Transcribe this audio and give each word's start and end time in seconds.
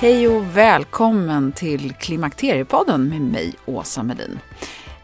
Hej 0.00 0.28
och 0.28 0.56
välkommen 0.56 1.52
till 1.52 1.92
Klimakteriepodden 1.92 3.08
med 3.08 3.20
mig, 3.20 3.54
Åsa 3.66 4.02
Melin. 4.02 4.38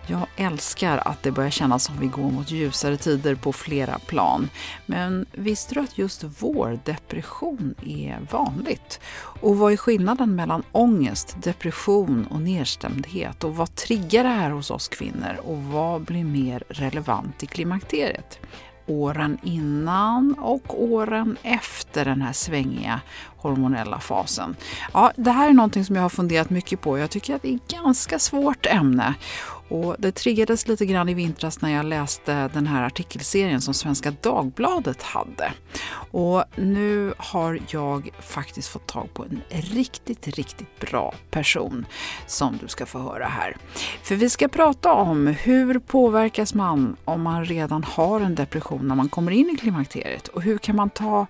Jag 0.06 0.26
älskar 0.36 1.02
att 1.04 1.22
det 1.22 1.30
börjar 1.30 1.50
kännas 1.50 1.84
som 1.84 2.00
vi 2.00 2.06
går 2.06 2.30
mot 2.30 2.50
ljusare 2.50 2.96
tider 2.96 3.34
på 3.34 3.52
flera 3.52 3.98
plan. 3.98 4.48
Men 4.86 5.26
visste 5.32 5.74
du 5.74 5.80
att 5.80 5.98
just 5.98 6.24
vår 6.24 6.78
depression 6.84 7.74
är 7.86 8.18
vanligt? 8.30 9.00
Och 9.16 9.56
vad 9.56 9.72
är 9.72 9.76
skillnaden 9.76 10.36
mellan 10.36 10.62
ångest, 10.72 11.36
depression 11.42 12.26
och 12.30 12.40
nedstämdhet? 12.40 13.44
Och 13.44 13.56
vad 13.56 13.74
triggar 13.74 14.24
det 14.24 14.30
här 14.30 14.50
hos 14.50 14.70
oss 14.70 14.88
kvinnor? 14.88 15.40
Och 15.42 15.62
vad 15.62 16.04
blir 16.04 16.24
mer 16.24 16.64
relevant 16.68 17.42
i 17.42 17.46
klimakteriet? 17.46 18.38
Åren 18.86 19.38
innan 19.42 20.34
och 20.38 20.82
åren 20.82 21.36
efter 21.42 22.04
den 22.04 22.22
här 22.22 22.32
svängiga 22.32 23.00
hormonella 23.36 24.00
fasen. 24.00 24.56
Ja, 24.92 25.12
det 25.16 25.30
här 25.30 25.48
är 25.48 25.52
någonting 25.52 25.84
som 25.84 25.96
jag 25.96 26.02
har 26.02 26.08
funderat 26.08 26.50
mycket 26.50 26.80
på. 26.80 26.98
Jag 26.98 27.10
tycker 27.10 27.34
att 27.34 27.42
det 27.42 27.48
är 27.48 27.54
ett 27.56 27.68
ganska 27.68 28.18
svårt 28.18 28.66
ämne. 28.66 29.14
Och 29.74 29.96
det 29.98 30.12
triggades 30.12 30.68
lite 30.68 30.86
grann 30.86 31.08
i 31.08 31.14
vintras 31.14 31.60
när 31.60 31.70
jag 31.70 31.86
läste 31.86 32.48
den 32.48 32.66
här 32.66 32.82
artikelserien 32.82 33.60
som 33.60 33.74
Svenska 33.74 34.12
Dagbladet 34.20 35.02
hade. 35.02 35.52
Och 36.10 36.44
nu 36.56 37.14
har 37.16 37.60
jag 37.68 38.10
faktiskt 38.20 38.68
fått 38.68 38.86
tag 38.86 39.14
på 39.14 39.24
en 39.24 39.40
riktigt, 39.50 40.28
riktigt 40.28 40.80
bra 40.80 41.14
person 41.30 41.86
som 42.26 42.58
du 42.62 42.68
ska 42.68 42.86
få 42.86 42.98
höra 42.98 43.26
här. 43.26 43.56
För 44.02 44.14
vi 44.14 44.30
ska 44.30 44.48
prata 44.48 44.92
om 44.92 45.26
hur 45.26 45.78
påverkas 45.78 46.54
man 46.54 46.96
om 47.04 47.22
man 47.22 47.44
redan 47.44 47.84
har 47.84 48.20
en 48.20 48.34
depression 48.34 48.88
när 48.88 48.94
man 48.94 49.08
kommer 49.08 49.32
in 49.32 49.50
i 49.54 49.56
klimakteriet 49.56 50.28
och 50.28 50.42
hur 50.42 50.58
kan 50.58 50.76
man 50.76 50.90
ta 50.90 51.26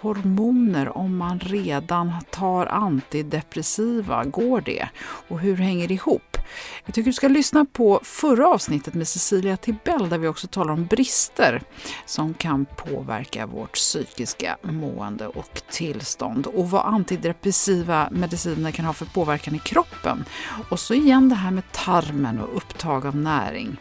hormoner 0.00 0.96
om 0.96 1.16
man 1.16 1.38
redan 1.40 2.12
tar 2.30 2.66
antidepressiva? 2.66 4.24
Går 4.24 4.60
det? 4.60 4.88
Och 5.28 5.40
hur 5.40 5.56
hänger 5.56 5.88
det 5.88 5.94
ihop? 5.94 6.36
Jag 6.84 6.94
tycker 6.94 7.10
du 7.10 7.12
ska 7.12 7.28
lyssna 7.28 7.64
på 7.64 8.00
förra 8.02 8.48
avsnittet 8.48 8.94
med 8.94 9.08
Cecilia 9.08 9.56
Tibell 9.56 10.08
där 10.08 10.18
vi 10.18 10.28
också 10.28 10.46
talar 10.46 10.72
om 10.72 10.86
brister 10.86 11.62
som 12.06 12.34
kan 12.34 12.66
påverka 12.76 13.46
vårt 13.46 13.72
psykiska 13.72 14.56
mående 14.62 15.26
och 15.26 15.62
tillstånd 15.70 16.46
och 16.46 16.70
vad 16.70 16.86
antidepressiva 16.86 18.08
mediciner 18.10 18.70
kan 18.70 18.84
ha 18.84 18.92
för 18.92 19.06
påverkan 19.06 19.54
i 19.54 19.58
kroppen. 19.58 20.24
Och 20.70 20.80
så 20.80 20.94
igen 20.94 21.28
det 21.28 21.34
här 21.34 21.50
med 21.50 21.72
tarmen 21.72 22.40
och 22.40 22.56
upptag 22.56 23.06
av 23.06 23.16
näring. 23.16 23.76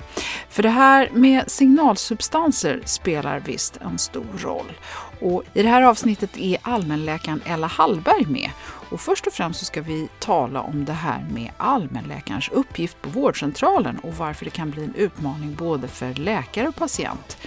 För 0.50 0.64
det 0.64 0.70
här 0.70 1.10
med 1.14 1.52
signalsubstanser 1.52 2.82
spelar 2.86 3.40
visst 3.40 3.78
en 3.78 3.98
stor 3.98 4.38
roll. 4.38 4.72
Och 5.22 5.44
I 5.54 5.64
det 5.64 5.70
här 5.70 5.82
avsnittet 5.82 6.38
är 6.38 6.58
allmänläkaren 6.62 7.42
Ella 7.46 7.68
Hallberg 7.68 8.26
med. 8.26 8.50
Och 8.90 9.02
först 9.02 9.28
och 9.28 9.34
främst 9.34 9.60
så 9.60 9.66
ska 9.66 9.82
vi 9.82 10.10
tala 10.20 10.62
om 10.62 10.86
det 10.86 10.94
här 10.94 11.26
med 11.34 11.52
allmänläkarens 11.58 12.50
uppgift 12.50 13.02
på 13.02 13.10
vårdcentralen 13.10 14.00
och 14.00 14.14
varför 14.14 14.46
det 14.46 14.52
kan 14.52 14.72
bli 14.72 14.84
en 14.84 14.96
utmaning 14.96 15.56
både 15.56 15.88
för 15.88 16.14
läkare 16.14 16.68
och 16.68 16.76
patient. 16.76 17.38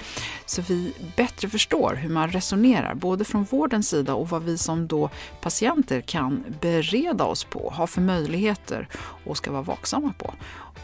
Så 0.47 0.63
vi 0.63 0.93
bättre 1.17 1.49
förstår 1.49 1.95
hur 1.95 2.09
man 2.09 2.31
resonerar, 2.31 2.95
både 2.95 3.25
från 3.25 3.45
vårdens 3.45 3.89
sida 3.89 4.15
och 4.15 4.29
vad 4.29 4.43
vi 4.43 4.59
som 4.59 4.87
då 4.87 5.11
patienter 5.41 6.01
kan 6.01 6.45
bereda 6.61 7.25
oss 7.25 7.45
på, 7.45 7.71
ha 7.77 7.87
för 7.87 8.01
möjligheter 8.01 8.89
och 9.25 9.37
ska 9.37 9.53
vara 9.53 9.63
vaksamma 9.63 10.13
på. 10.19 10.35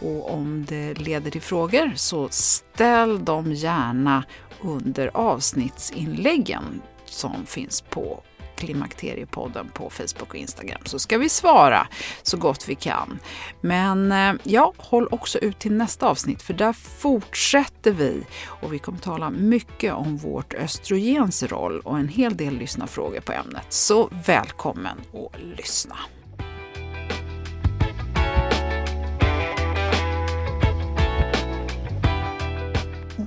Och 0.00 0.34
om 0.34 0.64
det 0.68 0.94
leder 0.94 1.30
till 1.30 1.42
frågor 1.42 1.92
så 1.96 2.28
ställ 2.30 3.24
dem 3.24 3.52
gärna 3.52 4.24
under 4.60 5.10
avsnittsinläggen 5.14 6.82
som 7.04 7.46
finns 7.46 7.80
på 7.80 8.22
Klimakteriepodden 8.56 9.68
på 9.74 9.90
Facebook 9.90 10.28
och 10.28 10.34
Instagram 10.34 10.80
så 10.84 10.98
ska 10.98 11.18
vi 11.18 11.28
svara 11.28 11.86
så 12.22 12.36
gott 12.36 12.68
vi 12.68 12.74
kan. 12.74 13.18
Men 13.60 14.12
eh, 14.12 14.34
ja, 14.42 14.72
håll 14.76 15.08
också 15.10 15.38
ut 15.38 15.58
till 15.58 15.72
nästa 15.72 16.08
avsnitt 16.08 16.42
för 16.42 16.54
där 16.54 16.72
fortsätter 16.72 17.92
vi 17.92 18.26
och 18.44 18.72
vi 18.72 18.78
kommer 18.78 18.98
tala 18.98 19.30
mycket 19.30 19.92
om 19.92 20.16
vårt 20.16 20.54
östrogens 20.54 21.42
roll 21.42 21.80
och 21.80 21.98
en 21.98 22.08
hel 22.08 22.36
del 22.36 22.58
lyssnarfrågor 22.58 23.20
på 23.20 23.32
ämnet. 23.32 23.66
Så 23.68 24.10
välkommen 24.26 24.98
att 25.12 25.40
lyssna! 25.58 25.96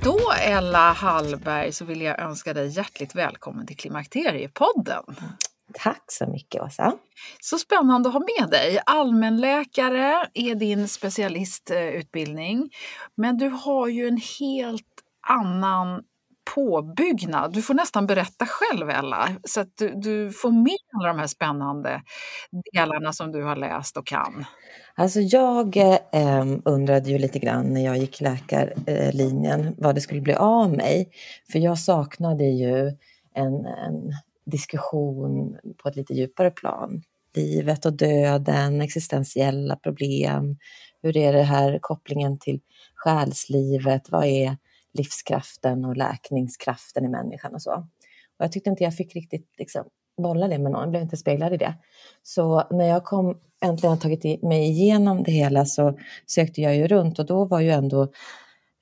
Då, 0.10 0.32
Ella 0.42 0.92
Hallberg, 0.94 1.72
så 1.72 1.86
vill 1.86 2.02
jag 2.02 2.20
önska 2.20 2.54
dig 2.54 2.68
hjärtligt 2.68 3.16
välkommen 3.16 3.68
till 3.68 3.78
Klimakteriepodden. 3.78 5.04
Tack 5.74 6.04
så 6.08 6.28
mycket, 6.28 6.62
Åsa. 6.62 6.94
Så 7.40 7.58
spännande 7.58 8.10
att 8.10 8.14
ha 8.14 8.22
med 8.40 8.50
dig. 8.50 8.80
Allmänläkare 8.86 10.26
är 10.34 10.56
din 10.56 10.88
specialistutbildning, 10.88 12.70
men 13.16 13.38
du 13.38 13.50
har 13.50 13.88
ju 13.88 14.08
en 14.08 14.22
helt 14.40 14.86
annan 15.28 16.04
påbyggnad. 16.56 17.54
Du 17.54 17.62
får 17.62 17.74
nästan 17.74 18.08
berätta 18.08 18.46
själv, 18.46 18.90
Ella, 18.90 19.30
så 19.44 19.62
att 19.62 19.78
du, 19.78 19.94
du 19.96 20.32
får 20.32 20.52
med 20.52 20.78
alla 20.94 21.08
de 21.08 21.20
här 21.20 21.28
spännande 21.28 22.02
delarna 22.74 23.14
som 23.14 23.32
du 23.32 23.44
har 23.44 23.56
läst 23.56 23.98
och 23.98 24.06
kan. 24.08 24.46
Alltså 24.96 25.20
jag 25.20 25.78
eh, 25.78 26.46
undrade 26.66 27.10
ju 27.10 27.18
lite 27.18 27.40
grann 27.40 27.74
när 27.74 27.86
jag 27.86 27.98
gick 27.98 28.22
läkarlinjen 28.22 29.76
vad 29.78 29.96
det 29.96 30.02
skulle 30.02 30.22
bli 30.22 30.34
av 30.34 30.72
mig. 30.72 31.10
För 31.52 31.60
jag 31.60 31.80
saknade 31.80 32.46
ju 32.46 32.88
en, 33.34 33.66
en 33.66 34.14
diskussion 34.46 35.58
på 35.78 35.90
ett 35.90 35.96
lite 35.96 36.14
djupare 36.14 36.52
plan. 36.52 37.02
Livet 37.36 37.86
och 37.86 37.94
döden, 37.94 38.82
existentiella 38.82 39.76
problem. 39.76 40.58
Hur 41.02 41.18
är 41.18 41.34
det 41.34 41.44
här 41.44 41.80
kopplingen 41.82 42.40
till 42.40 42.60
själslivet? 42.96 44.10
Vad 44.10 44.26
är 44.26 44.58
livskraften 44.94 45.86
och 45.86 45.98
läkningskraften 45.98 47.06
i 47.06 47.10
människan 47.10 47.54
och 47.54 47.62
så. 47.62 47.74
Och 48.40 48.46
jag 48.46 48.52
tyckte 48.52 48.70
inte 48.70 48.84
jag 48.84 48.96
fick 48.96 49.16
riktigt 49.16 49.48
liksom, 49.58 49.84
bolla 50.22 50.48
det 50.48 50.60
med 50.60 50.72
någon, 50.72 50.82
jag 50.82 50.90
blev 50.90 51.02
inte 51.02 51.18
speglad 51.18 51.54
i 51.54 51.58
det. 51.58 51.74
Så 52.24 52.64
när 52.72 52.86
jag 52.86 53.04
kom, 53.04 53.38
äntligen 53.62 54.00
tagit 54.00 54.44
mig 54.44 54.70
igenom 54.70 55.24
det 55.24 55.32
hela 55.32 55.66
så 55.66 56.00
sökte 56.26 56.62
jag 56.62 56.76
ju 56.76 56.88
runt 56.88 57.20
och 57.20 57.26
då 57.26 57.46
var 57.46 57.60
ju 57.60 57.70
ändå 57.70 58.02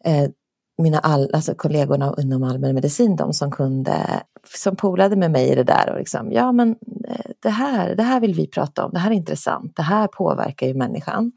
eh, 0.05 0.29
mina 0.77 0.99
all, 0.99 1.29
alltså 1.33 1.55
kollegorna 1.55 2.15
inom 2.17 2.43
allmänmedicin, 2.43 3.15
de 3.15 3.33
som 3.33 3.51
kunde, 3.51 4.23
som 4.55 4.75
polade 4.75 5.15
med 5.15 5.31
mig 5.31 5.49
i 5.49 5.55
det 5.55 5.63
där 5.63 5.89
och 5.91 5.97
liksom, 5.97 6.31
ja 6.31 6.51
men 6.51 6.69
eh, 7.07 7.31
det 7.39 7.49
här, 7.49 7.95
det 7.95 8.03
här 8.03 8.19
vill 8.19 8.33
vi 8.33 8.47
prata 8.47 8.85
om, 8.85 8.91
det 8.93 8.99
här 8.99 9.11
är 9.11 9.15
intressant, 9.15 9.75
det 9.75 9.83
här 9.83 10.07
påverkar 10.07 10.67
ju 10.67 10.73
människan. 10.73 11.31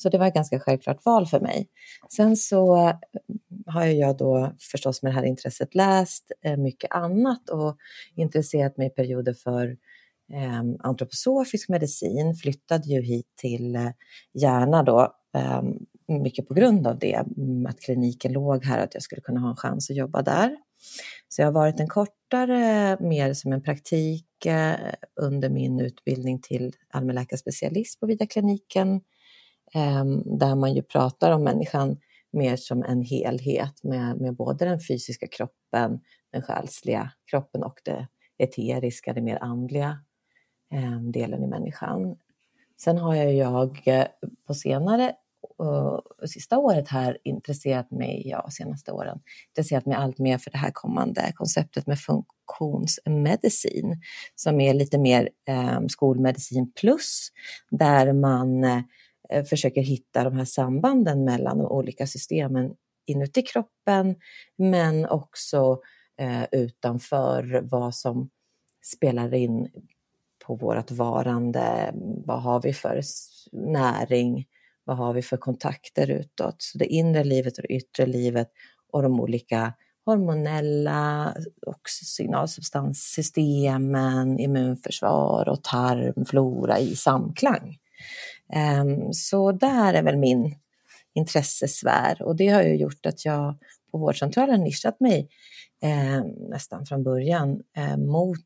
Så 0.00 0.08
det 0.08 0.18
var 0.18 0.26
ett 0.26 0.34
ganska 0.34 0.60
självklart 0.60 1.04
val 1.04 1.26
för 1.26 1.40
mig. 1.40 1.68
Sen 2.08 2.36
så 2.36 2.88
eh, 2.88 2.94
har 3.66 3.84
jag 3.84 4.16
då 4.16 4.52
förstås 4.72 5.02
med 5.02 5.12
det 5.12 5.16
här 5.16 5.24
intresset 5.24 5.74
läst 5.74 6.32
eh, 6.44 6.56
mycket 6.56 6.92
annat 6.92 7.50
och 7.50 7.76
intresserat 8.14 8.76
mig 8.76 8.86
i 8.86 8.90
perioder 8.90 9.34
för 9.34 9.76
eh, 10.32 10.62
antroposofisk 10.80 11.68
medicin, 11.68 12.34
flyttade 12.34 12.88
ju 12.88 13.02
hit 13.02 13.26
till 13.36 13.78
Järna 14.34 14.82
då, 14.82 15.14
mycket 16.08 16.48
på 16.48 16.54
grund 16.54 16.86
av 16.86 16.98
det, 16.98 17.24
mm, 17.36 17.66
att 17.66 17.80
kliniken 17.80 18.32
låg 18.32 18.64
här, 18.64 18.78
att 18.84 18.94
jag 18.94 19.02
skulle 19.02 19.20
kunna 19.20 19.40
ha 19.40 19.50
en 19.50 19.56
chans 19.56 19.90
att 19.90 19.96
jobba 19.96 20.22
där. 20.22 20.56
Så 21.28 21.42
jag 21.42 21.46
har 21.46 21.52
varit 21.52 21.80
en 21.80 21.88
kortare, 21.88 22.96
mer 23.00 23.34
som 23.34 23.52
en 23.52 23.62
praktik 23.62 24.26
under 25.20 25.50
min 25.50 25.80
utbildning 25.80 26.40
till 26.40 26.72
allmänläkarspecialist 26.90 28.00
på 28.00 28.06
Vidarkliniken, 28.06 28.60
kliniken 28.68 29.00
Ehm, 29.74 30.38
där 30.38 30.54
man 30.54 30.74
ju 30.74 30.82
pratar 30.82 31.32
om 31.32 31.44
människan 31.44 31.96
mer 32.32 32.56
som 32.56 32.82
en 32.82 33.02
helhet 33.02 33.84
med, 33.84 34.20
med 34.20 34.36
både 34.36 34.64
den 34.64 34.80
fysiska 34.80 35.26
kroppen, 35.26 36.00
den 36.32 36.42
själsliga 36.42 37.10
kroppen 37.30 37.62
och 37.62 37.80
det 37.84 38.08
eteriska, 38.38 39.12
det 39.12 39.20
mer 39.20 39.38
andliga 39.40 39.98
eh, 40.74 41.00
delen 41.00 41.44
i 41.44 41.46
människan. 41.46 42.16
Sen 42.80 42.98
har 42.98 43.14
jag, 43.14 43.34
jag 43.34 43.82
på 44.46 44.54
senare 44.54 45.14
sista 46.26 46.58
året 46.58 46.88
här 46.88 47.18
intresserat 47.24 47.90
mig, 47.90 48.22
ja 48.26 48.50
senaste 48.50 48.92
åren, 48.92 49.20
intresserat 49.48 49.86
mig 49.86 49.96
allt 49.96 50.18
mer 50.18 50.38
för 50.38 50.50
det 50.50 50.58
här 50.58 50.70
kommande 50.70 51.32
konceptet 51.34 51.86
med 51.86 51.98
funktionsmedicin 52.00 54.00
som 54.34 54.60
är 54.60 54.74
lite 54.74 54.98
mer 54.98 55.28
eh, 55.48 55.80
skolmedicin 55.88 56.72
plus 56.72 57.28
där 57.70 58.12
man 58.12 58.64
eh, 58.64 58.80
Eh, 59.32 59.44
försöker 59.44 59.80
hitta 59.80 60.24
de 60.24 60.36
här 60.36 60.44
sambanden 60.44 61.24
mellan 61.24 61.58
de 61.58 61.66
olika 61.66 62.06
systemen 62.06 62.74
inuti 63.06 63.42
kroppen 63.42 64.16
men 64.56 65.06
också 65.06 65.80
eh, 66.18 66.44
utanför 66.52 67.60
vad 67.64 67.94
som 67.94 68.30
spelar 68.82 69.34
in 69.34 69.68
på 70.46 70.54
vårt 70.54 70.90
varande. 70.90 71.94
Vad 72.24 72.42
har 72.42 72.62
vi 72.62 72.72
för 72.72 73.00
näring? 73.52 74.46
Vad 74.84 74.96
har 74.96 75.12
vi 75.12 75.22
för 75.22 75.36
kontakter 75.36 76.10
utåt? 76.10 76.62
Så 76.62 76.78
det 76.78 76.86
inre 76.86 77.24
livet 77.24 77.58
och 77.58 77.62
det 77.62 77.74
yttre 77.74 78.06
livet 78.06 78.48
och 78.90 79.02
de 79.02 79.20
olika 79.20 79.72
hormonella 80.04 81.34
och 81.66 81.88
signalsubstanssystemen, 81.88 84.38
immunförsvar 84.38 85.48
och 85.48 85.64
tarmflora 85.64 86.78
i 86.78 86.96
samklang. 86.96 87.78
Ehm, 88.52 89.12
så 89.12 89.52
där 89.52 89.94
är 89.94 90.02
väl 90.02 90.16
min 90.16 90.54
intressesfär 91.14 92.22
och 92.22 92.36
det 92.36 92.48
har 92.48 92.62
ju 92.62 92.76
gjort 92.76 93.06
att 93.06 93.24
jag 93.24 93.54
på 93.90 93.98
vårdcentralen 93.98 94.64
nischat 94.64 95.00
mig 95.00 95.28
ehm, 95.82 96.26
nästan 96.26 96.86
från 96.86 97.04
början 97.04 97.62
ehm, 97.76 98.06
mot 98.06 98.38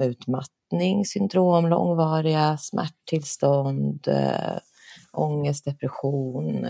utmattning, 0.00 1.04
syndrom, 1.04 1.68
långvariga 1.68 2.58
smärttillstånd, 2.58 4.08
eh, 4.08 4.58
ångest, 5.12 5.64
depression, 5.64 6.64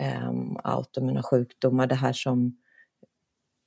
eh, 0.00 0.32
autoimmuna 0.64 1.22
sjukdomar, 1.22 1.86
det 1.86 1.94
här 1.94 2.12
som 2.12 2.56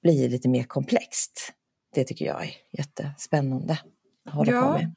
blir 0.02 0.30
lite 0.30 0.50
mer 0.50 0.64
komplext. 0.64 1.54
Det 1.94 2.04
tycker 2.04 2.26
jag 2.26 2.44
är 2.44 2.52
jättespännande 2.72 3.80
att 4.26 4.34
hålla 4.34 4.52
ja. 4.52 4.62
på 4.62 4.72
med. 4.74 4.96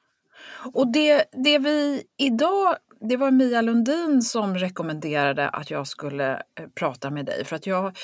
Och 0.72 0.92
det, 0.92 1.24
det 1.44 1.58
vi 1.58 2.02
idag, 2.16 2.76
det 3.00 3.16
var 3.16 3.30
Mia 3.30 3.62
Lundin 3.62 4.22
som 4.22 4.58
rekommenderade 4.58 5.48
att 5.48 5.70
jag 5.70 5.86
skulle 5.86 6.32
eh, 6.32 6.66
prata 6.74 7.10
med 7.10 7.26
dig. 7.26 7.44
För 7.44 7.56
att 7.56 7.66
jag 7.66 7.96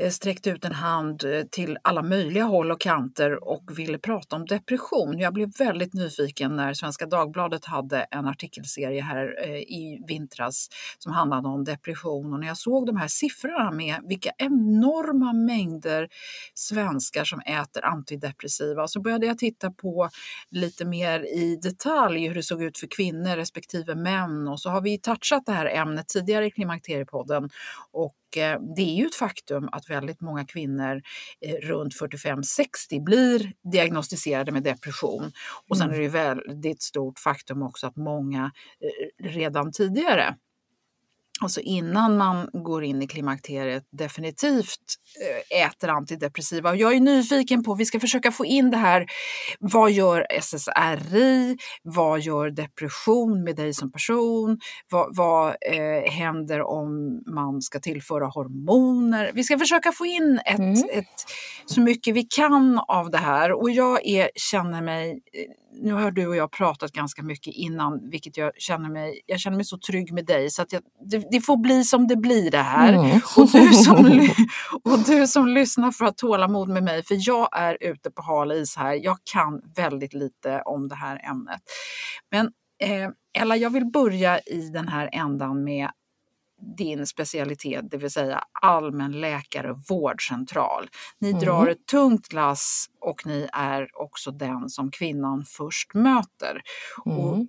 Eh, 0.00 0.10
sträckte 0.10 0.50
ut 0.50 0.64
en 0.64 0.72
hand 0.72 1.24
eh, 1.24 1.42
till 1.50 1.78
alla 1.82 2.02
möjliga 2.02 2.44
håll 2.44 2.70
och 2.70 2.80
kanter 2.80 3.44
och 3.44 3.78
ville 3.78 3.98
prata 3.98 4.36
om 4.36 4.46
depression. 4.46 5.18
Jag 5.18 5.34
blev 5.34 5.50
väldigt 5.58 5.94
nyfiken 5.94 6.56
när 6.56 6.74
Svenska 6.74 7.06
Dagbladet 7.06 7.64
hade 7.64 8.06
en 8.10 8.26
artikelserie 8.26 9.02
här 9.02 9.36
eh, 9.44 9.56
i 9.56 10.04
vintras 10.08 10.68
som 10.98 11.12
handlade 11.12 11.48
om 11.48 11.64
depression. 11.64 12.32
Och 12.32 12.40
när 12.40 12.46
jag 12.46 12.56
såg 12.56 12.86
de 12.86 12.96
här 12.96 13.08
siffrorna 13.08 13.70
med 13.70 13.96
vilka 14.08 14.30
enorma 14.38 15.32
mängder 15.32 16.08
svenskar 16.54 17.24
som 17.24 17.40
äter 17.40 17.84
antidepressiva 17.84 18.88
så 18.88 19.00
började 19.00 19.26
jag 19.26 19.38
titta 19.38 19.70
på 19.70 20.08
lite 20.50 20.84
mer 20.84 21.20
i 21.20 21.58
detalj 21.62 22.28
hur 22.28 22.34
det 22.34 22.42
såg 22.42 22.62
ut 22.62 22.78
för 22.78 22.86
kvinnor 22.86 23.36
respektive 23.36 23.94
män. 23.94 24.48
Och 24.48 24.60
så 24.60 24.70
har 24.70 24.80
vi 24.80 24.98
touchat 24.98 25.46
det 25.46 25.52
här 25.52 25.66
ämnet 25.66 26.08
tidigare 26.08 26.46
i 26.46 26.50
Klimakteriepodden. 26.50 27.50
Och 27.92 28.14
det 28.76 28.82
är 28.82 28.94
ju 28.94 29.06
ett 29.06 29.14
faktum 29.14 29.68
att 29.72 29.90
väldigt 29.90 30.20
många 30.20 30.44
kvinnor 30.44 31.02
eh, 31.40 31.54
runt 31.54 31.94
45-60 31.94 33.04
blir 33.04 33.52
diagnostiserade 33.72 34.52
med 34.52 34.62
depression. 34.62 35.32
Och 35.68 35.78
sen 35.78 35.90
är 35.90 35.96
det 35.96 36.02
ju 36.02 36.08
väldigt 36.08 36.82
stort 36.82 37.18
faktum 37.18 37.62
också 37.62 37.86
att 37.86 37.96
många 37.96 38.52
eh, 38.80 39.28
redan 39.28 39.72
tidigare 39.72 40.34
alltså 41.42 41.60
innan 41.60 42.16
man 42.16 42.48
går 42.52 42.84
in 42.84 43.02
i 43.02 43.06
klimakteriet 43.06 43.84
definitivt 43.90 44.76
eh, 45.50 45.66
äter 45.66 45.88
antidepressiva. 45.88 46.70
Och 46.70 46.76
jag 46.76 46.96
är 46.96 47.00
nyfiken 47.00 47.62
på, 47.62 47.74
vi 47.74 47.84
ska 47.84 48.00
försöka 48.00 48.32
få 48.32 48.46
in 48.46 48.70
det 48.70 48.76
här, 48.76 49.06
vad 49.60 49.90
gör 49.90 50.26
SSRI? 50.30 51.56
Vad 51.82 52.20
gör 52.20 52.50
depression 52.50 53.44
med 53.44 53.56
dig 53.56 53.74
som 53.74 53.92
person? 53.92 54.58
Vad, 54.90 55.16
vad 55.16 55.48
eh, 55.48 56.10
händer 56.12 56.62
om 56.62 57.22
man 57.26 57.62
ska 57.62 57.80
tillföra 57.80 58.26
hormoner? 58.26 59.30
Vi 59.34 59.44
ska 59.44 59.58
försöka 59.58 59.92
få 59.92 60.06
in 60.06 60.40
ett, 60.46 60.58
mm. 60.58 60.84
ett, 60.92 61.24
så 61.66 61.80
mycket 61.80 62.14
vi 62.14 62.22
kan 62.22 62.78
av 62.88 63.10
det 63.10 63.18
här 63.18 63.52
och 63.52 63.70
jag 63.70 64.06
är, 64.06 64.30
känner 64.34 64.82
mig 64.82 65.10
eh, 65.10 65.54
nu 65.72 65.92
har 65.92 66.10
du 66.10 66.26
och 66.26 66.36
jag 66.36 66.50
pratat 66.52 66.92
ganska 66.92 67.22
mycket 67.22 67.54
innan, 67.54 68.10
vilket 68.10 68.36
jag 68.36 68.52
känner 68.56 68.90
mig, 68.90 69.20
jag 69.26 69.40
känner 69.40 69.56
mig 69.56 69.64
så 69.64 69.78
trygg 69.78 70.12
med 70.12 70.26
dig 70.26 70.50
så 70.50 70.62
att 70.62 70.72
jag, 70.72 70.82
det, 71.10 71.18
det, 71.30 71.40
får 71.40 71.56
bli 71.56 71.84
som 71.84 72.06
det 72.06 72.16
blir 72.16 72.50
det 72.50 72.62
här. 72.62 72.92
Mm. 72.92 73.20
Och, 73.36 73.50
du 73.52 73.72
som, 73.72 73.96
och 74.84 74.98
du 75.06 75.26
som 75.26 75.48
lyssnar 75.48 75.92
får 75.92 76.04
ha 76.04 76.12
tålamod 76.12 76.68
med 76.68 76.82
mig 76.82 77.04
för 77.04 77.16
jag 77.18 77.48
är 77.52 77.76
ute 77.80 78.10
på 78.10 78.22
hal 78.22 78.52
is 78.52 78.76
här. 78.76 78.94
Jag 79.02 79.16
kan 79.32 79.60
väldigt 79.76 80.14
lite 80.14 80.62
om 80.64 80.88
det 80.88 80.94
här 80.94 81.30
ämnet. 81.30 81.60
Men 82.30 82.46
eh, 82.82 83.10
Ella, 83.38 83.56
jag 83.56 83.70
vill 83.70 83.86
börja 83.86 84.38
i 84.38 84.70
den 84.72 84.88
här 84.88 85.10
ändan 85.12 85.64
med 85.64 85.88
din 86.60 87.06
specialitet, 87.06 87.90
det 87.90 87.96
vill 87.96 88.10
säga 88.10 88.44
allmänläkare 88.62 89.76
vårdcentral. 89.88 90.90
Ni 91.18 91.28
mm. 91.30 91.40
drar 91.40 91.66
ett 91.66 91.86
tungt 91.86 92.32
lass 92.32 92.86
och 93.00 93.26
ni 93.26 93.48
är 93.52 93.88
också 93.92 94.30
den 94.30 94.68
som 94.68 94.90
kvinnan 94.90 95.44
först 95.44 95.94
möter. 95.94 96.62
Mm. 97.06 97.18
Och 97.18 97.46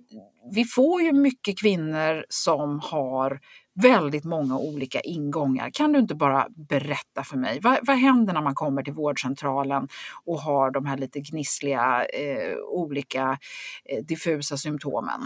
vi 0.54 0.64
får 0.64 1.02
ju 1.02 1.12
mycket 1.12 1.58
kvinnor 1.58 2.24
som 2.28 2.80
har 2.80 3.40
väldigt 3.74 4.24
många 4.24 4.58
olika 4.58 5.00
ingångar. 5.00 5.70
Kan 5.70 5.92
du 5.92 5.98
inte 5.98 6.14
bara 6.14 6.46
berätta 6.68 7.24
för 7.24 7.36
mig, 7.36 7.60
vad, 7.62 7.78
vad 7.82 7.96
händer 7.96 8.34
när 8.34 8.42
man 8.42 8.54
kommer 8.54 8.82
till 8.82 8.92
vårdcentralen 8.92 9.88
och 10.24 10.40
har 10.40 10.70
de 10.70 10.86
här 10.86 10.96
lite 10.96 11.20
gnissliga, 11.20 12.04
eh, 12.04 12.56
olika 12.58 13.38
eh, 13.84 14.04
diffusa 14.04 14.56
symptomen? 14.56 15.20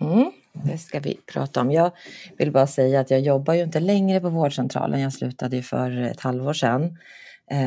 Mm, 0.00 0.32
det 0.62 0.78
ska 0.78 1.00
vi 1.00 1.20
prata 1.32 1.60
om. 1.60 1.70
Jag 1.70 1.90
vill 2.38 2.52
bara 2.52 2.66
säga 2.66 3.00
att 3.00 3.10
jag 3.10 3.20
jobbar 3.20 3.54
ju 3.54 3.62
inte 3.62 3.80
längre 3.80 4.20
på 4.20 4.28
vårdcentralen. 4.28 5.00
Jag 5.00 5.12
slutade 5.12 5.56
ju 5.56 5.62
för 5.62 6.02
ett 6.02 6.20
halvår 6.20 6.52
sedan 6.52 6.98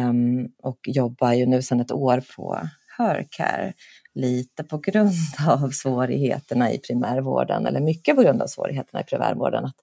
um, 0.09 0.51
och 0.63 0.79
jobbar 0.83 1.33
ju 1.33 1.45
nu 1.45 1.61
sedan 1.61 1.79
ett 1.79 1.91
år 1.91 2.23
på 2.35 2.59
Hörcare. 2.97 3.73
Lite 4.13 4.63
på 4.63 4.77
grund 4.77 5.13
av 5.47 5.69
svårigheterna 5.69 6.71
i 6.71 6.77
primärvården, 6.77 7.65
eller 7.65 7.79
mycket 7.79 8.15
på 8.15 8.21
grund 8.21 8.41
av 8.41 8.47
svårigheterna 8.47 9.01
i 9.01 9.03
primärvården 9.03 9.65
att, 9.65 9.75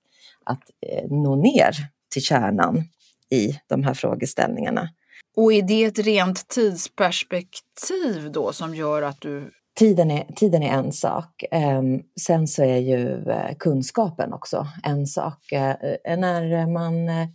att 0.44 0.62
eh, 0.86 1.10
nå 1.10 1.36
ner 1.36 1.72
till 2.12 2.22
kärnan 2.22 2.84
i 3.30 3.58
de 3.66 3.84
här 3.84 3.94
frågeställningarna. 3.94 4.88
Och 5.36 5.52
är 5.52 5.62
det 5.62 5.84
ett 5.84 5.98
rent 5.98 6.48
tidsperspektiv 6.48 8.32
då 8.32 8.52
som 8.52 8.74
gör 8.74 9.02
att 9.02 9.20
du 9.20 9.50
Tiden 9.74 10.10
är, 10.10 10.32
tiden 10.34 10.62
är 10.62 10.72
en 10.72 10.92
sak. 10.92 11.44
Ehm, 11.50 12.02
sen 12.20 12.48
så 12.48 12.62
är 12.62 12.76
ju 12.76 13.30
eh, 13.30 13.56
kunskapen 13.58 14.32
också 14.32 14.66
en 14.82 15.06
sak. 15.06 15.52
Eh, 15.52 15.76
när 16.18 16.66
man 16.66 17.08
eh, 17.08 17.28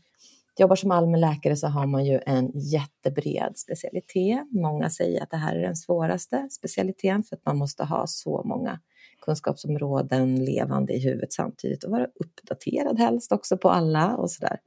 jobbar 0.60 0.76
som 0.76 0.92
allmänläkare 0.92 1.56
så 1.56 1.68
har 1.68 1.86
man 1.86 2.06
ju 2.06 2.20
en 2.26 2.52
jättebred 2.54 3.58
specialitet. 3.58 4.48
Många 4.52 4.90
säger 4.90 5.24
att 5.24 5.30
det 5.30 5.38
här 5.38 5.56
är 5.56 5.62
den 5.62 5.76
svåraste 5.76 6.48
specialiteten 6.52 7.24
för 7.24 7.36
att 7.36 7.46
man 7.46 7.58
måste 7.58 7.84
ha 7.84 8.08
så 8.08 8.44
många 8.46 8.80
kunskapsområden 9.22 10.46
levande 10.46 10.94
i 10.94 11.00
huvudet 11.00 11.34
samtidigt 11.34 11.84
och 11.84 11.92
vara 11.92 12.08
uppdaterad 12.16 13.00
helst 13.00 13.32
också 13.32 13.58
på 13.58 13.70
alla 13.70 14.16
och 14.16 14.32
sådär. 14.32 14.58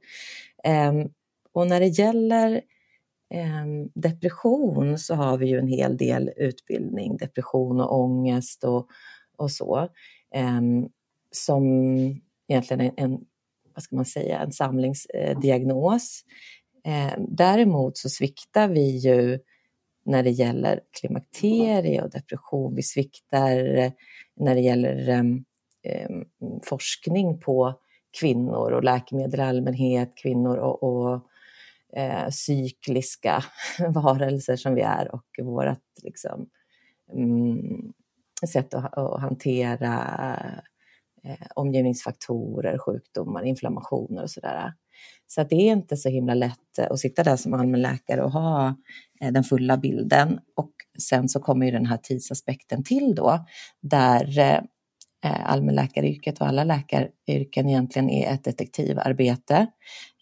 Um, 0.89 1.13
och 1.53 1.67
när 1.67 1.79
det 1.79 1.87
gäller 1.87 2.51
eh, 2.51 2.61
Ehm, 3.33 3.89
depression 3.95 4.97
så 4.97 5.15
har 5.15 5.37
vi 5.37 5.47
ju 5.47 5.59
en 5.59 5.67
hel 5.67 5.97
del 5.97 6.31
utbildning, 6.37 7.17
depression 7.17 7.81
och 7.81 7.99
ångest 7.99 8.63
och, 8.63 8.87
och 9.37 9.51
så, 9.51 9.89
ehm, 10.33 10.87
som 11.31 11.63
egentligen 12.47 12.81
är 12.81 12.91
en, 12.97 13.19
vad 13.73 13.83
ska 13.83 13.95
man 13.95 14.05
säga, 14.05 14.39
en 14.39 14.51
samlingsdiagnos. 14.51 16.23
Eh, 16.85 17.13
ehm, 17.13 17.25
däremot 17.27 17.97
så 17.97 18.09
sviktar 18.09 18.67
vi 18.67 18.97
ju 18.97 19.39
när 20.05 20.23
det 20.23 20.31
gäller 20.31 20.79
klimakterie 20.99 22.01
och 22.01 22.09
depression. 22.09 22.75
Vi 22.75 22.83
sviktar 22.83 23.77
eh, 23.77 23.91
när 24.35 24.55
det 24.55 24.61
gäller 24.61 25.23
forskning 26.63 27.39
på 27.39 27.79
kvinnor 28.19 28.71
och 28.71 28.83
läkemedel 28.83 29.39
i 29.39 29.43
allmänhet, 29.43 30.17
kvinnor 30.17 30.57
och, 30.57 30.83
och 30.83 31.27
eh, 31.95 32.29
cykliska 32.29 33.43
varelser 33.89 34.55
som 34.55 34.75
vi 34.75 34.81
är 34.81 35.15
och 35.15 35.25
vårt 35.41 36.03
liksom, 36.03 36.49
mm, 37.13 37.93
sätt 38.47 38.73
att, 38.73 38.97
att 38.97 39.21
hantera 39.21 39.95
eh, 41.23 41.47
omgivningsfaktorer, 41.55 42.77
sjukdomar, 42.77 43.43
inflammationer 43.43 44.23
och 44.23 44.31
sådär. 44.31 44.73
Så 45.27 45.41
att 45.41 45.49
det 45.49 45.55
är 45.55 45.71
inte 45.71 45.97
så 45.97 46.09
himla 46.09 46.33
lätt 46.33 46.79
eh, 46.79 46.87
att 46.89 46.99
sitta 46.99 47.23
där 47.23 47.35
som 47.35 47.53
allmänläkare 47.53 48.23
och 48.23 48.31
ha 48.31 48.75
eh, 49.21 49.31
den 49.31 49.43
fulla 49.43 49.77
bilden. 49.77 50.39
Och 50.55 50.71
sen 50.99 51.29
så 51.29 51.39
kommer 51.39 51.65
ju 51.65 51.71
den 51.71 51.85
här 51.85 51.97
tidsaspekten 51.97 52.83
till 52.83 53.15
då, 53.15 53.45
där 53.81 54.39
eh, 54.39 54.61
Eh, 55.23 55.51
allmänläkaryrket 55.51 56.41
och 56.41 56.47
alla 56.47 56.63
läkaryrken 56.63 57.69
egentligen 57.69 58.09
är 58.09 58.33
ett 58.33 58.43
detektivarbete 58.43 59.67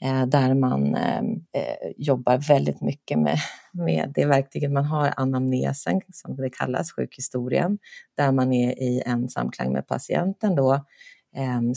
eh, 0.01 0.25
där 0.25 0.53
man 0.53 0.95
ehm, 0.95 1.25
eh, 1.53 1.91
jobbar 1.97 2.37
väldigt 2.47 2.81
mycket 2.81 3.19
med, 3.19 3.37
med 3.73 4.11
det 4.15 4.25
verktyget 4.25 4.71
man 4.71 4.85
har, 4.85 5.13
anamnesen 5.17 6.01
som 6.13 6.35
det 6.35 6.49
kallas, 6.49 6.91
sjukhistorien, 6.91 7.79
där 8.17 8.31
man 8.31 8.53
är 8.53 8.79
i 8.79 9.03
en 9.05 9.29
samklang 9.29 9.73
med 9.73 9.87
patienten 9.87 10.55
då 10.55 10.85
ehm, 11.35 11.73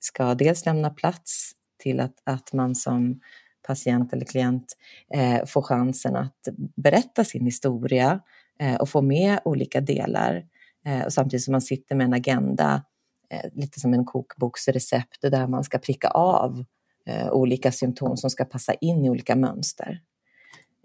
ska 0.00 0.34
dels 0.34 0.66
lämna 0.66 0.90
plats 0.90 1.52
till 1.82 2.00
att, 2.00 2.14
att 2.24 2.52
man 2.52 2.74
som 2.74 3.20
patient 3.66 4.12
eller 4.12 4.24
klient 4.24 4.76
eh, 5.14 5.44
får 5.46 5.62
chansen 5.62 6.16
att 6.16 6.48
berätta 6.76 7.24
sin 7.24 7.44
historia 7.44 8.20
eh, 8.60 8.74
och 8.74 8.88
få 8.88 9.02
med 9.02 9.40
olika 9.44 9.80
delar. 9.80 10.44
Eh, 10.88 11.04
och 11.04 11.12
samtidigt 11.12 11.44
som 11.44 11.52
man 11.52 11.60
sitter 11.60 11.94
med 11.94 12.04
en 12.04 12.14
agenda, 12.14 12.82
eh, 13.30 13.50
lite 13.52 13.80
som 13.80 13.94
en 13.94 14.04
kokboksrecept 14.04 15.22
där 15.22 15.46
man 15.46 15.64
ska 15.64 15.78
pricka 15.78 16.08
av 16.08 16.64
eh, 17.06 17.30
olika 17.30 17.72
symptom 17.72 18.16
som 18.16 18.30
ska 18.30 18.44
passa 18.44 18.74
in 18.74 19.04
i 19.04 19.10
olika 19.10 19.36
mönster. 19.36 20.00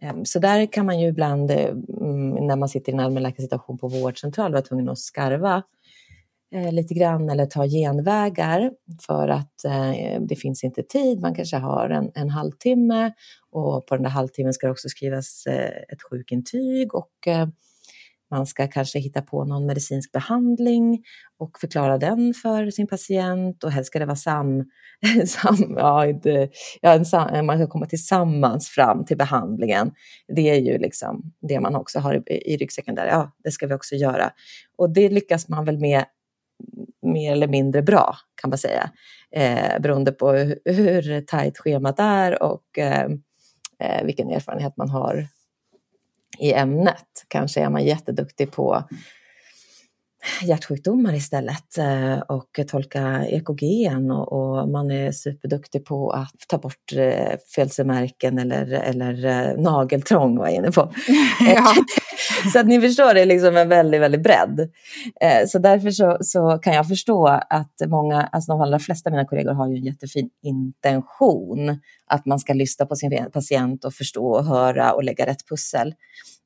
Ehm, 0.01 0.25
så 0.25 0.39
där 0.39 0.65
kan 0.65 0.85
man 0.85 0.99
ju 0.99 1.07
ibland, 1.07 1.51
eh, 1.51 1.69
mm, 2.01 2.29
när 2.29 2.55
man 2.55 2.69
sitter 2.69 2.91
i 2.91 2.93
en 2.93 2.99
allmänläkarsituation 2.99 3.77
på 3.77 3.87
vårdcentral, 3.87 4.51
vara 4.51 4.61
tvungen 4.61 4.89
att 4.89 4.99
skarva 4.99 5.63
eh, 6.55 6.71
lite 6.71 6.93
grann 6.93 7.29
eller 7.29 7.45
ta 7.45 7.67
genvägar 7.67 8.71
för 9.05 9.27
att 9.27 9.53
det 10.19 10.35
finns 10.35 10.63
inte 10.63 10.83
tid. 10.83 11.21
Man 11.21 11.35
kanske 11.35 11.57
har 11.57 11.89
en, 11.89 12.11
en 12.15 12.29
halvtimme 12.29 13.13
och 13.51 13.85
på 13.85 13.95
den 13.95 14.03
där 14.03 14.09
halvtimmen 14.09 14.53
ska 14.53 14.67
det 14.67 14.71
också 14.71 14.89
skrivas 14.89 15.43
ett 15.89 16.01
sjukintyg 16.09 16.95
och 16.95 17.27
man 18.33 18.45
ska 18.45 18.67
kanske 18.67 18.99
hitta 18.99 19.21
på 19.21 19.45
någon 19.45 19.65
medicinsk 19.65 20.11
behandling 20.11 21.03
och 21.39 21.59
förklara 21.59 21.97
den 21.97 22.33
för 22.33 22.69
sin 22.69 22.87
patient 22.87 23.63
och 23.63 23.71
helst 23.71 23.87
ska 23.87 23.99
det 23.99 24.05
vara 24.05 24.15
sam, 24.15 24.63
sam, 25.25 25.75
ja, 25.77 26.05
inte, 26.05 26.49
ja, 26.81 27.03
en 27.31 27.45
man 27.45 27.57
ska 27.57 27.67
komma 27.67 27.85
tillsammans 27.85 28.69
fram 28.69 29.05
till 29.05 29.17
behandlingen. 29.17 29.91
Det 30.35 30.49
är 30.49 30.59
ju 30.59 30.77
liksom 30.77 31.33
det 31.41 31.59
man 31.59 31.75
också 31.75 31.99
har 31.99 32.31
i, 32.31 32.53
i 32.53 32.57
ryggsäcken 32.57 32.95
där, 32.95 33.07
ja 33.07 33.31
det 33.43 33.51
ska 33.51 33.67
vi 33.67 33.73
också 33.73 33.95
göra. 33.95 34.31
Och 34.77 34.93
det 34.93 35.09
lyckas 35.09 35.49
man 35.49 35.65
väl 35.65 35.79
med 35.79 36.05
mer 37.01 37.31
eller 37.31 37.47
mindre 37.47 37.81
bra 37.81 38.15
kan 38.41 38.49
man 38.49 38.57
säga, 38.57 38.89
eh, 39.31 39.79
beroende 39.81 40.11
på 40.11 40.31
hur, 40.31 40.59
hur 40.65 41.21
tajt 41.21 41.57
schemat 41.57 41.99
är 41.99 42.43
och 42.43 42.77
eh, 42.77 43.07
eh 43.79 44.05
vilken 44.05 44.29
erfarenhet 44.29 44.77
man 44.77 44.89
har 44.89 45.27
i 46.39 46.53
ämnet. 46.53 47.25
Kanske 47.27 47.61
är 47.61 47.69
man 47.69 47.83
jätteduktig 47.83 48.51
på 48.51 48.83
hjärtsjukdomar 50.41 51.13
istället 51.13 51.77
eh, 51.77 52.19
och 52.19 52.59
tolka 52.67 53.25
EKG 53.27 53.63
och, 54.27 54.69
man 54.69 54.91
är 54.91 55.11
superduktig 55.11 55.85
på 55.85 56.09
att 56.09 56.35
ta 56.47 56.57
bort 56.57 56.93
eh, 56.95 57.37
födelsemärken 57.55 58.39
eller, 58.39 58.71
eller 58.71 59.25
eh, 59.25 59.61
nageltrång 59.61 60.37
var 60.37 60.47
jag 60.47 60.55
inne 60.55 60.71
på. 60.71 60.93
Ja. 61.39 61.73
så 62.53 62.59
att 62.59 62.65
ni 62.65 62.81
förstår, 62.81 63.13
det 63.13 63.21
är 63.21 63.25
liksom 63.25 63.57
en 63.57 63.69
väldigt, 63.69 64.01
väldigt 64.01 64.23
bredd. 64.23 64.69
Så 65.47 65.59
därför 65.59 65.91
så, 65.91 66.17
så, 66.21 66.57
kan 66.57 66.73
jag 66.73 66.87
förstå 66.87 67.27
att 67.49 67.73
många, 67.87 68.21
alltså 68.21 68.51
de 68.51 68.61
allra 68.61 68.79
flesta 68.79 69.09
av 69.09 69.11
mina 69.11 69.25
kollegor 69.25 69.53
har 69.53 69.67
ju 69.67 69.75
en 69.75 69.83
jättefin 69.83 70.29
intention 70.43 71.79
att 72.07 72.25
man 72.25 72.39
ska 72.39 72.53
lyssna 72.53 72.85
på 72.85 72.95
sin 72.95 73.29
patient 73.33 73.85
och 73.85 73.93
förstå 73.93 74.25
och 74.25 74.45
höra 74.45 74.93
och 74.93 75.03
lägga 75.03 75.25
rätt 75.25 75.47
pussel. 75.49 75.93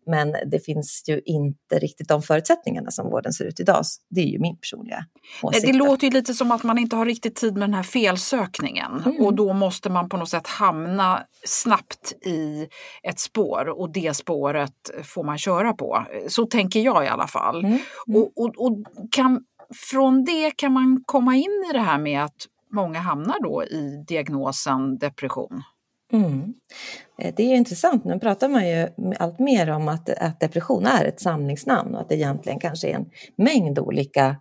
Men 0.07 0.35
det 0.51 0.59
finns 0.59 1.03
ju 1.07 1.21
inte 1.25 1.79
riktigt 1.79 2.07
de 2.07 2.21
förutsättningarna 2.21 2.91
som 2.91 3.09
vården 3.09 3.33
ser 3.33 3.45
ut 3.45 3.59
idag. 3.59 3.83
Det 4.09 4.21
är 4.21 4.25
ju 4.25 4.39
min 4.39 4.57
personliga 4.57 5.05
åsikt. 5.43 5.67
Det 5.67 5.73
låter 5.73 6.07
ju 6.07 6.13
lite 6.13 6.33
som 6.33 6.51
att 6.51 6.63
man 6.63 6.77
inte 6.77 6.95
har 6.95 7.05
riktigt 7.05 7.35
tid 7.35 7.53
med 7.53 7.69
den 7.69 7.73
här 7.73 7.83
felsökningen 7.83 9.01
mm. 9.05 9.25
och 9.25 9.33
då 9.33 9.53
måste 9.53 9.89
man 9.89 10.09
på 10.09 10.17
något 10.17 10.29
sätt 10.29 10.47
hamna 10.47 11.23
snabbt 11.45 12.13
i 12.25 12.67
ett 13.03 13.19
spår 13.19 13.79
och 13.79 13.91
det 13.91 14.15
spåret 14.15 14.91
får 15.03 15.23
man 15.23 15.37
köra 15.37 15.73
på. 15.73 16.05
Så 16.27 16.45
tänker 16.45 16.79
jag 16.79 17.05
i 17.05 17.07
alla 17.07 17.27
fall. 17.27 17.59
Mm. 17.59 17.79
Mm. 18.07 18.21
Och, 18.21 18.31
och, 18.35 18.65
och 18.65 18.77
kan, 19.11 19.43
från 19.91 20.23
det 20.23 20.51
kan 20.51 20.73
man 20.73 21.03
komma 21.05 21.35
in 21.35 21.65
i 21.69 21.73
det 21.73 21.81
här 21.81 21.99
med 21.99 22.23
att 22.23 22.47
många 22.73 22.99
hamnar 22.99 23.43
då 23.43 23.63
i 23.63 24.03
diagnosen 24.07 24.97
depression. 24.97 25.63
Mm. 26.13 26.53
Eh, 27.17 27.33
det 27.37 27.43
är 27.43 27.55
intressant, 27.55 28.05
nu 28.05 28.19
pratar 28.19 28.49
man 28.49 28.69
ju 28.69 28.87
allt 29.19 29.39
mer 29.39 29.69
om 29.69 29.87
att, 29.87 30.09
att 30.09 30.39
depression 30.39 30.85
är 30.85 31.05
ett 31.05 31.21
samlingsnamn 31.21 31.95
och 31.95 32.01
att 32.01 32.09
det 32.09 32.15
egentligen 32.15 32.59
kanske 32.59 32.89
är 32.89 32.95
en 32.95 33.09
mängd 33.35 33.79
olika 33.79 34.35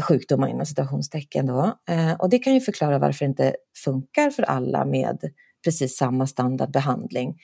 sjukdomar 0.00 0.48
inom 0.48 0.66
citationstecken. 0.66 1.46
Då. 1.46 1.78
Eh, 1.88 2.12
och 2.12 2.30
det 2.30 2.38
kan 2.38 2.54
ju 2.54 2.60
förklara 2.60 2.98
varför 2.98 3.24
det 3.24 3.28
inte 3.28 3.56
funkar 3.84 4.30
för 4.30 4.42
alla 4.42 4.84
med 4.84 5.18
precis 5.64 5.96
samma 5.96 6.26
standardbehandling. 6.26 7.38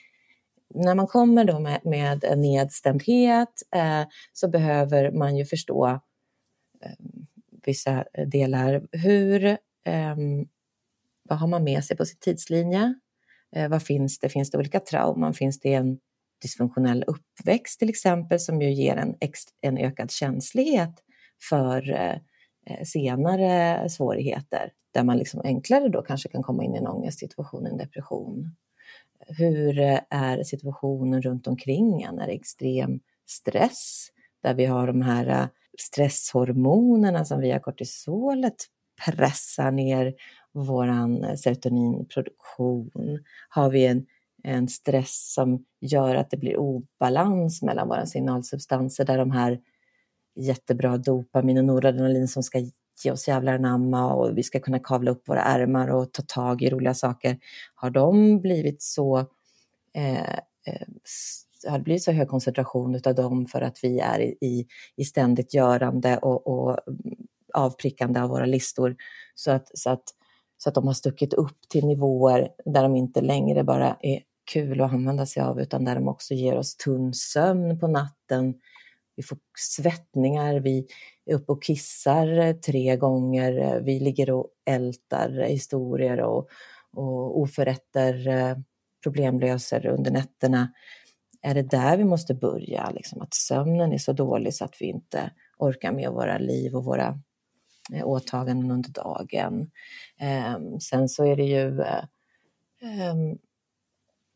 När 0.75 0.95
man 0.95 1.07
kommer 1.07 1.45
då 1.45 1.59
med, 1.59 1.79
med 1.85 2.37
nedstämdhet 2.37 3.61
eh, 3.75 4.03
så 4.33 4.49
behöver 4.49 5.11
man 5.11 5.37
ju 5.37 5.45
förstå 5.45 5.87
eh, 6.83 6.91
vissa 7.65 8.03
delar. 8.31 8.81
Hur, 8.91 9.57
ehm, 9.85 10.47
vad 11.23 11.39
har 11.39 11.47
man 11.47 11.63
med 11.63 11.83
sig 11.83 11.97
på 11.97 12.05
sin 12.05 12.19
tidslinje? 12.19 12.93
Eh, 13.55 13.69
vad 13.69 13.83
finns 13.83 14.19
det? 14.19 14.29
Finns 14.29 14.51
det 14.51 14.57
olika 14.57 14.79
trauman? 14.79 15.33
Finns 15.33 15.59
det 15.59 15.73
en 15.73 15.99
dysfunktionell 16.41 17.03
uppväxt 17.07 17.79
till 17.79 17.89
exempel 17.89 18.39
som 18.39 18.61
ju 18.61 18.71
ger 18.71 18.95
en, 18.97 19.15
en 19.61 19.77
ökad 19.77 20.11
känslighet 20.11 20.93
för 21.49 21.91
eh, 21.91 22.15
eh, 22.65 22.83
senare 22.85 23.89
svårigheter 23.89 24.71
där 24.93 25.03
man 25.03 25.17
liksom 25.17 25.41
enklare 25.43 25.89
då 25.89 26.01
kanske 26.01 26.29
kan 26.29 26.43
komma 26.43 26.63
in 26.63 26.75
i 26.75 26.77
en 26.77 26.87
ångestsituation, 26.87 27.65
en 27.65 27.77
depression. 27.77 28.55
Hur 29.27 29.79
eh, 29.79 29.99
är 30.09 30.43
situationen 30.43 31.21
runt 31.21 31.47
omkring 31.47 32.01
en? 32.01 32.19
Är 32.19 32.27
det 32.27 32.33
extrem 32.33 32.99
stress 33.27 34.07
där 34.43 34.53
vi 34.53 34.65
har 34.65 34.87
de 34.87 35.01
här 35.01 35.27
eh, 35.27 35.47
stresshormonerna 35.79 37.25
som 37.25 37.41
via 37.41 37.59
kortisolet 37.59 38.55
pressar 39.05 39.71
ner 39.71 40.13
vår 40.53 41.35
serotoninproduktion? 41.35 42.91
Har 43.49 43.69
vi 43.69 43.85
en, 43.85 44.05
en 44.43 44.67
stress 44.67 45.33
som 45.33 45.65
gör 45.81 46.15
att 46.15 46.29
det 46.29 46.37
blir 46.37 46.57
obalans 46.57 47.61
mellan 47.61 47.87
våra 47.87 48.05
signalsubstanser 48.05 49.05
där 49.05 49.17
de 49.17 49.31
här 49.31 49.59
jättebra 50.35 50.97
dopamin 50.97 51.57
och 51.57 51.65
noradrenalin 51.65 52.27
som 52.27 52.43
ska 52.43 52.59
ge 53.03 53.11
oss 53.11 53.27
jävlar 53.27 53.53
anamma 53.53 54.13
och 54.13 54.37
vi 54.37 54.43
ska 54.43 54.59
kunna 54.59 54.79
kavla 54.79 55.11
upp 55.11 55.29
våra 55.29 55.41
ärmar 55.41 55.87
och 55.87 56.13
ta 56.13 56.23
tag 56.27 56.61
i 56.61 56.69
roliga 56.69 56.93
saker. 56.93 57.37
Har 57.75 57.89
de 57.89 58.41
blivit 58.41 58.81
så 58.81 59.17
eh, 59.93 60.33
eh, 60.33 60.87
har 61.67 61.77
det 61.77 61.83
blivit 61.83 62.03
så 62.03 62.11
hög 62.11 62.27
koncentration 62.27 63.01
av 63.05 63.15
dem 63.15 63.45
för 63.45 63.61
att 63.61 63.83
vi 63.83 63.99
är 63.99 64.19
i, 64.21 64.67
i 64.95 65.05
ständigt 65.05 65.53
görande 65.53 66.17
och, 66.17 66.47
och 66.47 66.79
avprickande 67.53 68.19
av 68.19 68.29
våra 68.29 68.45
listor 68.45 68.95
så 69.35 69.51
att, 69.51 69.77
så 69.79 69.89
att 69.89 70.03
så 70.63 70.69
att 70.69 70.75
de 70.75 70.87
har 70.87 70.93
stuckit 70.93 71.33
upp 71.33 71.57
till 71.69 71.85
nivåer 71.85 72.49
där 72.65 72.83
de 72.83 72.95
inte 72.95 73.21
längre 73.21 73.63
bara 73.63 73.97
är 74.01 74.19
kul 74.53 74.81
att 74.81 74.93
använda 74.93 75.25
sig 75.25 75.43
av 75.43 75.61
utan 75.61 75.85
där 75.85 75.95
de 75.95 76.07
också 76.07 76.33
ger 76.33 76.57
oss 76.57 76.75
tunn 76.77 77.13
sömn 77.13 77.79
på 77.79 77.87
natten. 77.87 78.53
Vi 79.15 79.23
får 79.23 79.37
svettningar, 79.57 80.59
vi 80.59 80.87
är 81.25 81.35
uppe 81.35 81.51
och 81.51 81.63
kissar 81.63 82.39
eh, 82.39 82.53
tre 82.53 82.97
gånger, 82.97 83.59
eh, 83.59 83.81
vi 83.81 83.99
ligger 83.99 84.31
och 84.31 84.47
ältar 84.65 85.29
historier 85.29 86.21
och, 86.21 86.49
och 86.93 87.39
oförrätter 87.39 88.27
eh, 88.27 88.57
problemlöser 89.03 89.85
under 89.85 90.11
nätterna, 90.11 90.73
är 91.41 91.53
det 91.53 91.61
där 91.61 91.97
vi 91.97 92.03
måste 92.03 92.33
börja? 92.33 92.89
Liksom 92.89 93.21
att 93.21 93.33
sömnen 93.33 93.93
är 93.93 93.97
så 93.97 94.13
dålig 94.13 94.53
så 94.53 94.65
att 94.65 94.75
vi 94.79 94.85
inte 94.85 95.31
orkar 95.57 95.91
med 95.91 96.11
våra 96.11 96.37
liv 96.37 96.75
och 96.75 96.85
våra 96.85 97.19
Eh, 97.93 98.07
åtaganden 98.07 98.71
under 98.71 98.89
dagen. 98.89 99.71
Eh, 100.19 100.77
sen 100.79 101.09
så 101.09 101.25
är 101.25 101.35
det 101.35 101.43
ju 101.43 101.81
eh, 101.81 102.03
ehm, 102.81 103.37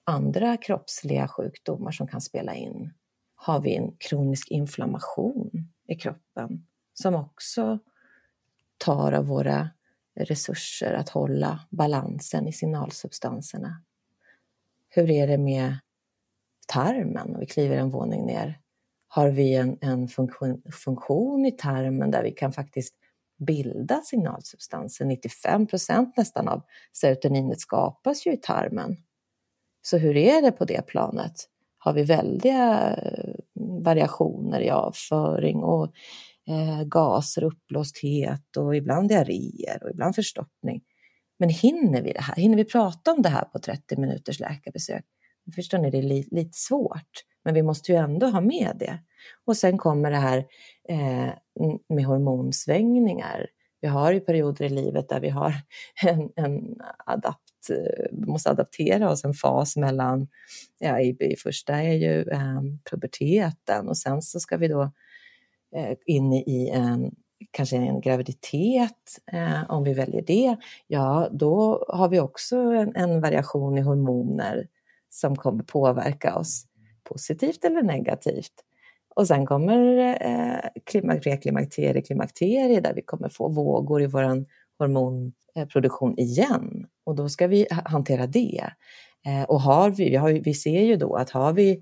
andra 0.03 0.57
kroppsliga 0.57 1.27
sjukdomar 1.27 1.91
som 1.91 2.07
kan 2.07 2.21
spela 2.21 2.55
in. 2.55 2.93
Har 3.35 3.61
vi 3.61 3.75
en 3.75 3.95
kronisk 3.97 4.51
inflammation 4.51 5.51
i 5.87 5.95
kroppen 5.95 6.67
som 6.93 7.15
också 7.15 7.79
tar 8.77 9.11
av 9.11 9.25
våra 9.25 9.69
resurser 10.15 10.93
att 10.93 11.09
hålla 11.09 11.59
balansen 11.69 12.47
i 12.47 12.53
signalsubstanserna. 12.53 13.81
Hur 14.89 15.09
är 15.09 15.27
det 15.27 15.37
med 15.37 15.77
tarmen? 16.67 17.39
Vi 17.39 17.45
kliver 17.45 17.77
en 17.77 17.89
våning 17.89 18.25
ner. 18.25 18.59
Har 19.07 19.29
vi 19.29 19.55
en, 19.55 19.77
en 19.81 20.07
funktion, 20.07 20.61
funktion 20.71 21.45
i 21.45 21.51
tarmen 21.51 22.11
där 22.11 22.23
vi 22.23 22.31
kan 22.31 22.53
faktiskt 22.53 22.95
bilda 23.37 24.01
signalsubstanser? 24.03 25.05
95 25.05 25.67
procent 25.67 26.17
nästan 26.17 26.47
av 26.47 26.61
serotoninet 26.93 27.59
skapas 27.59 28.25
ju 28.25 28.33
i 28.33 28.37
tarmen. 28.37 28.97
Så 29.81 29.97
hur 29.97 30.17
är 30.17 30.41
det 30.41 30.51
på 30.51 30.65
det 30.65 30.87
planet? 30.87 31.33
Har 31.77 31.93
vi 31.93 32.03
väldiga 32.03 32.95
eh, 32.95 33.35
variationer 33.83 34.61
i 34.61 34.69
avföring 34.69 35.57
och 35.57 35.93
eh, 36.47 36.83
gaser, 36.83 37.43
uppblåsthet 37.43 38.57
och 38.57 38.75
ibland 38.75 39.09
diarréer 39.09 39.83
och 39.83 39.89
ibland 39.89 40.15
förstoppning. 40.15 40.81
Men 41.39 41.49
hinner 41.49 42.01
vi 42.01 42.13
det 42.13 42.21
här? 42.21 42.35
Hinner 42.35 42.57
vi 42.57 42.65
prata 42.65 43.11
om 43.11 43.21
det 43.21 43.29
här 43.29 43.45
på 43.45 43.59
30 43.59 43.97
minuters 43.97 44.39
läkarbesök? 44.39 45.05
Förstår 45.55 45.77
ni, 45.77 45.91
det 45.91 45.97
är 45.97 46.01
li 46.01 46.27
lite 46.31 46.57
svårt, 46.57 47.23
men 47.43 47.53
vi 47.53 47.63
måste 47.63 47.91
ju 47.91 47.97
ändå 47.97 48.27
ha 48.27 48.41
med 48.41 48.75
det. 48.79 48.99
Och 49.45 49.57
sen 49.57 49.77
kommer 49.77 50.11
det 50.11 50.17
här 50.17 50.37
eh, 50.89 51.33
med 51.89 52.05
hormonsvängningar. 52.05 53.47
Vi 53.81 53.87
har 53.87 54.11
ju 54.11 54.19
perioder 54.19 54.65
i 54.65 54.69
livet 54.69 55.09
där 55.09 55.19
vi 55.19 55.29
har 55.29 55.53
en, 56.03 56.29
en 56.35 56.75
adapt, 57.05 57.69
eh, 57.69 58.17
måste 58.27 58.49
adaptera 58.49 59.11
oss 59.11 59.25
en 59.25 59.33
fas 59.33 59.77
mellan, 59.77 60.27
ja 60.79 60.99
i, 60.99 61.17
i 61.19 61.35
första 61.35 61.81
är 61.81 61.93
ju 61.93 62.21
eh, 62.21 62.61
puberteten 62.91 63.87
och 63.87 63.97
sen 63.97 64.21
så 64.21 64.39
ska 64.39 64.57
vi 64.57 64.67
då 64.67 64.81
eh, 65.75 65.97
in 66.05 66.33
i 66.33 66.69
en 66.73 67.11
kanske 67.51 67.77
en 67.77 68.01
graviditet, 68.01 69.19
eh, 69.31 69.71
om 69.71 69.83
vi 69.83 69.93
väljer 69.93 70.21
det, 70.21 70.57
ja 70.87 71.29
då 71.31 71.85
har 71.87 72.09
vi 72.09 72.19
också 72.19 72.57
en, 72.57 72.95
en 72.95 73.21
variation 73.21 73.77
i 73.77 73.81
hormoner 73.81 74.67
som 75.09 75.35
kommer 75.35 75.63
påverka 75.63 76.35
oss 76.35 76.65
positivt 77.03 77.63
eller 77.63 77.81
negativt. 77.81 78.53
Och 79.15 79.27
sen 79.27 79.45
kommer 79.45 79.99
eh, 80.21 81.19
preklimakterie, 81.19 82.01
klimakterie 82.01 82.81
där 82.81 82.93
vi 82.93 83.01
kommer 83.01 83.29
få 83.29 83.49
vågor 83.49 84.01
i 84.01 84.07
vår 84.07 84.45
hormonproduktion 84.79 86.19
igen. 86.19 86.87
Och 87.03 87.15
då 87.15 87.29
ska 87.29 87.47
vi 87.47 87.67
hantera 87.69 88.27
det. 88.27 88.69
Eh, 89.25 89.43
och 89.43 89.61
har 89.61 89.89
vi, 89.89 90.09
vi, 90.09 90.15
har, 90.15 90.31
vi 90.31 90.53
ser 90.53 90.81
ju 90.81 90.95
då 90.95 91.15
att 91.15 91.29
har 91.29 91.53
vi 91.53 91.81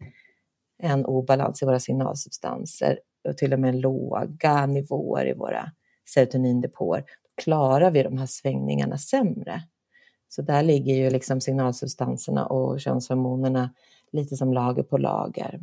en 0.84 1.06
obalans 1.06 1.62
i 1.62 1.66
våra 1.66 1.80
signalsubstanser 1.80 3.00
och 3.30 3.38
till 3.38 3.54
och 3.54 3.60
med 3.60 3.76
låga 3.76 4.66
nivåer 4.66 5.28
i 5.28 5.34
våra 5.34 5.72
serotonindepåer, 6.14 7.04
klarar 7.44 7.92
vi 7.92 8.04
de 8.04 8.18
här 8.18 8.26
svängningarna 8.26 8.98
sämre. 8.98 9.62
Så 10.30 10.42
där 10.42 10.64
ligger 10.64 10.96
ju 10.96 11.10
liksom 11.10 11.42
signalsubstanserna 11.42 12.46
och 12.46 12.80
könshormonerna 12.80 13.74
lite 14.12 14.36
som 14.36 14.54
lager 14.54 14.84
på 14.84 14.98
lager. 14.98 15.60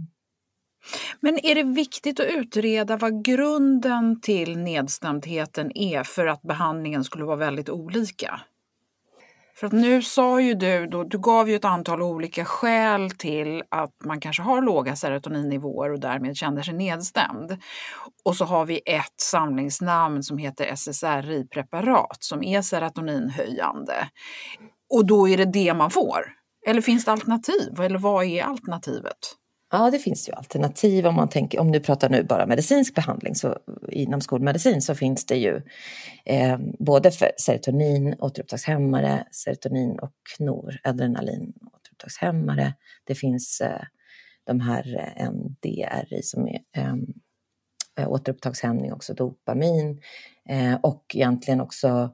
Men 1.20 1.46
är 1.46 1.54
det 1.54 1.62
viktigt 1.62 2.20
att 2.20 2.26
utreda 2.26 2.96
vad 2.96 3.24
grunden 3.24 4.20
till 4.20 4.58
nedstämdheten 4.58 5.78
är 5.78 6.02
för 6.02 6.26
att 6.26 6.42
behandlingen 6.42 7.04
skulle 7.04 7.24
vara 7.24 7.36
väldigt 7.36 7.68
olika? 7.68 8.40
För 9.54 9.66
att 9.66 9.72
nu 9.72 10.02
sa 10.02 10.40
ju 10.40 10.54
du, 10.54 10.86
då, 10.86 11.04
du 11.04 11.18
gav 11.18 11.48
ju 11.48 11.56
ett 11.56 11.64
antal 11.64 12.02
olika 12.02 12.44
skäl 12.44 13.10
till 13.10 13.62
att 13.68 13.94
man 14.04 14.20
kanske 14.20 14.42
har 14.42 14.62
låga 14.62 14.96
serotoninnivåer 14.96 15.92
och 15.92 16.00
därmed 16.00 16.36
känner 16.36 16.62
sig 16.62 16.74
nedstämd. 16.74 17.58
Och 18.24 18.36
så 18.36 18.44
har 18.44 18.66
vi 18.66 18.80
ett 18.86 19.20
samlingsnamn 19.20 20.22
som 20.22 20.38
heter 20.38 20.66
SSRI-preparat 20.76 22.16
som 22.20 22.42
är 22.42 22.62
serotoninhöjande. 22.62 24.08
Och 24.90 25.06
då 25.06 25.28
är 25.28 25.36
det 25.36 25.44
det 25.44 25.74
man 25.74 25.90
får. 25.90 26.37
Eller 26.68 26.80
finns 26.80 27.04
det 27.04 27.12
alternativ? 27.12 27.80
Eller 27.80 27.98
vad 27.98 28.24
är 28.24 28.42
alternativet? 28.42 29.18
Ja, 29.70 29.90
det 29.90 29.98
finns 29.98 30.28
ju 30.28 30.32
alternativ 30.32 31.06
om 31.06 31.14
man 31.14 31.28
tänker, 31.28 31.60
om 31.60 31.72
du 31.72 31.80
pratar 31.80 32.08
nu 32.08 32.22
bara 32.22 32.46
medicinsk 32.46 32.94
behandling, 32.94 33.34
så 33.34 33.58
inom 33.88 34.20
skolmedicin 34.20 34.82
så 34.82 34.94
finns 34.94 35.26
det 35.26 35.36
ju 35.36 35.62
eh, 36.24 36.58
både 36.78 37.10
för 37.10 37.30
serotonin, 37.38 38.14
återupptagshämmare, 38.18 39.24
serotonin 39.32 39.98
och 39.98 40.14
nor, 40.38 40.76
adrenalin, 40.84 41.52
återupptagshämmare. 41.72 42.74
Det 43.04 43.14
finns 43.14 43.60
eh, 43.60 43.82
de 44.46 44.60
här 44.60 45.14
eh, 45.16 45.30
NDRI 45.30 46.22
som 46.22 46.48
är 46.48 46.60
ehm, 46.76 47.06
eh, 47.98 48.08
återupptagshämning, 48.08 48.92
också 48.92 49.14
dopamin 49.14 50.00
eh, 50.48 50.74
och 50.74 51.04
egentligen 51.14 51.60
också 51.60 52.10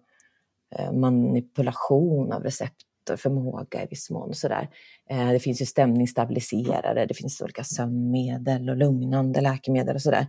eh, 0.78 0.92
manipulation 0.92 2.32
av 2.32 2.42
recept 2.42 2.83
förmåga 3.16 3.82
i 3.82 3.86
viss 3.90 4.10
mån. 4.10 4.28
Och 4.28 4.36
sådär. 4.36 4.68
Eh, 5.10 5.30
det 5.30 5.38
finns 5.38 5.62
ju 5.62 5.66
stämningsstabiliserare, 5.66 7.06
det 7.06 7.14
finns 7.14 7.40
olika 7.40 7.64
sömnmedel 7.64 8.70
och 8.70 8.76
lugnande 8.76 9.40
läkemedel 9.40 9.94
och 9.94 10.02
sådär. 10.02 10.26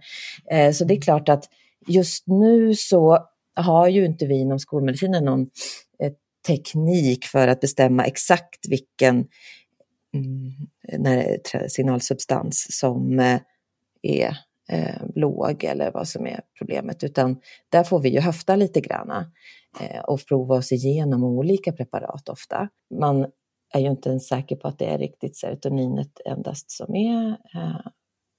Eh, 0.52 0.72
så 0.72 0.86
det 0.86 0.94
är 0.94 1.02
klart 1.02 1.30
att 1.30 1.50
just 1.88 2.28
nu 2.28 2.76
så 2.76 3.28
har 3.56 3.88
ju 3.88 4.06
inte 4.06 4.26
vi 4.26 4.36
inom 4.36 4.60
skolmedicinen 4.60 5.26
någon 5.26 5.42
eh, 6.00 6.12
teknik 6.48 7.26
för 7.26 7.48
att 7.48 7.60
bestämma 7.62 8.06
exakt 8.06 8.68
vilken 8.70 9.28
mm, 10.14 11.28
signalsubstans 11.68 12.68
som 12.70 13.20
eh, 13.20 13.40
är 14.02 14.38
eh, 14.70 15.02
låg 15.16 15.64
eller 15.64 15.92
vad 15.92 16.08
som 16.08 16.28
är 16.28 16.42
problemet, 16.58 17.04
utan 17.04 17.42
där 17.70 17.84
får 17.84 18.00
vi 18.00 18.10
ju 18.10 18.20
höfta 18.20 18.56
lite 18.56 18.82
granna 18.82 19.32
eh, 19.82 20.00
och 20.00 20.20
prova 20.28 20.56
oss 20.56 20.72
igenom 20.72 21.24
olika 21.24 21.72
preparat 21.72 22.30
ofta. 22.30 22.70
Man 23.00 23.26
är 23.74 23.80
ju 23.80 23.88
inte 23.88 24.10
ens 24.10 24.28
säker 24.28 24.56
på 24.56 24.68
att 24.68 24.80
det 24.80 24.86
är 24.86 24.98
riktigt 24.98 25.36
serotoninet 25.36 26.22
endast 26.26 26.72
som 26.72 26.96
är 26.96 27.30
eh, 27.30 27.88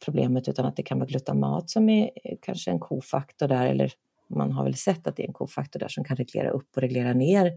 problemet, 0.05 0.49
utan 0.49 0.67
att 0.67 0.77
det 0.77 0.83
kan 0.83 0.99
vara 0.99 1.09
glutamat 1.09 1.71
som 1.71 1.89
är 1.89 2.11
kanske 2.43 2.71
en 2.71 2.81
kofaktor 2.81 3.49
där, 3.49 3.67
eller 3.67 3.93
man 4.29 4.53
har 4.53 4.65
väl 4.65 4.75
sett 4.75 5.07
att 5.07 5.17
det 5.17 5.23
är 5.23 5.27
en 5.29 5.33
kofaktor 5.33 5.81
där 5.81 5.89
som 5.89 6.05
kan 6.05 6.17
reglera 6.17 6.51
upp 6.51 6.69
och 6.77 6.83
reglera 6.83 7.13
ner 7.13 7.53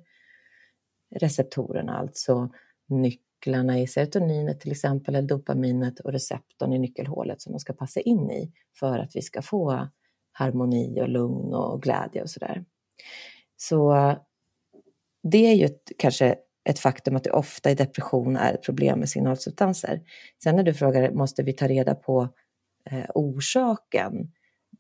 receptorerna, 1.15 1.97
alltså 1.97 2.49
nyckeln 2.88 3.29
nycklarna 3.39 3.80
i 3.80 3.88
serotoninet 3.88 4.60
till 4.60 4.71
exempel, 4.71 5.15
eller 5.15 5.28
dopaminet 5.28 5.99
och 5.99 6.12
receptorn 6.12 6.73
i 6.73 6.80
nyckelhålet 6.80 7.41
som 7.41 7.54
de 7.54 7.60
ska 7.60 7.73
passa 7.73 7.99
in 7.99 8.32
i 8.32 8.52
för 8.80 8.99
att 8.99 9.15
vi 9.15 9.21
ska 9.21 9.41
få 9.41 9.88
harmoni 10.32 11.02
och 11.02 11.10
lugn 11.10 11.54
och 11.54 11.82
glädje 11.82 12.21
och 12.21 12.30
sådär. 12.30 12.65
Så 13.58 13.95
det 15.23 15.47
är 15.47 15.54
ju 15.54 15.65
ett, 15.65 15.91
kanske 15.97 16.36
ett 16.69 16.80
faktum 16.80 17.15
att 17.15 17.23
det 17.23 17.32
ofta 17.32 17.71
i 17.71 17.75
depression 17.75 18.36
är 18.36 18.54
ett 18.54 18.63
problem 18.63 18.99
med 18.99 19.10
signalsubstanser. 19.10 20.02
Sen 20.43 20.56
när 20.56 20.63
du 20.63 20.73
frågar, 20.73 21.12
måste 21.12 21.43
vi 21.43 21.54
ta 21.54 21.67
reda 21.67 21.95
på 21.95 22.30
eh, 22.91 23.06
orsaken? 23.15 24.32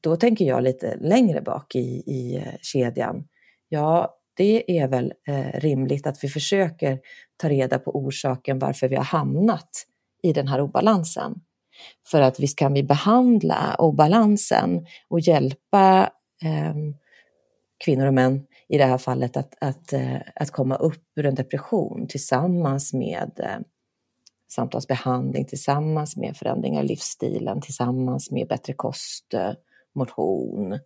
Då 0.01 0.15
tänker 0.15 0.45
jag 0.45 0.63
lite 0.63 0.97
längre 1.01 1.41
bak 1.41 1.75
i, 1.75 2.03
i 2.05 2.35
eh, 2.35 2.53
kedjan. 2.61 3.27
Ja, 3.69 4.18
det 4.39 4.79
är 4.79 4.87
väl 4.87 5.13
eh, 5.27 5.59
rimligt 5.59 6.07
att 6.07 6.23
vi 6.23 6.27
försöker 6.27 6.99
ta 7.37 7.49
reda 7.49 7.79
på 7.79 7.91
orsaken 7.91 8.59
varför 8.59 8.87
vi 8.87 8.95
har 8.95 9.03
hamnat 9.03 9.69
i 10.23 10.33
den 10.33 10.47
här 10.47 10.61
obalansen. 10.61 11.35
För 12.11 12.21
att 12.21 12.39
visst 12.39 12.57
kan 12.57 12.73
vi 12.73 12.83
behandla 12.83 13.75
obalansen 13.79 14.85
och 15.07 15.19
hjälpa 15.19 16.11
eh, 16.43 16.75
kvinnor 17.85 18.07
och 18.07 18.13
män 18.13 18.45
i 18.67 18.77
det 18.77 18.85
här 18.85 18.97
fallet 18.97 19.37
att, 19.37 19.55
att, 19.61 19.93
eh, 19.93 20.17
att 20.35 20.51
komma 20.51 20.75
upp 20.75 21.03
ur 21.15 21.25
en 21.25 21.35
depression 21.35 22.07
tillsammans 22.07 22.93
med 22.93 23.31
eh, 23.43 23.59
samtalsbehandling, 24.51 25.45
tillsammans 25.45 26.17
med 26.17 26.37
förändringar 26.37 26.83
i 26.83 26.87
livsstilen, 26.87 27.61
tillsammans 27.61 28.31
med 28.31 28.47
bättre 28.47 28.73
kost, 28.73 29.33
eh, 29.33 29.51
motion. 29.95 30.69
Det 30.69 30.79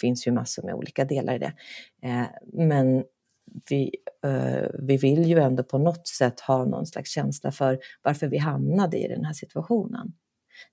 finns 0.00 0.26
ju 0.26 0.32
massor 0.32 0.62
med 0.62 0.74
olika 0.74 1.04
delar 1.04 1.34
i 1.34 1.38
det. 1.38 1.52
Eh, 2.02 2.26
men 2.52 3.04
vi, 3.70 3.90
eh, 4.24 4.68
vi 4.78 4.96
vill 4.96 5.24
ju 5.24 5.38
ändå 5.38 5.62
på 5.62 5.78
något 5.78 6.08
sätt 6.08 6.40
ha 6.40 6.64
någon 6.64 6.86
slags 6.86 7.10
känsla 7.10 7.52
för 7.52 7.78
varför 8.02 8.26
vi 8.26 8.38
hamnade 8.38 8.98
i 8.98 9.08
den 9.08 9.24
här 9.24 9.32
situationen. 9.32 10.12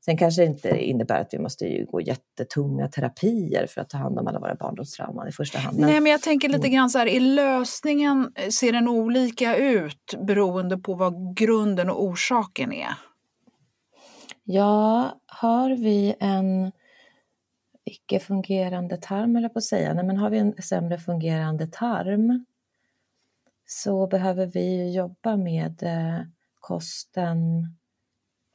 Sen 0.05 0.17
kanske 0.17 0.41
det 0.41 0.45
inte 0.45 0.83
innebär 0.85 1.21
att 1.21 1.33
vi 1.33 1.39
måste 1.39 1.83
gå 1.83 2.01
jättetunga 2.01 2.87
terapier 2.87 3.67
för 3.67 3.81
att 3.81 3.89
ta 3.89 3.97
hand 3.97 4.19
om 4.19 4.27
alla 4.27 4.39
våra 4.39 4.55
barndomstrauman 4.55 5.27
i 5.27 5.31
första 5.31 5.59
hand. 5.59 5.79
Men... 5.79 5.89
Nej, 5.89 5.99
men 5.99 6.11
jag 6.11 6.21
tänker 6.21 6.49
lite 6.49 6.69
grann 6.69 6.89
så 6.89 6.97
här, 6.97 7.07
är 7.07 7.19
lösningen, 7.19 8.31
ser 8.49 8.71
den 8.71 8.87
olika 8.87 9.55
ut 9.57 10.15
beroende 10.27 10.77
på 10.77 10.93
vad 10.93 11.37
grunden 11.37 11.89
och 11.89 12.03
orsaken 12.03 12.73
är? 12.73 12.93
Ja, 14.43 15.11
har 15.25 15.69
vi 15.69 16.15
en 16.19 16.71
icke 17.89 18.19
fungerande 18.19 18.97
tarm, 18.97 19.36
eller 19.36 19.49
på 19.49 19.58
att 19.58 19.63
säga, 19.63 19.93
Nej, 19.93 20.06
men 20.06 20.17
har 20.17 20.30
vi 20.30 20.38
en 20.38 20.62
sämre 20.62 20.97
fungerande 20.97 21.67
tarm 21.67 22.45
så 23.65 24.08
behöver 24.08 24.45
vi 24.45 24.93
jobba 24.93 25.38
med 25.38 25.84
eh, 25.84 26.21
kosten 26.60 27.67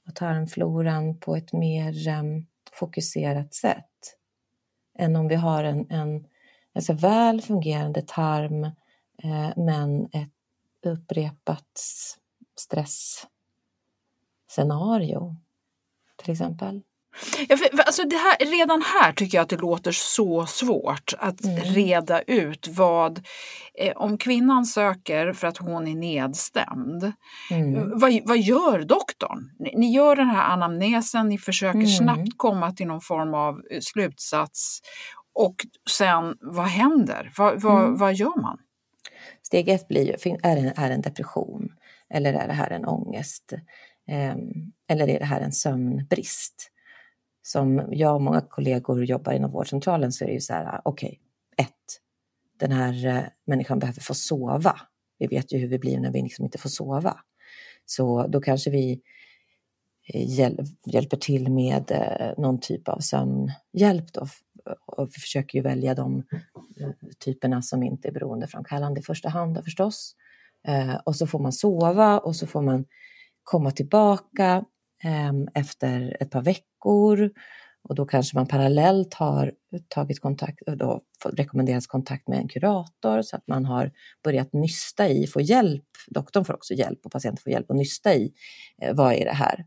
och 0.06 0.14
tarmfloran 0.14 1.18
på 1.18 1.36
ett 1.36 1.52
mer 1.52 2.08
ehm, 2.08 2.46
fokuserat 2.72 3.54
sätt 3.54 4.16
än 4.98 5.16
om 5.16 5.28
vi 5.28 5.34
har 5.34 5.64
en, 5.64 5.90
en 5.90 6.26
alltså 6.72 6.92
väl 6.92 7.42
fungerande 7.42 8.02
tarm 8.02 8.64
eh, 9.22 9.50
men 9.56 10.08
ett 10.12 10.30
upprepat 10.86 11.80
stressscenario 12.56 15.36
till 16.16 16.32
exempel. 16.32 16.82
Ja, 17.48 17.56
för, 17.56 17.80
alltså 17.80 18.02
det 18.02 18.16
här, 18.16 18.36
redan 18.58 18.82
här 18.82 19.12
tycker 19.12 19.38
jag 19.38 19.42
att 19.42 19.48
det 19.48 19.56
låter 19.56 19.92
så 19.92 20.46
svårt 20.46 21.14
att 21.18 21.44
mm. 21.44 21.56
reda 21.56 22.22
ut 22.22 22.68
vad, 22.68 23.26
eh, 23.78 23.92
om 23.96 24.18
kvinnan 24.18 24.66
söker 24.66 25.32
för 25.32 25.46
att 25.46 25.58
hon 25.58 25.88
är 25.88 25.94
nedstämd, 25.94 27.12
mm. 27.50 27.98
vad, 27.98 28.20
vad 28.24 28.38
gör 28.38 28.78
doktorn? 28.78 29.50
Ni, 29.58 29.74
ni, 29.76 29.94
gör 29.94 30.16
den 30.16 30.28
här 30.28 30.52
anamnesen, 30.52 31.28
ni 31.28 31.38
försöker 31.38 31.78
mm. 31.78 31.88
snabbt 31.88 32.32
komma 32.36 32.72
till 32.72 32.86
någon 32.86 33.00
form 33.00 33.34
av 33.34 33.62
eh, 33.70 33.80
slutsats 33.80 34.80
och 35.34 35.56
sen 35.90 36.36
vad 36.40 36.66
händer? 36.66 37.32
Va, 37.36 37.54
va, 37.56 37.78
mm. 37.78 37.96
Vad 37.96 38.14
gör 38.14 38.40
man? 38.40 38.58
Steg 39.42 39.68
ett 39.68 39.88
blir 39.88 40.06
ju, 40.06 40.36
är 40.42 40.56
det 40.56 40.72
är 40.76 40.90
en 40.90 41.00
depression 41.00 41.68
eller 42.10 42.32
är 42.32 42.48
det 42.48 42.54
här 42.54 42.70
en 42.70 42.84
ångest? 42.84 43.52
Eh, 44.08 44.34
eller 44.88 45.08
är 45.08 45.18
det 45.18 45.24
här 45.24 45.40
en 45.40 45.52
sömnbrist? 45.52 46.70
Som 47.46 47.88
jag 47.90 48.14
och 48.14 48.22
många 48.22 48.40
kollegor 48.40 49.04
jobbar 49.04 49.32
inom 49.32 49.50
vårdcentralen 49.50 50.12
så 50.12 50.24
är 50.24 50.28
det 50.28 50.34
ju 50.34 50.40
så 50.40 50.52
här, 50.52 50.64
ah, 50.64 50.80
okej, 50.84 51.20
okay, 51.52 51.66
ett, 51.66 52.00
den 52.60 52.72
här 52.72 53.06
eh, 53.06 53.22
människan 53.44 53.78
behöver 53.78 54.00
få 54.00 54.14
sova. 54.14 54.80
Vi 55.18 55.26
vet 55.26 55.52
ju 55.52 55.58
hur 55.58 55.68
vi 55.68 55.78
blir 55.78 56.00
när 56.00 56.10
vi 56.10 56.22
liksom 56.22 56.44
inte 56.44 56.58
får 56.58 56.68
sova. 56.68 57.16
Så 57.86 58.26
då 58.26 58.40
kanske 58.40 58.70
vi 58.70 59.00
eh, 60.14 60.30
hjäl 60.30 60.66
hjälper 60.84 61.16
till 61.16 61.52
med 61.52 61.90
eh, 61.90 62.42
någon 62.42 62.60
typ 62.60 62.88
av 62.88 62.98
sömnhjälp 62.98 64.12
då. 64.12 64.26
Och 64.86 65.08
vi 65.08 65.20
försöker 65.20 65.58
ju 65.58 65.62
välja 65.62 65.94
de 65.94 66.22
typerna 67.18 67.62
som 67.62 67.82
inte 67.82 68.08
är 68.08 68.12
beroendeframkallande 68.12 69.00
i 69.00 69.02
första 69.02 69.28
hand 69.28 69.64
förstås. 69.64 70.16
Och 71.04 71.16
så 71.16 71.26
får 71.26 71.38
man 71.38 71.52
sova 71.52 72.18
och 72.18 72.36
så 72.36 72.46
får 72.46 72.62
man 72.62 72.84
komma 73.42 73.70
tillbaka 73.70 74.64
Ehm, 75.04 75.48
efter 75.54 76.16
ett 76.20 76.30
par 76.30 76.42
veckor 76.42 77.30
och 77.88 77.94
då 77.94 78.06
kanske 78.06 78.36
man 78.36 78.46
parallellt 78.46 79.14
har 79.14 79.52
tagit 79.88 80.20
kontakt, 80.20 80.68
eh, 80.68 80.74
då 80.74 81.00
rekommenderas 81.24 81.86
kontakt 81.86 82.28
med 82.28 82.38
en 82.38 82.48
kurator 82.48 83.22
så 83.22 83.36
att 83.36 83.46
man 83.46 83.64
har 83.64 83.92
börjat 84.24 84.52
nysta 84.52 85.08
i, 85.08 85.26
få 85.26 85.40
hjälp, 85.40 85.84
doktorn 86.06 86.44
får 86.44 86.54
också 86.54 86.74
hjälp 86.74 87.00
och 87.04 87.12
patienten 87.12 87.42
får 87.42 87.52
hjälp 87.52 87.70
att 87.70 87.76
nysta 87.76 88.14
i 88.14 88.32
eh, 88.82 88.94
vad 88.94 89.12
är 89.12 89.24
det 89.24 89.34
här 89.34 89.66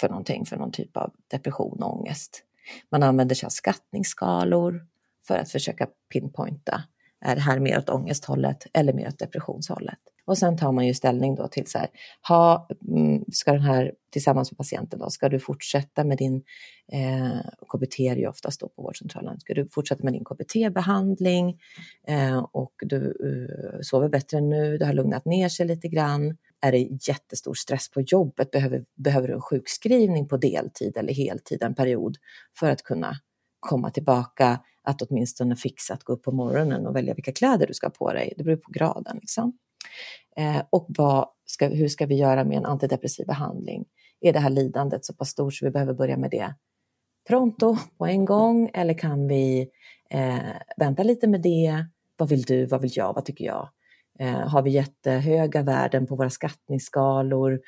för 0.00 0.08
någonting, 0.08 0.46
för 0.46 0.56
någon 0.56 0.72
typ 0.72 0.96
av 0.96 1.12
depression 1.30 1.82
och 1.82 2.00
ångest. 2.00 2.42
Man 2.90 3.02
använder 3.02 3.34
sig 3.34 3.46
av 3.46 3.50
skattningsskalor 3.50 4.86
för 5.26 5.38
att 5.38 5.50
försöka 5.50 5.88
pinpointa, 6.12 6.82
är 7.20 7.34
det 7.34 7.40
här 7.42 7.58
mer 7.58 7.78
åt 7.78 7.88
ångesthållet 7.88 8.66
eller 8.74 8.92
mer 8.92 9.08
åt 9.08 9.18
depressionshållet? 9.18 10.11
Och 10.24 10.38
sen 10.38 10.56
tar 10.56 10.72
man 10.72 10.86
ju 10.86 10.94
ställning 10.94 11.34
då 11.34 11.48
till 11.48 11.66
så 11.66 11.78
här, 11.78 11.88
ha, 12.28 12.68
mm, 12.88 13.24
ska 13.32 13.52
den 13.52 13.62
här 13.62 13.92
tillsammans 14.12 14.52
med 14.52 14.58
patienten 14.58 14.98
då, 14.98 15.10
ska 15.10 15.28
du 15.28 15.38
fortsätta 15.38 16.04
med 16.04 16.18
din, 16.18 16.42
eh, 16.92 17.40
KBT 17.72 18.00
är 18.00 18.16
ju 18.16 18.26
oftast 18.26 18.60
då 18.60 18.68
på 18.68 18.82
vårdcentralen, 18.82 19.40
ska 19.40 19.54
du 19.54 19.68
fortsätta 19.68 20.04
med 20.04 20.12
din 20.12 20.24
KBT-behandling 20.24 21.58
eh, 22.06 22.46
och 22.52 22.72
du 22.80 22.96
uh, 22.96 23.80
sover 23.80 24.08
bättre 24.08 24.40
nu, 24.40 24.78
det 24.78 24.86
har 24.86 24.92
lugnat 24.92 25.24
ner 25.24 25.48
sig 25.48 25.66
lite 25.66 25.88
grann. 25.88 26.36
Är 26.60 26.72
det 26.72 26.88
jättestor 27.08 27.54
stress 27.54 27.90
på 27.90 28.00
jobbet, 28.00 28.50
behöver, 28.50 28.84
behöver 28.94 29.28
du 29.28 29.34
en 29.34 29.40
sjukskrivning 29.40 30.28
på 30.28 30.36
deltid 30.36 30.96
eller 30.96 31.12
heltid 31.12 31.62
en 31.62 31.74
period 31.74 32.16
för 32.58 32.70
att 32.70 32.82
kunna 32.82 33.16
komma 33.60 33.90
tillbaka, 33.90 34.60
att 34.82 35.02
åtminstone 35.02 35.56
fixa 35.56 35.94
att 35.94 36.04
gå 36.04 36.12
upp 36.12 36.22
på 36.22 36.32
morgonen 36.32 36.86
och 36.86 36.96
välja 36.96 37.14
vilka 37.14 37.32
kläder 37.32 37.66
du 37.66 37.74
ska 37.74 37.86
ha 37.86 37.90
på 37.90 38.12
dig. 38.12 38.34
Det 38.36 38.44
beror 38.44 38.56
på 38.56 38.72
graden. 38.72 39.18
Liksom. 39.20 39.58
Eh, 40.36 40.62
och 40.70 40.86
vad 40.88 41.28
ska, 41.44 41.68
hur 41.68 41.88
ska 41.88 42.06
vi 42.06 42.14
göra 42.14 42.44
med 42.44 42.56
en 42.56 42.66
antidepressiv 42.66 43.26
behandling? 43.26 43.84
Är 44.20 44.32
det 44.32 44.38
här 44.38 44.50
lidandet 44.50 45.04
så 45.04 45.14
pass 45.14 45.28
stort 45.28 45.54
så 45.54 45.64
vi 45.64 45.70
behöver 45.70 45.94
börja 45.94 46.16
med 46.16 46.30
det 46.30 46.54
pronto, 47.28 47.76
på 47.98 48.06
en 48.06 48.24
gång? 48.24 48.70
Eller 48.74 48.98
kan 48.98 49.28
vi 49.28 49.68
eh, 50.10 50.38
vänta 50.76 51.02
lite 51.02 51.26
med 51.26 51.42
det? 51.42 51.86
Vad 52.16 52.28
vill 52.28 52.42
du? 52.42 52.66
Vad 52.66 52.80
vill 52.80 52.92
jag? 52.94 53.14
Vad 53.14 53.24
tycker 53.24 53.44
jag? 53.44 53.68
Eh, 54.18 54.48
har 54.48 54.62
vi 54.62 54.70
jättehöga 54.70 55.62
värden 55.62 56.06
på 56.06 56.16
våra 56.16 56.30
skattningsskalor? 56.30 57.60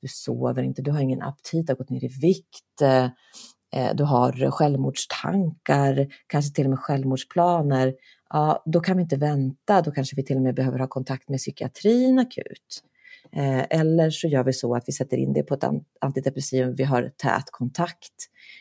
Du 0.00 0.08
sover 0.08 0.62
inte, 0.62 0.82
du 0.82 0.90
har 0.90 1.00
ingen 1.00 1.22
aptit, 1.22 1.66
du 1.66 1.72
har 1.72 1.76
gått 1.76 1.90
ner 1.90 2.04
i 2.04 2.08
vikt. 2.08 2.82
Eh, 2.82 3.94
du 3.94 4.04
har 4.04 4.50
självmordstankar, 4.50 6.06
kanske 6.26 6.54
till 6.54 6.64
och 6.64 6.70
med 6.70 6.78
självmordsplaner 6.78 7.94
ja, 8.30 8.62
då 8.66 8.80
kan 8.80 8.96
vi 8.96 9.02
inte 9.02 9.16
vänta, 9.16 9.82
då 9.82 9.90
kanske 9.90 10.16
vi 10.16 10.24
till 10.24 10.36
och 10.36 10.42
med 10.42 10.54
behöver 10.54 10.78
ha 10.78 10.86
kontakt 10.86 11.28
med 11.28 11.38
psykiatrin 11.38 12.18
akut. 12.18 12.84
Eh, 13.32 13.64
eller 13.70 14.10
så 14.10 14.28
gör 14.28 14.44
vi 14.44 14.52
så 14.52 14.74
att 14.74 14.84
vi 14.86 14.92
sätter 14.92 15.16
in 15.16 15.32
det 15.32 15.42
på 15.42 15.54
ett 15.54 15.64
antidepressivum, 16.00 16.74
vi 16.74 16.84
har 16.84 17.12
tät 17.16 17.50
kontakt. 17.50 18.12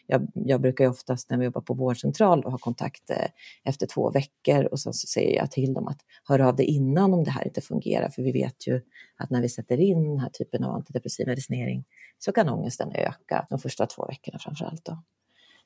Jag, 0.07 0.27
jag 0.33 0.61
brukar 0.61 0.83
ju 0.83 0.89
oftast 0.89 1.29
när 1.29 1.37
vi 1.37 1.45
jobbar 1.45 1.61
på 1.61 1.73
vårdcentral 1.73 2.43
ha 2.43 2.57
kontakt 2.57 3.09
eh, 3.09 3.27
efter 3.63 3.87
två 3.87 4.11
veckor 4.11 4.65
och 4.65 4.79
sen 4.79 4.93
så 4.93 5.07
säger 5.07 5.35
jag 5.35 5.51
till 5.51 5.73
dem 5.73 5.87
att 5.87 5.99
hör 6.23 6.39
av 6.39 6.55
dig 6.55 6.65
innan 6.65 7.13
om 7.13 7.23
det 7.23 7.31
här 7.31 7.47
inte 7.47 7.61
fungerar, 7.61 8.09
för 8.09 8.21
vi 8.21 8.31
vet 8.31 8.67
ju 8.67 8.81
att 9.17 9.29
när 9.29 9.41
vi 9.41 9.49
sätter 9.49 9.79
in 9.79 10.09
den 10.09 10.19
här 10.19 10.29
typen 10.29 10.63
av 10.63 10.75
antidepressiv 10.75 11.27
medicinering 11.27 11.85
så 12.19 12.31
kan 12.31 12.49
ångesten 12.49 12.91
öka 12.95 13.47
de 13.49 13.59
första 13.59 13.85
två 13.85 14.05
veckorna 14.05 14.39
framför 14.39 14.65
allt. 14.65 14.85
Då. 14.85 15.03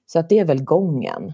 Så 0.06 0.20
att 0.20 0.30
det 0.30 0.40
är 0.40 0.46
väl 0.46 0.64
gången. 0.64 1.34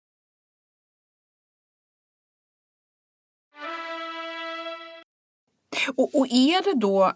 Och, 5.95 6.15
och 6.15 6.27
är 6.27 6.63
det 6.63 6.79
då 6.79 7.11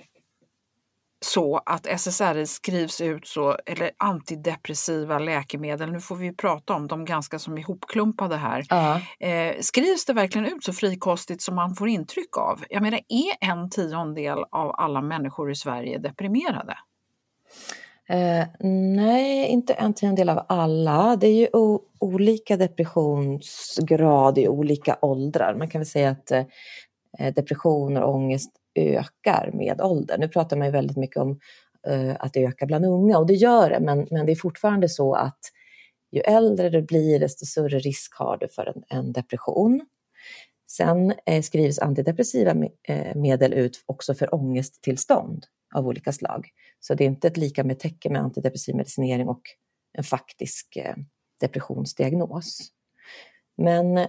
så 1.26 1.62
att 1.65 1.88
SSRI 1.88 2.48
skrivs 2.48 3.02
ut 3.02 3.28
så, 3.28 3.58
eller 3.65 3.91
antidepressiva 3.98 5.20
läkemedel, 5.20 5.91
nu 5.91 6.02
får 6.02 6.15
vi 6.15 6.36
prata 6.36 6.74
om 6.74 6.88
dem 6.88 7.06
ganska 7.06 7.39
som 7.39 7.58
ihopklumpade 7.58 8.36
här. 8.36 8.65
Ja. 8.70 9.02
Eh, 9.28 9.56
skrivs 9.60 10.06
det 10.06 10.13
verkligen 10.13 10.48
ut 10.48 10.63
så 10.63 10.74
frikostigt 10.74 11.41
som 11.41 11.56
man 11.56 11.76
får 11.76 11.88
intryck 11.88 12.38
av? 12.38 12.63
Jag 12.70 12.82
menar, 12.82 13.00
är 13.08 13.50
en 13.50 13.70
tiondel 13.70 14.38
av 14.52 14.76
alla 14.78 15.02
människor 15.02 15.52
i 15.52 15.56
Sverige 15.56 15.98
deprimerade? 15.98 16.78
Eh, 18.10 18.48
nej, 18.96 19.48
inte 19.48 19.74
en 19.74 19.94
tiondel 19.94 20.30
av 20.30 20.46
alla. 20.50 21.15
Det 21.15 21.28
är 21.28 21.34
ju 21.34 21.48
olika 22.00 22.58
depressionsgrad 22.58 24.38
i 24.38 24.48
olika 24.48 24.98
åldrar. 25.02 25.56
Man 25.56 25.70
kan 25.70 25.80
väl 25.80 25.88
säga 25.88 26.10
att 26.10 26.32
eh, 26.32 26.44
Eh, 27.19 27.34
depression 27.34 27.97
och 27.97 28.15
ångest 28.15 28.51
ökar 28.75 29.51
med 29.54 29.82
åldern. 29.82 30.19
Nu 30.19 30.28
pratar 30.28 30.58
man 30.58 30.67
ju 30.67 30.71
väldigt 30.71 30.97
mycket 30.97 31.17
om 31.17 31.39
eh, 31.88 32.15
att 32.19 32.34
det 32.34 32.45
ökar 32.45 32.65
bland 32.65 32.86
unga 32.86 33.17
och 33.17 33.28
det 33.28 33.34
gör 33.34 33.69
det, 33.69 33.80
men, 33.80 34.08
men 34.12 34.25
det 34.25 34.32
är 34.32 34.36
fortfarande 34.36 34.89
så 34.89 35.13
att 35.13 35.39
ju 36.12 36.21
äldre 36.21 36.69
du 36.69 36.82
blir 36.82 37.19
desto 37.19 37.45
större 37.45 37.80
risk 37.80 38.15
har 38.15 38.38
du 38.38 38.47
för 38.47 38.65
en, 38.65 38.84
en 38.99 39.13
depression. 39.13 39.86
Sen 40.67 41.13
eh, 41.25 41.41
skrivs 41.41 41.80
antidepressiva 41.80 42.54
me 42.54 42.69
eh, 42.84 43.15
medel 43.15 43.54
ut 43.54 43.84
också 43.86 44.13
för 44.13 44.36
ångesttillstånd 44.36 45.45
av 45.75 45.88
olika 45.88 46.12
slag. 46.12 46.49
Så 46.80 46.93
det 46.93 47.04
är 47.04 47.08
inte 47.08 47.28
ett 47.28 47.38
lika 47.38 47.63
med 47.63 47.80
tecken 47.80 48.13
med 48.13 48.21
antidepressiv 48.21 48.75
medicinering 48.75 49.28
och 49.28 49.41
en 49.93 50.04
faktisk 50.04 50.75
eh, 50.75 50.95
depressionsdiagnos. 51.41 52.60
Men 53.58 53.97
eh, 53.97 54.08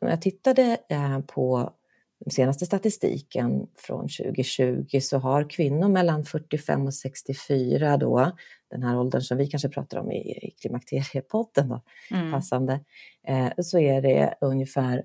när 0.00 0.10
jag 0.10 0.22
tittade 0.22 0.78
eh, 0.88 1.20
på 1.20 1.72
den 2.20 2.30
senaste 2.30 2.66
statistiken 2.66 3.66
från 3.74 4.08
2020 4.08 5.00
så 5.00 5.18
har 5.18 5.50
kvinnor 5.50 5.88
mellan 5.88 6.24
45 6.24 6.86
och 6.86 6.94
64 6.94 7.96
då, 7.96 8.32
den 8.70 8.82
här 8.82 8.98
åldern 8.98 9.22
som 9.22 9.38
vi 9.38 9.46
kanske 9.46 9.68
pratar 9.68 9.98
om 9.98 10.12
i, 10.12 10.46
i 10.46 10.54
klimakteriepodden 10.60 11.68
då, 11.68 11.82
mm. 12.10 12.32
passande, 12.32 12.80
eh, 13.26 13.48
så 13.58 13.78
är 13.78 14.02
det 14.02 14.34
ungefär 14.40 15.04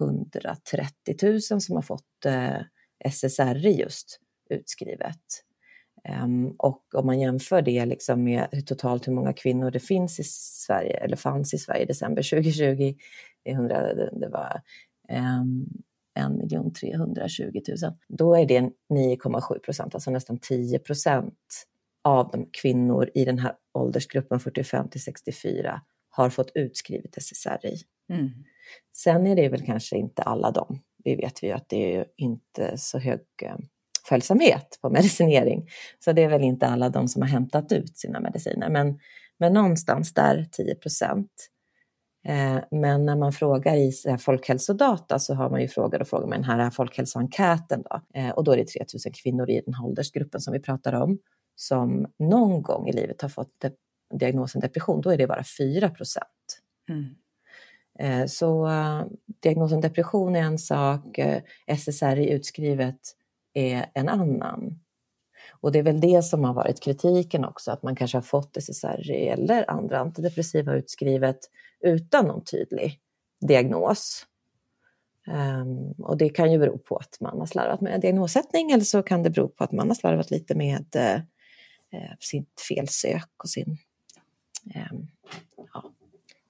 130 0.00 1.16
000 1.22 1.40
som 1.40 1.76
har 1.76 1.82
fått 1.82 2.24
eh, 2.24 2.60
SSRI 3.10 3.80
just 3.80 4.20
utskrivet. 4.50 5.42
Um, 6.24 6.54
och 6.58 6.94
om 6.94 7.06
man 7.06 7.20
jämför 7.20 7.62
det 7.62 7.86
liksom 7.86 8.24
med 8.24 8.66
totalt 8.66 9.08
hur 9.08 9.12
många 9.12 9.32
kvinnor 9.32 9.70
det 9.70 9.80
finns 9.80 10.20
i 10.20 10.24
Sverige, 10.24 10.96
eller 10.96 11.16
fanns 11.16 11.54
i 11.54 11.58
Sverige 11.58 11.82
i 11.82 11.86
december 11.86 12.22
2020, 12.22 12.94
det, 13.44 13.50
100, 13.50 13.94
det 13.94 14.28
var 14.28 14.62
um, 15.40 15.66
1 16.16 16.74
320 16.74 17.60
000. 17.82 17.92
Då 18.08 18.34
är 18.34 18.46
det 18.46 18.60
9,7 18.60 19.58
procent, 19.58 19.94
alltså 19.94 20.10
nästan 20.10 20.38
10 20.38 20.78
procent 20.78 21.34
av 22.04 22.30
de 22.30 22.48
kvinnor 22.62 23.10
i 23.14 23.24
den 23.24 23.38
här 23.38 23.54
åldersgruppen 23.74 24.40
45 24.40 24.88
till 24.88 25.02
64 25.02 25.80
har 26.10 26.30
fått 26.30 26.50
utskrivet 26.54 27.22
SSRI. 27.22 27.76
Mm. 28.12 28.30
Sen 28.96 29.26
är 29.26 29.36
det 29.36 29.48
väl 29.48 29.66
kanske 29.66 29.96
inte 29.96 30.22
alla 30.22 30.50
de. 30.50 30.82
Vi 31.04 31.16
vet 31.16 31.42
ju 31.42 31.52
att 31.52 31.68
det 31.68 31.96
är 31.96 32.06
inte 32.16 32.78
så 32.78 32.98
hög 32.98 33.20
eh, 33.42 33.56
följsamhet 34.08 34.78
på 34.82 34.90
medicinering. 34.90 35.68
Så 35.98 36.12
det 36.12 36.22
är 36.22 36.28
väl 36.28 36.42
inte 36.42 36.66
alla 36.66 36.88
de 36.88 37.08
som 37.08 37.22
har 37.22 37.28
hämtat 37.28 37.72
ut 37.72 37.98
sina 37.98 38.20
mediciner. 38.20 38.70
Men, 38.70 38.98
men 39.38 39.52
någonstans 39.52 40.14
där 40.14 40.46
10 40.52 40.74
procent. 40.74 41.30
Eh, 42.28 42.58
men 42.70 43.06
när 43.06 43.16
man 43.16 43.32
frågar 43.32 43.76
i 43.76 43.92
folkhälsodata 44.20 45.18
så 45.18 45.34
har 45.34 45.50
man 45.50 45.60
ju 45.60 45.68
frågat 45.68 46.00
och 46.00 46.08
frågar 46.08 46.26
med 46.26 46.38
den 46.38 46.44
här 46.44 46.70
folkhälsoenkäten 46.70 47.82
då. 47.82 48.20
Eh, 48.20 48.30
och 48.30 48.44
då 48.44 48.52
är 48.52 48.56
det 48.56 48.68
3000 48.68 49.12
kvinnor 49.12 49.50
i 49.50 49.62
den 49.64 49.74
här 49.74 49.84
åldersgruppen 49.84 50.40
som 50.40 50.52
vi 50.52 50.60
pratar 50.60 50.92
om 50.92 51.18
som 51.54 52.06
någon 52.18 52.62
gång 52.62 52.88
i 52.88 52.92
livet 52.92 53.22
har 53.22 53.28
fått 53.28 53.64
diagnosen 54.14 54.60
depression. 54.60 55.00
Då 55.00 55.10
är 55.10 55.18
det 55.18 55.26
bara 55.26 55.44
4 55.58 55.90
procent. 55.90 56.60
Mm. 56.88 57.14
Eh, 57.98 58.26
så 58.26 58.70
diagnosen 59.42 59.80
depression 59.80 60.36
är 60.36 60.42
en 60.42 60.58
sak, 60.58 61.18
SSRI 61.66 62.30
utskrivet 62.30 63.00
är 63.54 63.86
en 63.94 64.08
annan. 64.08 64.80
Och 65.66 65.72
det 65.72 65.78
är 65.78 65.82
väl 65.82 66.00
det 66.00 66.22
som 66.22 66.44
har 66.44 66.54
varit 66.54 66.80
kritiken 66.80 67.44
också, 67.44 67.70
att 67.70 67.82
man 67.82 67.96
kanske 67.96 68.16
har 68.16 68.22
fått 68.22 68.56
SSRI 68.56 69.28
eller 69.28 69.70
andra 69.70 69.98
antidepressiva 69.98 70.74
utskrivet 70.74 71.38
utan 71.80 72.26
någon 72.26 72.44
tydlig 72.44 73.00
diagnos. 73.48 74.26
Um, 75.26 75.92
och 75.92 76.16
det 76.16 76.28
kan 76.28 76.52
ju 76.52 76.58
bero 76.58 76.78
på 76.78 76.96
att 76.96 77.20
man 77.20 77.38
har 77.38 77.46
slarvat 77.46 77.80
med 77.80 78.00
diagnossättning 78.00 78.70
eller 78.70 78.84
så 78.84 79.02
kan 79.02 79.22
det 79.22 79.30
bero 79.30 79.48
på 79.48 79.64
att 79.64 79.72
man 79.72 79.88
har 79.88 79.94
slarvat 79.94 80.30
lite 80.30 80.54
med 80.54 80.96
uh, 80.96 82.00
sitt 82.20 82.60
felsök 82.68 83.30
och 83.36 83.48
sin... 83.48 83.78
Um, 84.64 85.08
ja, 85.72 85.84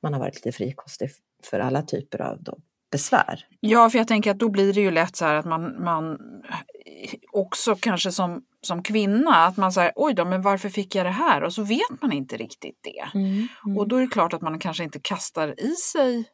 man 0.03 0.13
har 0.13 0.21
varit 0.21 0.35
lite 0.35 0.53
frikostig 0.53 1.11
för 1.51 1.61
alla 1.61 1.83
typer 1.83 2.21
av 2.21 2.43
då, 2.43 2.59
besvär. 2.91 3.47
Ja, 3.61 3.91
för 3.91 3.99
jag 3.99 4.09
tänker 4.09 4.31
att 4.31 4.39
då 4.39 4.49
blir 4.49 4.73
det 4.73 4.81
ju 4.81 4.91
lätt 4.91 5.17
så 5.17 5.25
här 5.25 5.35
att 5.35 5.47
man, 5.47 5.85
man 5.85 6.13
eh, 6.13 7.15
också 7.33 7.77
kanske 7.77 8.13
som, 8.13 8.43
som 8.67 8.83
kvinna, 8.83 9.31
att 9.31 9.57
man 9.57 9.73
säger 9.73 9.93
oj 9.97 10.15
då, 10.15 10.25
men 10.25 10.43
varför 10.43 10.69
fick 10.69 10.95
jag 10.95 11.07
det 11.07 11.11
här? 11.11 11.43
Och 11.43 11.53
så 11.53 11.63
vet 11.63 12.03
man 12.03 12.13
inte 12.13 12.37
riktigt 12.37 12.79
det. 12.83 13.19
Mm, 13.19 13.49
mm. 13.67 13.79
Och 13.79 13.89
då 13.89 13.97
är 13.97 14.01
det 14.01 14.07
klart 14.07 14.33
att 14.33 14.43
man 14.43 14.59
kanske 14.59 14.85
inte 14.85 15.01
kastar 15.03 15.61
i 15.61 15.75
sig 15.75 16.25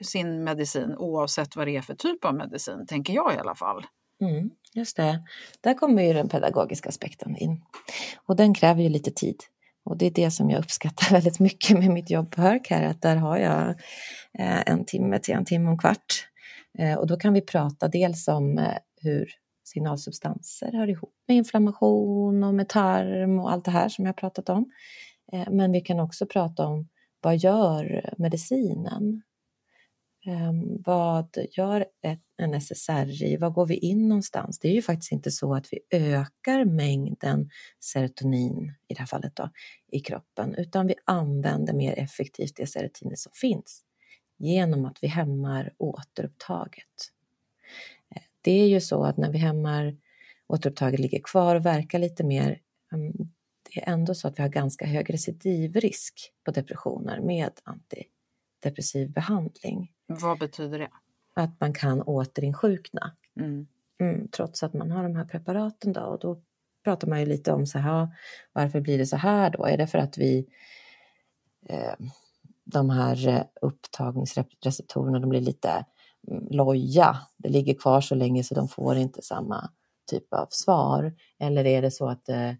sin 0.00 0.44
medicin 0.44 0.94
oavsett 0.98 1.56
vad 1.56 1.66
det 1.66 1.76
är 1.76 1.82
för 1.82 1.94
typ 1.94 2.24
av 2.24 2.34
medicin, 2.34 2.86
tänker 2.86 3.12
jag 3.12 3.34
i 3.34 3.38
alla 3.38 3.54
fall. 3.54 3.86
Mm, 4.20 4.50
just 4.74 4.96
det. 4.96 5.22
Där 5.60 5.74
kommer 5.74 6.02
ju 6.02 6.12
den 6.12 6.28
pedagogiska 6.28 6.88
aspekten 6.88 7.36
in. 7.36 7.62
Och 8.26 8.36
den 8.36 8.54
kräver 8.54 8.82
ju 8.82 8.88
lite 8.88 9.10
tid. 9.10 9.36
Och 9.84 9.96
det 9.96 10.06
är 10.06 10.10
det 10.10 10.30
som 10.30 10.50
jag 10.50 10.58
uppskattar 10.58 11.10
väldigt 11.10 11.40
mycket 11.40 11.78
med 11.78 11.90
mitt 11.90 12.10
jobb 12.10 12.30
på 12.30 12.42
Hörk 12.42 12.70
här, 12.70 12.82
att 12.82 13.02
där 13.02 13.16
har 13.16 13.38
jag 13.38 13.68
eh, 14.38 14.62
en 14.66 14.84
timme 14.84 15.18
till 15.18 15.34
en 15.34 15.44
timme 15.44 15.66
och 15.66 15.72
en 15.72 15.78
kvart. 15.78 16.28
Eh, 16.78 16.94
och 16.94 17.06
då 17.06 17.16
kan 17.16 17.32
vi 17.32 17.40
prata 17.40 17.88
dels 17.88 18.28
om 18.28 18.58
eh, 18.58 18.76
hur 19.02 19.28
signalsubstanser 19.66 20.72
hör 20.72 20.90
ihop 20.90 21.14
med 21.28 21.36
inflammation 21.36 22.44
och 22.44 22.54
med 22.54 22.68
tarm 22.68 23.38
och 23.38 23.52
allt 23.52 23.64
det 23.64 23.70
här 23.70 23.88
som 23.88 24.06
jag 24.06 24.16
pratat 24.16 24.48
om. 24.48 24.70
Eh, 25.32 25.50
men 25.50 25.72
vi 25.72 25.80
kan 25.80 26.00
också 26.00 26.26
prata 26.26 26.66
om 26.66 26.88
vad 27.20 27.36
gör 27.36 28.14
medicinen? 28.18 29.22
Ehm, 30.26 30.82
vad 30.84 31.28
gör 31.50 31.86
en 32.38 32.54
SSRI? 32.54 33.36
Var 33.36 33.50
går 33.50 33.66
vi 33.66 33.76
in 33.76 34.08
någonstans? 34.08 34.58
Det 34.58 34.68
är 34.68 34.72
ju 34.72 34.82
faktiskt 34.82 35.12
inte 35.12 35.30
så 35.30 35.54
att 35.54 35.66
vi 35.72 35.78
ökar 35.90 36.64
mängden 36.64 37.50
serotonin, 37.80 38.74
i 38.88 38.94
det 38.94 39.00
här 39.00 39.06
fallet 39.06 39.36
då, 39.36 39.50
i 39.92 40.00
kroppen, 40.00 40.54
utan 40.54 40.86
vi 40.86 40.94
använder 41.04 41.74
mer 41.74 41.98
effektivt 41.98 42.56
det 42.56 42.66
serotonin 42.66 43.16
som 43.16 43.32
finns 43.34 43.82
genom 44.38 44.84
att 44.84 44.98
vi 45.02 45.06
hämmar 45.08 45.72
återupptaget. 45.78 47.12
Eh, 48.46 48.52
det 48.52 48.60
är 48.60 48.68
ju 48.68 48.80
så 48.80 49.04
att 49.04 49.16
när 49.16 49.32
vi 49.32 49.38
hämmar 49.38 49.96
återupptaget 50.48 51.00
ligger 51.00 51.20
kvar 51.24 51.56
och 51.56 51.66
verkar 51.66 51.98
lite 51.98 52.24
mer, 52.24 52.60
um, 52.92 53.12
det 53.70 53.80
är 53.80 53.92
ändå 53.92 54.14
så 54.14 54.28
att 54.28 54.38
vi 54.38 54.42
har 54.42 54.48
ganska 54.48 54.86
hög 54.86 55.14
recidivrisk 55.14 56.32
på 56.44 56.50
depressioner 56.50 57.20
med 57.20 57.50
antidepressiv 57.64 59.12
behandling. 59.12 59.92
Vad 60.06 60.38
betyder 60.38 60.78
det? 60.78 60.90
Att 61.34 61.60
man 61.60 61.74
kan 61.74 62.02
återinsjukna. 62.02 63.16
Mm. 63.40 63.66
Mm, 64.00 64.28
trots 64.28 64.62
att 64.62 64.74
man 64.74 64.90
har 64.90 65.02
de 65.02 65.16
här 65.16 65.24
preparaten 65.24 65.92
då. 65.92 66.00
Och 66.00 66.18
då 66.18 66.42
pratar 66.84 67.08
man 67.08 67.20
ju 67.20 67.26
lite 67.26 67.52
om 67.52 67.66
så 67.66 67.78
här, 67.78 68.08
varför 68.52 68.80
blir 68.80 68.98
det 68.98 69.06
så 69.06 69.16
här 69.16 69.50
då? 69.50 69.64
Är 69.64 69.76
det 69.76 69.86
för 69.86 69.98
att 69.98 70.18
vi 70.18 70.46
eh, 71.68 71.94
de 72.64 72.90
här 72.90 73.46
upptagningsreceptorerna 73.60 75.18
de 75.18 75.30
blir 75.30 75.40
lite 75.40 75.68
mm, 75.70 75.84
loja, 76.50 77.16
det 77.36 77.48
ligger 77.48 77.74
kvar 77.74 78.00
så 78.00 78.14
länge 78.14 78.44
så 78.44 78.54
de 78.54 78.68
får 78.68 78.96
inte 78.96 79.22
samma 79.22 79.70
typ 80.10 80.34
av 80.34 80.46
svar? 80.50 81.14
Eller 81.38 81.66
är 81.66 81.82
det 81.82 81.90
så 81.90 82.08
att 82.08 82.28
eh, 82.28 82.52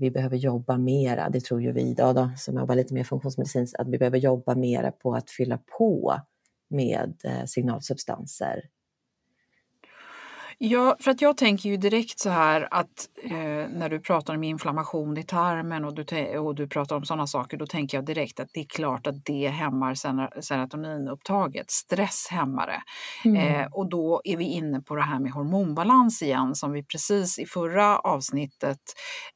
vi 0.00 0.10
behöver 0.10 0.36
jobba 0.36 0.78
mera, 0.78 1.28
det 1.28 1.40
tror 1.40 1.62
ju 1.62 1.72
vi 1.72 1.94
då, 1.94 2.12
då 2.12 2.30
som 2.36 2.56
jobbar 2.56 2.74
lite 2.74 2.94
mer 2.94 3.04
funktionsmedicinskt, 3.04 3.80
att 3.80 3.88
vi 3.88 3.98
behöver 3.98 4.18
jobba 4.18 4.54
mera 4.54 4.92
på 4.92 5.14
att 5.14 5.30
fylla 5.30 5.58
på 5.78 6.20
med 6.68 7.20
eh, 7.24 7.44
signalsubstanser. 7.44 8.62
Ja, 10.62 10.96
för 11.00 11.10
att 11.10 11.22
jag 11.22 11.36
tänker 11.36 11.68
ju 11.68 11.76
direkt 11.76 12.18
så 12.18 12.30
här 12.30 12.68
att 12.70 13.08
eh, 13.22 13.30
när 13.70 13.88
du 13.88 14.00
pratar 14.00 14.34
om 14.34 14.44
inflammation 14.44 15.18
i 15.18 15.22
tarmen 15.22 15.84
och 15.84 15.94
du, 15.94 16.38
och 16.38 16.54
du 16.54 16.68
pratar 16.68 16.96
om 16.96 17.04
sådana 17.04 17.26
saker, 17.26 17.56
då 17.56 17.66
tänker 17.66 17.96
jag 17.96 18.04
direkt 18.04 18.40
att 18.40 18.48
det 18.52 18.60
är 18.60 18.64
klart 18.64 19.06
att 19.06 19.24
det 19.24 19.48
hämmar 19.48 19.94
serotoninupptaget, 20.40 21.70
stresshämmare. 21.70 22.82
Mm. 23.24 23.36
Eh, 23.36 23.66
och 23.72 23.88
då 23.88 24.20
är 24.24 24.36
vi 24.36 24.44
inne 24.44 24.80
på 24.80 24.96
det 24.96 25.02
här 25.02 25.20
med 25.20 25.32
hormonbalans 25.32 26.22
igen 26.22 26.54
som 26.54 26.72
vi 26.72 26.82
precis 26.82 27.38
i 27.38 27.46
förra 27.46 27.98
avsnittet 27.98 28.80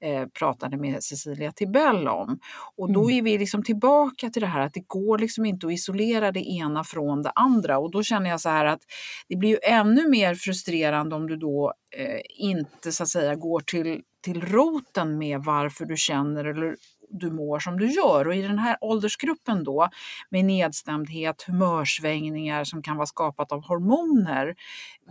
eh, 0.01 0.27
pratade 0.39 0.77
med 0.77 1.03
Cecilia 1.03 1.53
Tibell 1.53 2.09
om. 2.09 2.39
Och 2.77 2.93
då 2.93 3.05
mm. 3.05 3.19
är 3.19 3.23
vi 3.23 3.39
liksom 3.39 3.63
tillbaka 3.63 4.31
till 4.31 4.43
det 4.43 4.49
här 4.49 4.61
att 4.61 4.75
det 4.75 4.85
går 4.87 5.19
liksom 5.19 5.47
inte 5.47 5.67
att 5.67 5.73
isolera 5.73 6.33
det 6.33 6.49
ena 6.49 6.85
från 6.85 7.23
det 7.23 7.33
andra 7.35 7.79
och 7.79 7.91
då 7.91 8.03
känner 8.03 8.31
jag 8.31 8.41
så 8.41 8.49
här 8.49 8.65
att 8.65 8.81
det 9.29 9.37
blir 9.37 9.51
ju 9.51 9.59
ännu 9.63 10.09
mer 10.09 10.35
frustrerande 10.35 11.14
om 11.15 11.27
du 11.27 11.37
då 11.37 11.73
eh, 11.97 12.21
inte 12.39 12.93
så 12.93 13.03
att 13.03 13.09
säga 13.09 13.35
går 13.35 13.61
till, 13.61 14.03
till 14.21 14.43
roten 14.43 15.19
med 15.19 15.41
varför 15.41 15.85
du 15.85 15.97
känner 15.97 16.45
eller 16.45 16.77
du 17.19 17.31
mår 17.31 17.59
som 17.59 17.79
du 17.79 17.91
gör. 17.91 18.27
Och 18.29 18.35
i 18.35 18.43
den 18.43 18.59
här 18.59 18.77
åldersgruppen 18.81 19.65
då 19.65 19.89
med 20.31 20.45
nedstämdhet, 20.45 21.43
humörsvängningar 21.43 22.65
som 22.65 22.83
kan 22.83 22.97
vara 22.97 23.07
skapat 23.07 23.53
av 23.53 23.65
hormoner 23.65 24.55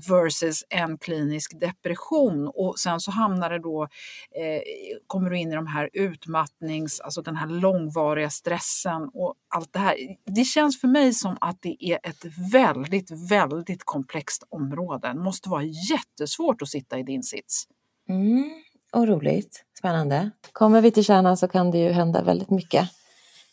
versus 0.10 0.64
en 0.70 0.98
klinisk 0.98 1.60
depression 1.60 2.52
och 2.56 2.80
sen 2.80 3.00
så 3.00 3.12
hamnar 3.12 3.50
det 3.50 3.60
då, 3.60 3.84
eh, 3.84 4.62
kommer 5.08 5.30
du 5.30 5.38
in 5.38 5.52
i 5.52 5.56
de 5.56 5.68
här 5.68 5.90
utmattnings, 5.94 7.00
alltså 7.00 7.22
den 7.22 7.36
här 7.36 7.48
långvariga 7.48 8.30
stressen 8.30 9.10
och 9.14 9.36
allt 9.56 9.74
det 9.74 9.80
här. 9.80 9.96
Det 10.26 10.44
känns 10.44 10.82
för 10.82 10.88
mig 10.88 11.14
som 11.14 11.38
att 11.42 11.62
det 11.62 11.78
är 11.80 12.00
ett 12.04 12.26
väldigt, 12.54 13.32
väldigt 13.32 13.84
komplext 13.86 14.44
område. 14.50 15.08
Det 15.08 15.20
måste 15.20 15.50
vara 15.50 15.64
jättesvårt 15.64 16.62
att 16.62 16.70
sitta 16.70 17.00
i 17.00 17.04
din 17.04 17.24
sits. 17.24 17.68
Mm 18.10 18.64
och 18.94 19.08
roligt, 19.08 19.66
spännande. 19.78 20.32
Kommer 20.52 20.82
vi 20.82 20.92
till 20.92 21.04
kärnan 21.04 21.38
så 21.38 21.48
kan 21.48 21.72
det 21.72 21.78
ju 21.78 21.90
hända 21.90 22.24
väldigt 22.24 22.50
mycket 22.50 22.90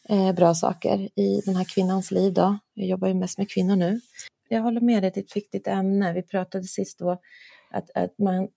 eh, 0.09 0.33
bra 0.33 0.55
saker 0.55 1.09
i 1.21 1.43
den 1.47 1.57
här 1.57 1.65
kvinnans 1.65 2.11
liv. 2.11 2.33
Då. 2.33 2.59
Jag 2.75 2.87
jobbar 2.87 3.09
ju 3.09 3.15
mest 3.15 3.39
med 3.39 3.51
kvinnor 3.51 3.77
nu. 3.77 4.01
Jag 4.49 4.63
håller 4.63 4.81
med 4.81 5.03
dig, 5.03 5.11
det 5.15 5.21
är 5.21 5.25
ett 5.25 5.37
viktigt 5.37 5.67
ämne. 5.67 6.13
Vi 6.13 6.23
pratade 6.23 6.65
sist 6.65 6.99
då 6.99 7.11
att, 7.71 7.91
att 7.95 8.19
man, 8.19 8.49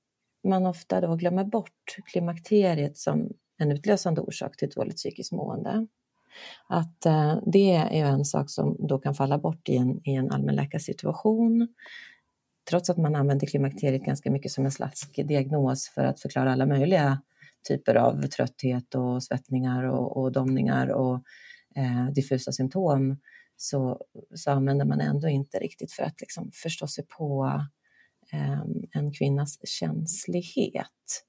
man 0.44 0.66
ofta 0.66 1.02
då 1.02 1.16
glömmer 1.16 1.44
bort 1.44 1.96
klimakteriet 2.06 2.98
som 2.98 3.30
en 3.58 3.72
utlösande 3.72 4.22
orsak 4.22 4.58
till 4.58 4.70
dåligt 4.70 4.96
psykiskt 4.96 5.32
mående. 5.32 5.88
Att 6.68 7.06
eh, 7.06 7.38
det 7.46 7.76
är 7.76 8.06
en 8.06 8.26
sak 8.26 8.50
som 8.50 8.76
då 8.80 9.00
kan 9.00 9.16
falla 9.16 9.38
bort 9.38 9.70
i 9.70 9.78
en, 9.78 10.02
i 10.08 10.16
en 10.16 10.32
allmänläkarsituation 10.32 11.68
trots 12.70 12.90
att 12.90 12.98
man 12.98 13.16
använder 13.16 13.48
klimakteriet 13.48 14.06
ganska 14.06 14.32
mycket 14.32 14.52
som 14.52 14.66
en 14.66 14.72
slags 14.72 15.12
diagnos 15.12 15.90
för 15.90 16.04
att 16.04 16.20
förklara 16.20 16.52
alla 16.52 16.66
möjliga 16.66 17.22
typer 17.68 17.96
av 17.96 18.22
trötthet 18.22 18.96
och 18.96 19.24
svettningar 19.24 19.84
och, 19.84 20.18
och 20.18 20.32
domningar 20.32 20.88
och 20.88 21.24
eh, 21.76 22.12
diffusa 22.16 22.52
symptom 22.52 23.18
så, 23.58 24.02
så 24.36 24.52
använder 24.52 24.86
man 24.86 25.02
ändå 25.02 25.28
inte 25.28 25.60
riktigt 25.60 25.92
för 25.92 26.04
att 26.04 26.22
liksom 26.22 26.52
förstå 26.54 26.88
sig 26.88 27.06
på 27.06 27.62
eh, 28.34 28.62
en 28.92 29.14
kvinnas 29.14 29.60
känslighet. 29.68 31.24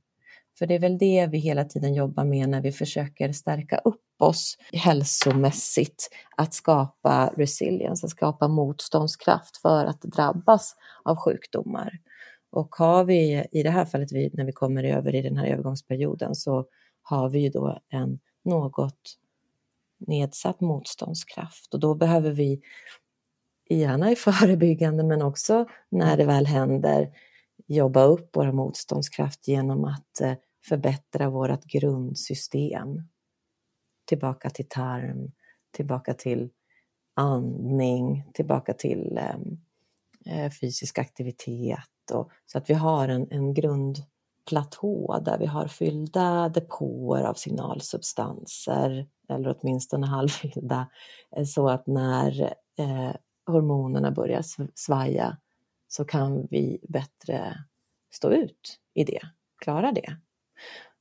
För 0.59 0.67
det 0.67 0.75
är 0.75 0.79
väl 0.79 0.99
det 0.99 1.27
vi 1.27 1.38
hela 1.38 1.64
tiden 1.64 1.95
jobbar 1.95 2.25
med 2.25 2.49
när 2.49 2.61
vi 2.61 2.73
försöker 2.73 3.33
stärka 3.33 3.79
upp 3.79 4.01
oss 4.19 4.59
hälsomässigt 4.73 6.11
att 6.37 6.55
skapa 6.55 7.33
resilience, 7.37 8.07
att 8.07 8.11
skapa 8.11 8.49
motståndskraft 8.49 9.57
för 9.57 9.87
att 9.87 10.03
drabbas 10.03 10.77
av 11.05 11.17
sjukdomar. 11.17 11.99
Och 12.51 12.75
har 12.75 13.05
vi, 13.05 13.45
i 13.53 13.62
det 13.62 13.71
här 13.71 13.85
fallet 13.85 14.12
när 14.12 14.45
vi 14.45 14.53
kommer 14.53 14.85
över 14.85 15.14
i 15.14 15.23
den 15.23 15.37
här 15.37 15.47
övergångsperioden, 15.47 16.35
så 16.35 16.67
har 17.03 17.29
vi 17.29 17.38
ju 17.38 17.51
då 17.51 17.79
en 17.88 18.19
något 18.45 19.19
nedsatt 19.99 20.61
motståndskraft 20.61 21.75
och 21.75 21.81
då 21.81 21.95
behöver 21.95 22.31
vi 22.31 22.61
gärna 23.71 24.12
i 24.12 24.17
förebyggande 24.17 25.05
men 25.05 25.23
också 25.23 25.67
när 25.88 26.17
det 26.17 26.25
väl 26.25 26.47
händer 26.47 27.11
jobba 27.66 28.05
upp 28.05 28.31
vår 28.33 28.53
motståndskraft 28.53 29.48
genom 29.48 29.85
att 29.85 30.20
eh, 30.20 30.35
förbättra 30.68 31.31
vårt 31.31 31.64
grundsystem 31.64 33.03
tillbaka 34.05 34.50
till 34.50 34.68
tarm, 34.68 35.33
tillbaka 35.70 36.14
till 36.14 36.50
andning, 37.14 38.31
tillbaka 38.35 38.74
till 38.74 39.18
ehm, 39.18 39.59
eh, 40.27 40.50
fysisk 40.50 40.98
aktivitet. 40.98 42.11
Och, 42.12 42.31
så 42.46 42.59
att 42.59 42.70
vi 42.70 42.74
har 42.74 43.09
en, 43.09 43.27
en 43.31 43.55
grundplatå 43.55 45.22
där 45.24 45.38
vi 45.38 45.46
har 45.46 45.68
fyllda 45.68 46.48
depåer 46.48 47.22
av 47.22 47.35
signalsubstanser, 47.35 49.07
eller 49.29 49.57
åtminstone 49.59 50.07
halvfyllda, 50.11 50.88
eh, 51.37 51.44
så 51.44 51.68
att 51.68 51.87
när 51.87 52.42
eh, 52.79 53.14
hormonerna 53.46 54.11
börjar 54.11 54.42
svaja 54.74 55.37
så 55.96 56.04
kan 56.04 56.46
vi 56.50 56.78
bättre 56.88 57.54
stå 58.14 58.30
ut 58.30 58.78
i 58.94 59.04
det, 59.04 59.20
klara 59.64 59.92
det. 59.92 60.16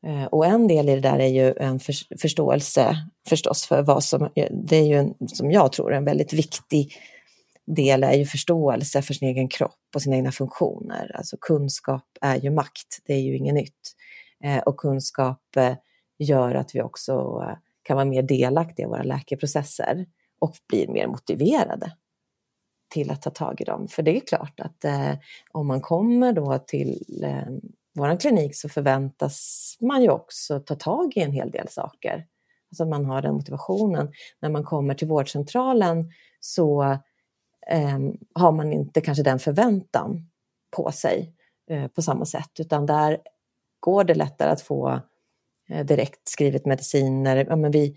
Eh, 0.08 0.26
och 0.26 0.46
en 0.46 0.68
del 0.68 0.90
i 0.90 0.96
det 0.96 1.02
där 1.02 1.20
är 1.20 1.28
ju 1.28 1.54
en 1.58 1.80
förståelse 2.22 2.96
förstås 3.30 3.66
för 3.66 3.82
vad 3.82 4.04
som, 4.04 4.30
eh, 4.36 4.48
det 4.52 4.76
är 4.76 4.86
ju 4.86 4.96
en, 4.96 5.28
som 5.28 5.52
jag 5.52 5.72
tror 5.72 5.94
en 5.94 6.06
väldigt 6.06 6.34
viktig 6.34 6.94
del 7.66 8.04
är 8.04 8.14
ju 8.14 8.26
förståelse 8.26 9.02
för 9.02 9.14
sin 9.14 9.28
egen 9.28 9.48
kropp 9.48 9.90
och 9.96 10.02
sina 10.02 10.16
egna 10.16 10.32
funktioner. 10.32 11.12
Alltså 11.16 11.38
kunskap 11.42 12.06
är 12.22 12.36
ju 12.36 12.50
makt, 12.50 13.00
det 13.06 13.14
är 13.14 13.22
ju 13.22 13.38
inget 13.38 13.54
nytt. 13.54 13.96
Eh, 14.44 14.58
och 14.58 14.78
kunskap 14.78 15.42
gör 16.18 16.56
att 16.56 16.76
vi 16.76 16.82
också 16.82 17.44
kan 17.84 17.96
vara 17.96 18.06
mer 18.06 18.22
delaktiga 18.22 18.86
i 18.86 18.90
våra 18.90 19.04
läkeprocesser 19.04 20.06
och 20.40 20.56
blir 20.68 20.88
mer 20.88 21.08
motiverade 21.08 21.92
till 22.94 23.12
att 23.12 23.22
ta 23.22 23.30
tag 23.30 23.62
i 23.62 23.64
dem. 23.64 23.88
För 23.88 24.04
det 24.04 24.18
är 24.18 24.20
klart 24.20 24.60
att 24.60 24.86
eh, 24.86 25.14
om 25.52 25.68
man 25.68 25.82
kommer 25.82 26.34
då 26.34 26.58
till 26.58 27.24
eh, 27.24 27.54
vår 27.96 28.20
klinik 28.20 28.56
så 28.56 28.70
förväntas 28.70 29.78
man 29.82 30.02
ju 30.02 30.10
också 30.10 30.60
ta 30.60 30.76
tag 30.76 31.18
i 31.18 31.20
en 31.20 31.32
hel 31.32 31.52
del 31.52 31.68
saker. 31.68 32.26
Alltså 32.72 32.86
man 32.86 33.06
har 33.06 33.22
den 33.22 33.34
motivationen. 33.34 34.12
När 34.42 34.50
man 34.50 34.64
kommer 34.64 34.94
till 34.94 35.08
vårdcentralen 35.08 36.12
så 36.40 36.84
eh, 37.68 38.00
har 38.36 38.52
man 38.52 38.74
inte 38.74 39.02
kanske 39.02 39.24
den 39.24 39.40
förväntan 39.40 40.30
på 40.76 40.92
sig 40.92 41.34
eh, 41.70 41.88
på 41.88 42.02
samma 42.02 42.26
sätt, 42.26 42.52
utan 42.60 42.86
där 42.86 43.18
går 43.80 44.04
det 44.04 44.16
lättare 44.16 44.50
att 44.50 44.62
få 44.62 45.00
eh, 45.70 45.86
direkt 45.86 46.30
skrivet 46.30 46.66
mediciner. 46.66 47.46
Ja, 47.50 47.56
men 47.56 47.72
vi, 47.72 47.96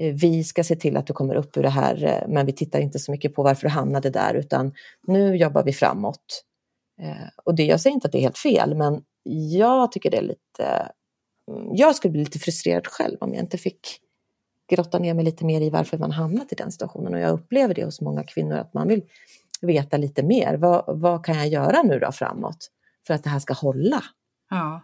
Eh, 0.00 0.14
vi 0.14 0.44
ska 0.44 0.64
se 0.64 0.76
till 0.76 0.96
att 0.96 1.06
du 1.06 1.12
kommer 1.12 1.34
upp 1.34 1.56
ur 1.56 1.62
det 1.62 1.68
här, 1.68 2.04
eh, 2.04 2.28
men 2.28 2.46
vi 2.46 2.52
tittar 2.52 2.80
inte 2.80 2.98
så 2.98 3.10
mycket 3.12 3.34
på 3.34 3.42
varför 3.42 3.62
du 3.62 3.68
hamnade 3.68 4.10
där, 4.10 4.34
utan 4.34 4.72
nu 5.06 5.36
jobbar 5.36 5.62
vi 5.62 5.72
framåt. 5.72 6.44
Eh, 7.00 7.28
och 7.44 7.54
det, 7.54 7.64
jag 7.64 7.80
säger 7.80 7.94
inte 7.94 8.06
att 8.06 8.12
det 8.12 8.18
är 8.18 8.22
helt 8.22 8.38
fel, 8.38 8.74
men 8.74 9.02
jag 9.50 9.92
tycker 9.92 10.10
det 10.10 10.16
är 10.16 10.22
lite... 10.22 10.92
Mm, 11.50 11.68
jag 11.72 11.96
skulle 11.96 12.12
bli 12.12 12.20
lite 12.20 12.38
frustrerad 12.38 12.86
själv 12.86 13.16
om 13.20 13.34
jag 13.34 13.42
inte 13.42 13.58
fick 13.58 14.00
grotta 14.70 14.98
ner 14.98 15.14
mig 15.14 15.24
lite 15.24 15.44
mer 15.44 15.60
i 15.60 15.70
varför 15.70 15.98
man 15.98 16.12
hamnat 16.12 16.52
i 16.52 16.54
den 16.54 16.72
situationen. 16.72 17.14
Och 17.14 17.20
jag 17.20 17.30
upplever 17.30 17.74
det 17.74 17.84
hos 17.84 18.00
många 18.00 18.24
kvinnor 18.24 18.56
att 18.56 18.74
man 18.74 18.88
vill 18.88 19.02
veta 19.60 19.96
lite 19.96 20.22
mer. 20.22 20.56
Vad, 20.56 21.00
vad 21.00 21.24
kan 21.24 21.36
jag 21.36 21.48
göra 21.48 21.82
nu 21.82 21.98
då 21.98 22.12
framåt 22.12 22.70
för 23.06 23.14
att 23.14 23.24
det 23.24 23.30
här 23.30 23.38
ska 23.38 23.54
hålla? 23.54 24.02
Ja. 24.50 24.82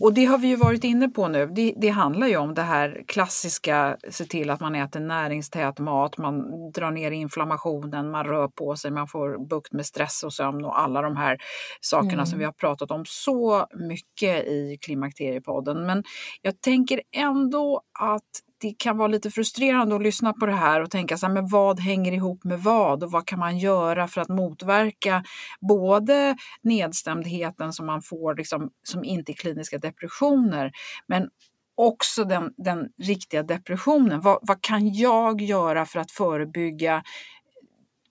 Och 0.00 0.14
det 0.14 0.24
har 0.24 0.38
vi 0.38 0.48
ju 0.48 0.56
varit 0.56 0.84
inne 0.84 1.08
på 1.08 1.28
nu. 1.28 1.46
Det, 1.46 1.74
det, 1.76 1.88
handlar 1.88 2.26
ju 2.26 2.36
om 2.36 2.54
det 2.54 2.62
här 2.62 3.04
klassiska, 3.06 3.96
se 4.10 4.24
till 4.24 4.50
att 4.50 4.60
man 4.60 4.74
äter 4.74 5.00
näringstät 5.00 5.78
mat, 5.78 6.18
man 6.18 6.42
drar 6.72 6.90
ner 6.90 7.10
inflammationen, 7.10 8.10
man 8.10 8.24
rör 8.24 8.48
på 8.48 8.76
sig, 8.76 8.90
man 8.90 9.08
får 9.08 9.48
bukt 9.48 9.72
med 9.72 9.86
stress 9.86 10.22
och 10.22 10.32
sömn 10.32 10.64
och 10.64 10.80
alla 10.80 11.02
de 11.02 11.16
här 11.16 11.38
sakerna 11.80 12.12
mm. 12.12 12.26
som 12.26 12.38
vi 12.38 12.44
har 12.44 12.52
pratat 12.52 12.90
om 12.90 13.04
så 13.06 13.66
mycket 13.88 14.46
i 14.46 14.78
Klimakteriepodden. 14.80 15.86
Men 15.86 16.04
jag 16.42 16.60
tänker 16.60 17.00
ändå 17.16 17.82
att 18.00 18.51
det 18.62 18.74
kan 18.78 18.96
vara 18.96 19.08
lite 19.08 19.30
frustrerande 19.30 19.96
att 19.96 20.02
lyssna 20.02 20.32
på 20.32 20.46
det 20.46 20.52
här 20.52 20.80
och 20.80 20.90
tänka 20.90 21.16
så 21.16 21.26
här, 21.26 21.34
men 21.34 21.48
vad 21.48 21.80
hänger 21.80 22.12
ihop 22.12 22.44
med 22.44 22.60
vad 22.62 23.02
och 23.02 23.10
vad 23.10 23.26
kan 23.26 23.38
man 23.38 23.58
göra 23.58 24.08
för 24.08 24.20
att 24.20 24.28
motverka 24.28 25.24
både 25.60 26.36
nedstämdheten 26.62 27.72
som 27.72 27.86
man 27.86 28.02
får 28.02 28.34
liksom, 28.34 28.70
som 28.82 29.04
inte 29.04 29.32
är 29.32 29.34
kliniska 29.34 29.78
depressioner, 29.78 30.72
men 31.06 31.28
också 31.74 32.24
den, 32.24 32.54
den 32.56 32.88
riktiga 33.02 33.42
depressionen. 33.42 34.20
Vad, 34.20 34.38
vad 34.42 34.62
kan 34.62 34.94
jag 34.94 35.40
göra 35.40 35.86
för 35.86 36.00
att 36.00 36.10
förebygga 36.10 37.02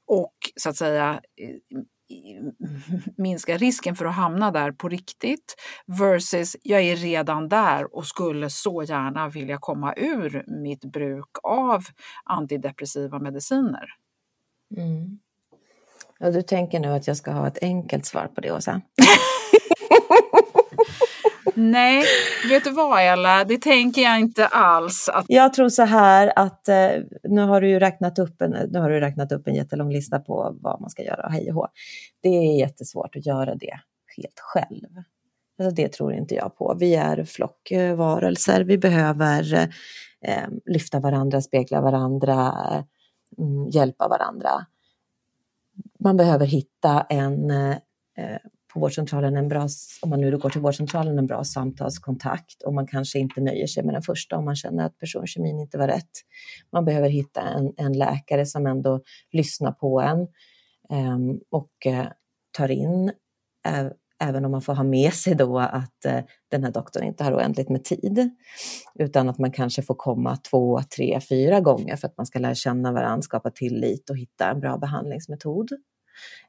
och 0.07 0.35
så 0.55 0.69
att 0.69 0.77
säga 0.77 1.21
eh, 1.41 1.79
minska 3.17 3.57
risken 3.57 3.95
för 3.95 4.05
att 4.05 4.15
hamna 4.15 4.51
där 4.51 4.71
på 4.71 4.89
riktigt 4.89 5.55
versus 5.85 6.57
jag 6.63 6.81
är 6.81 6.95
redan 6.95 7.49
där 7.49 7.95
och 7.95 8.05
skulle 8.05 8.49
så 8.49 8.83
gärna 8.83 9.29
vilja 9.29 9.57
komma 9.57 9.93
ur 9.97 10.43
mitt 10.47 10.85
bruk 10.85 11.29
av 11.43 11.83
antidepressiva 12.23 13.19
mediciner. 13.19 13.85
Mm. 14.77 15.19
Ja, 16.19 16.31
du 16.31 16.41
tänker 16.41 16.79
nu 16.79 16.87
att 16.87 17.07
jag 17.07 17.17
ska 17.17 17.31
ha 17.31 17.47
ett 17.47 17.57
enkelt 17.61 18.05
svar 18.05 18.27
på 18.35 18.41
det, 18.41 18.51
Åsa? 18.51 18.81
Nej, 21.55 22.03
vet 22.49 22.63
du 22.63 22.71
vad 22.71 23.01
Ella, 23.01 23.43
det 23.43 23.57
tänker 23.57 24.01
jag 24.01 24.19
inte 24.19 24.47
alls. 24.47 25.09
Att... 25.09 25.25
Jag 25.27 25.53
tror 25.53 25.69
så 25.69 25.83
här 25.83 26.33
att 26.35 26.67
eh, 26.67 26.89
nu 27.23 27.41
har 27.41 27.61
du 27.61 27.69
ju 27.69 27.79
räknat 27.79 28.19
upp 28.19 28.41
en, 28.41 28.51
nu 28.51 28.79
har 28.79 28.89
du 28.89 28.99
räknat 28.99 29.31
upp 29.31 29.47
en 29.47 29.55
jättelång 29.55 29.93
lista 29.93 30.19
på 30.19 30.57
vad 30.61 30.81
man 30.81 30.89
ska 30.89 31.03
göra 31.03 31.25
och 31.25 31.31
hej 31.31 31.49
och 31.49 31.55
hå. 31.55 31.67
Det 32.21 32.29
är 32.29 32.59
jättesvårt 32.59 33.15
att 33.15 33.25
göra 33.25 33.55
det 33.55 33.79
helt 34.17 34.39
själv. 34.39 35.03
Alltså 35.59 35.75
det 35.75 35.93
tror 35.93 36.13
inte 36.13 36.35
jag 36.35 36.57
på. 36.57 36.75
Vi 36.79 36.95
är 36.95 37.23
flockvarelser, 37.23 38.63
vi 38.63 38.77
behöver 38.77 39.53
eh, 40.25 40.47
lyfta 40.65 40.99
varandra, 40.99 41.41
spegla 41.41 41.81
varandra, 41.81 42.53
eh, 43.37 43.67
hjälpa 43.71 44.07
varandra. 44.07 44.65
Man 45.99 46.17
behöver 46.17 46.45
hitta 46.45 47.01
en 47.01 47.51
eh, 47.51 47.75
på 48.73 48.79
vårdcentralen 48.79 49.37
en 49.37 49.47
bra, 49.47 49.67
om 50.01 50.09
man 50.09 50.21
nu 50.21 50.37
går 50.37 50.49
till 50.49 50.61
vårdcentralen, 50.61 51.19
en 51.19 51.27
bra 51.27 51.43
samtalskontakt 51.43 52.63
och 52.63 52.73
man 52.73 52.87
kanske 52.87 53.19
inte 53.19 53.41
nöjer 53.41 53.67
sig 53.67 53.83
med 53.83 53.95
den 53.95 54.01
första 54.01 54.37
om 54.37 54.45
man 54.45 54.55
känner 54.55 54.85
att 54.85 54.97
personkemin 54.97 55.59
inte 55.59 55.77
var 55.77 55.87
rätt. 55.87 56.11
Man 56.71 56.85
behöver 56.85 57.09
hitta 57.09 57.41
en, 57.41 57.73
en 57.77 57.93
läkare 57.93 58.45
som 58.45 58.67
ändå 58.67 59.01
lyssnar 59.31 59.71
på 59.71 60.01
en 60.01 60.27
um, 60.89 61.39
och 61.49 61.71
uh, 61.87 62.07
tar 62.57 62.71
in, 62.71 63.11
uh, 63.67 63.91
även 64.19 64.45
om 64.45 64.51
man 64.51 64.61
får 64.61 64.73
ha 64.73 64.83
med 64.83 65.13
sig 65.13 65.35
då 65.35 65.59
att 65.59 66.05
uh, 66.05 66.19
den 66.51 66.63
här 66.63 66.71
doktorn 66.71 67.03
inte 67.03 67.23
har 67.23 67.33
oändligt 67.33 67.69
med 67.69 67.83
tid, 67.83 68.29
utan 68.99 69.29
att 69.29 69.37
man 69.37 69.51
kanske 69.51 69.81
får 69.81 69.95
komma 69.95 70.35
två, 70.35 70.81
tre, 70.95 71.19
fyra 71.29 71.59
gånger 71.59 71.95
för 71.95 72.07
att 72.07 72.17
man 72.17 72.25
ska 72.25 72.39
lära 72.39 72.55
känna 72.55 72.91
varandra, 72.91 73.21
skapa 73.21 73.51
tillit 73.51 74.09
och 74.09 74.17
hitta 74.17 74.49
en 74.49 74.59
bra 74.59 74.77
behandlingsmetod. 74.77 75.69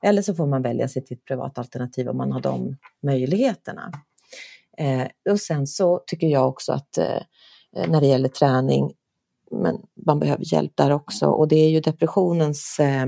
Eller 0.03 0.23
så 0.23 0.35
får 0.35 0.47
man 0.47 0.63
välja 0.63 0.89
sig 0.89 1.05
till 1.05 1.17
ett 1.17 1.25
privat 1.25 1.59
alternativ 1.59 2.09
om 2.09 2.17
man 2.17 2.33
har 2.33 2.41
de 2.41 2.77
möjligheterna. 3.03 3.93
Eh, 4.79 5.07
och 5.31 5.41
sen 5.41 5.67
så 5.67 6.03
tycker 6.07 6.27
jag 6.27 6.49
också 6.49 6.73
att 6.73 6.99
eh, 6.99 7.23
när 7.89 8.01
det 8.01 8.07
gäller 8.07 8.29
träning, 8.29 8.93
men 9.51 9.77
man 10.07 10.21
behöver 10.21 10.55
hjälp 10.55 10.73
där 10.75 10.91
också 10.91 11.27
och 11.27 11.49
det 11.49 11.57
är 11.57 11.71
ju 11.71 11.81
depressionens 11.81 12.81
eh, 12.81 13.07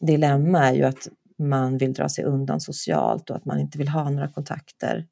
dilemma 0.00 0.68
är 0.68 0.74
ju 0.74 0.84
att 0.84 1.08
man 1.38 1.78
vill 1.78 1.92
dra 1.92 2.08
sig 2.08 2.24
undan 2.24 2.60
socialt 2.60 3.30
och 3.30 3.36
att 3.36 3.44
man 3.44 3.58
inte 3.58 3.78
vill 3.78 3.88
ha 3.88 4.10
några 4.10 4.28
kontakter 4.28 5.06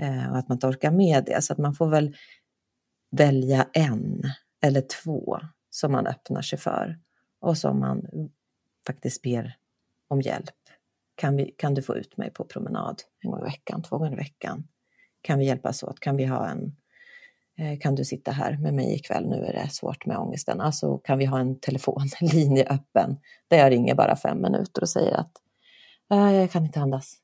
eh, 0.00 0.30
och 0.30 0.38
att 0.38 0.48
man 0.48 0.56
inte 0.56 0.66
orkar 0.66 0.90
med 0.90 1.24
det. 1.24 1.44
Så 1.44 1.52
att 1.52 1.58
man 1.58 1.74
får 1.74 1.88
väl 1.88 2.16
välja 3.10 3.66
en 3.72 4.22
eller 4.62 4.80
två 4.80 5.38
som 5.70 5.92
man 5.92 6.06
öppnar 6.06 6.42
sig 6.42 6.58
för 6.58 6.98
och 7.40 7.58
som 7.58 7.80
man 7.80 8.06
faktiskt 8.86 9.22
ber 9.22 9.56
om 10.08 10.20
hjälp. 10.20 10.54
Kan, 11.14 11.36
vi, 11.36 11.54
kan 11.58 11.74
du 11.74 11.82
få 11.82 11.96
ut 11.96 12.16
mig 12.16 12.30
på 12.30 12.44
promenad 12.44 13.02
en 13.20 13.30
gång 13.30 13.40
i 13.40 13.44
veckan, 13.44 13.82
två 13.82 13.98
gånger 13.98 14.12
i 14.12 14.16
veckan? 14.16 14.68
Kan 15.20 15.38
vi 15.38 15.46
hjälpas 15.46 15.82
åt? 15.82 16.00
Kan 16.00 16.16
vi 16.16 16.24
ha 16.24 16.48
en 16.48 16.76
eh, 17.58 17.78
kan 17.78 17.94
du 17.94 18.04
sitta 18.04 18.30
här 18.30 18.56
med 18.56 18.74
mig 18.74 18.94
ikväll, 18.94 19.28
nu 19.28 19.44
är 19.44 19.52
det 19.52 19.68
svårt 19.70 20.06
med 20.06 20.18
ångesten. 20.18 20.60
Alltså 20.60 20.98
kan 20.98 21.18
vi 21.18 21.24
ha 21.24 21.40
en 21.40 21.60
telefonlinje 21.60 22.64
öppen 22.70 23.16
där 23.48 23.58
jag 23.58 23.72
ringer 23.72 23.94
bara 23.94 24.16
fem 24.16 24.42
minuter 24.42 24.82
och 24.82 24.88
säger 24.88 25.14
att 25.14 25.32
äh, 26.10 26.34
jag 26.34 26.50
kan 26.50 26.64
inte 26.64 26.80
andas. 26.80 27.16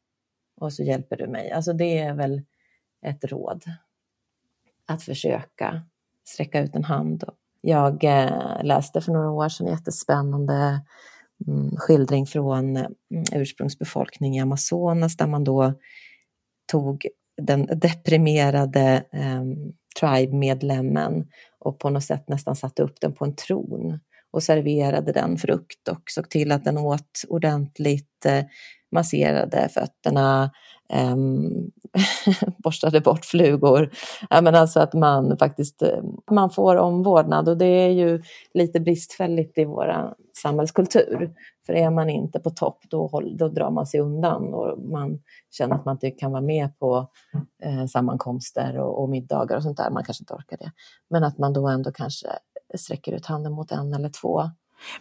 Och 0.60 0.72
så 0.72 0.82
hjälper 0.82 1.16
du 1.16 1.26
mig. 1.26 1.50
Alltså 1.50 1.72
det 1.72 1.98
är 1.98 2.14
väl 2.14 2.42
ett 3.06 3.24
råd. 3.24 3.64
Att 4.86 5.02
försöka 5.02 5.82
sträcka 6.24 6.60
ut 6.60 6.76
en 6.76 6.84
hand. 6.84 7.24
Jag 7.60 8.04
eh, 8.04 8.62
läste 8.62 9.00
för 9.00 9.12
några 9.12 9.30
år 9.30 9.48
sedan 9.48 9.66
jättespännande 9.66 10.80
Mm, 11.46 11.76
skildring 11.76 12.26
från 12.26 12.76
eh, 12.76 12.86
mm, 13.10 13.24
ursprungsbefolkning 13.32 14.36
i 14.36 14.40
Amazonas 14.40 15.16
där 15.16 15.26
man 15.26 15.44
då 15.44 15.74
tog 16.72 17.06
den 17.42 17.66
deprimerade 17.66 19.04
eh, 19.12 19.42
tribe-medlemmen 20.00 21.26
och 21.58 21.78
på 21.78 21.90
något 21.90 22.04
sätt 22.04 22.28
nästan 22.28 22.56
satte 22.56 22.82
upp 22.82 23.00
den 23.00 23.12
på 23.12 23.24
en 23.24 23.36
tron 23.36 24.00
och 24.30 24.42
serverade 24.42 25.12
den 25.12 25.38
frukt 25.38 25.88
och 25.88 26.02
såg 26.10 26.30
till 26.30 26.52
att 26.52 26.64
den 26.64 26.78
åt 26.78 27.22
ordentligt, 27.28 28.26
eh, 28.26 28.44
masserade 28.92 29.68
fötterna, 29.74 30.50
eh, 30.92 31.16
borstade 32.58 33.00
bort 33.00 33.24
flugor. 33.24 33.90
Ja, 34.30 34.40
men 34.40 34.54
alltså 34.54 34.80
att 34.80 34.94
man 34.94 35.36
faktiskt 35.38 35.82
eh, 35.82 36.02
man 36.30 36.50
får 36.50 36.76
omvårdnad 36.76 37.48
och 37.48 37.58
det 37.58 37.66
är 37.66 37.88
ju 37.88 38.22
lite 38.54 38.80
bristfälligt 38.80 39.58
i 39.58 39.64
vår 39.64 40.14
samhällskultur. 40.42 41.34
För 41.66 41.72
är 41.72 41.90
man 41.90 42.10
inte 42.10 42.40
på 42.40 42.50
topp 42.50 42.78
då, 42.90 43.22
då 43.38 43.48
drar 43.48 43.70
man 43.70 43.86
sig 43.86 44.00
undan 44.00 44.54
och 44.54 44.78
man 44.78 45.22
känner 45.50 45.74
att 45.74 45.84
man 45.84 45.94
inte 45.94 46.10
kan 46.10 46.32
vara 46.32 46.42
med 46.42 46.78
på 46.78 47.10
eh, 47.62 47.86
sammankomster 47.86 48.78
och, 48.78 49.02
och 49.02 49.08
middagar 49.08 49.56
och 49.56 49.62
sånt 49.62 49.76
där. 49.76 49.90
Man 49.90 50.04
kanske 50.04 50.22
inte 50.22 50.34
orkar 50.34 50.56
det. 50.56 50.72
Men 51.10 51.24
att 51.24 51.38
man 51.38 51.52
då 51.52 51.68
ändå 51.68 51.92
kanske 51.92 52.28
sträcker 52.74 53.12
ut 53.12 53.26
handen 53.26 53.52
mot 53.52 53.72
en 53.72 53.94
eller 53.94 54.08
två 54.08 54.42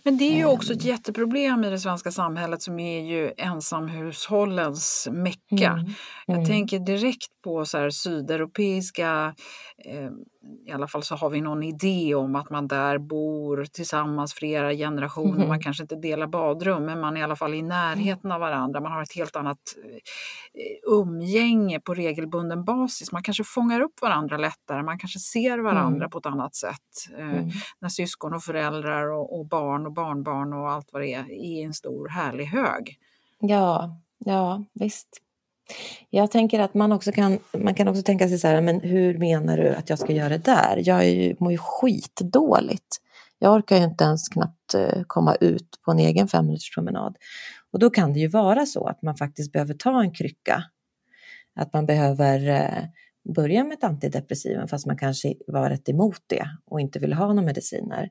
men 0.03 0.17
det 0.17 0.23
är 0.23 0.35
ju 0.35 0.45
också 0.45 0.73
ett 0.73 0.83
ehm. 0.83 0.87
jätteproblem 0.87 1.63
i 1.63 1.69
det 1.69 1.79
svenska 1.79 2.11
samhället 2.11 2.61
som 2.61 2.79
är 2.79 3.01
ju 3.01 3.31
ensamhushållens 3.37 5.07
mecka. 5.11 5.71
Mm. 5.71 5.91
Jag 6.27 6.35
mm. 6.35 6.47
tänker 6.47 6.79
direkt 6.79 7.41
på 7.43 7.65
så 7.65 7.77
här 7.77 7.89
sydeuropeiska 7.89 9.35
eh, 9.85 10.09
i 10.65 10.71
alla 10.71 10.87
fall 10.87 11.03
så 11.03 11.15
har 11.15 11.29
vi 11.29 11.41
någon 11.41 11.63
idé 11.63 12.15
om 12.15 12.35
att 12.35 12.49
man 12.49 12.67
där 12.67 12.97
bor 12.97 13.65
tillsammans 13.65 14.33
flera 14.33 14.73
generationer. 14.73 15.35
Mm. 15.35 15.47
Man 15.47 15.59
kanske 15.59 15.83
inte 15.83 15.95
delar 15.95 16.27
badrum 16.27 16.85
men 16.85 16.99
man 16.99 17.17
är 17.17 17.21
i 17.21 17.23
alla 17.23 17.35
fall 17.35 17.53
i 17.53 17.61
närheten 17.61 18.31
av 18.31 18.39
varandra. 18.39 18.81
Man 18.81 18.91
har 18.91 19.03
ett 19.03 19.15
helt 19.15 19.35
annat 19.35 19.57
eh, 19.83 20.93
umgänge 20.93 21.79
på 21.79 21.93
regelbunden 21.93 22.65
basis. 22.65 23.11
Man 23.11 23.23
kanske 23.23 23.43
fångar 23.43 23.81
upp 23.81 24.01
varandra 24.01 24.37
lättare. 24.37 24.83
Man 24.83 24.99
kanske 24.99 25.19
ser 25.19 25.59
varandra 25.59 25.97
mm. 25.97 26.09
på 26.09 26.17
ett 26.17 26.25
annat 26.25 26.55
sätt. 26.55 27.17
Eh, 27.17 27.29
mm. 27.29 27.49
När 27.79 27.89
syskon 27.89 28.33
och 28.33 28.43
föräldrar 28.43 29.11
och, 29.11 29.39
och, 29.39 29.47
barn 29.47 29.62
och 29.85 29.91
barnbarn 29.91 30.53
och 30.53 30.71
allt 30.71 30.89
vad 30.91 31.01
det 31.01 31.13
är 31.13 31.31
i 31.31 31.61
en 31.61 31.73
stor 31.73 32.07
härlig 32.07 32.45
hög. 32.45 32.97
Ja, 33.39 33.99
ja 34.17 34.63
visst. 34.73 35.19
Jag 36.09 36.31
tänker 36.31 36.59
att 36.59 36.73
man 36.73 36.91
också 36.91 37.11
kan, 37.11 37.39
man 37.57 37.75
kan 37.75 37.87
också 37.87 38.03
tänka 38.03 38.27
sig 38.27 38.39
så 38.39 38.47
här, 38.47 38.61
men 38.61 38.79
hur 38.79 39.17
menar 39.17 39.57
du 39.57 39.69
att 39.69 39.89
jag 39.89 39.99
ska 39.99 40.13
göra 40.13 40.29
det 40.29 40.37
där? 40.37 40.81
Jag 40.85 41.03
är 41.03 41.09
ju, 41.09 41.35
mår 41.39 41.51
ju 41.51 41.57
skitdåligt. 41.57 42.97
Jag 43.39 43.53
orkar 43.53 43.77
ju 43.77 43.83
inte 43.83 44.03
ens 44.03 44.29
knappt 44.29 44.73
eh, 44.73 45.03
komma 45.07 45.35
ut 45.35 45.79
på 45.85 45.91
en 45.91 45.99
egen 45.99 46.27
femminuterspromenad. 46.27 47.17
Och 47.71 47.79
då 47.79 47.89
kan 47.89 48.13
det 48.13 48.19
ju 48.19 48.27
vara 48.27 48.65
så 48.65 48.87
att 48.87 49.01
man 49.01 49.15
faktiskt 49.15 49.51
behöver 49.51 49.73
ta 49.73 50.01
en 50.01 50.13
krycka. 50.13 50.63
Att 51.55 51.73
man 51.73 51.85
behöver 51.85 52.49
eh, 52.49 52.83
börja 53.35 53.63
med 53.63 53.73
ett 53.73 53.83
antidepressivum 53.83 54.67
fast 54.67 54.85
man 54.85 54.97
kanske 54.97 55.33
var 55.47 55.69
rätt 55.69 55.89
emot 55.89 56.19
det 56.27 56.45
och 56.65 56.81
inte 56.81 56.99
ville 56.99 57.15
ha 57.15 57.27
några 57.27 57.41
mediciner. 57.41 58.09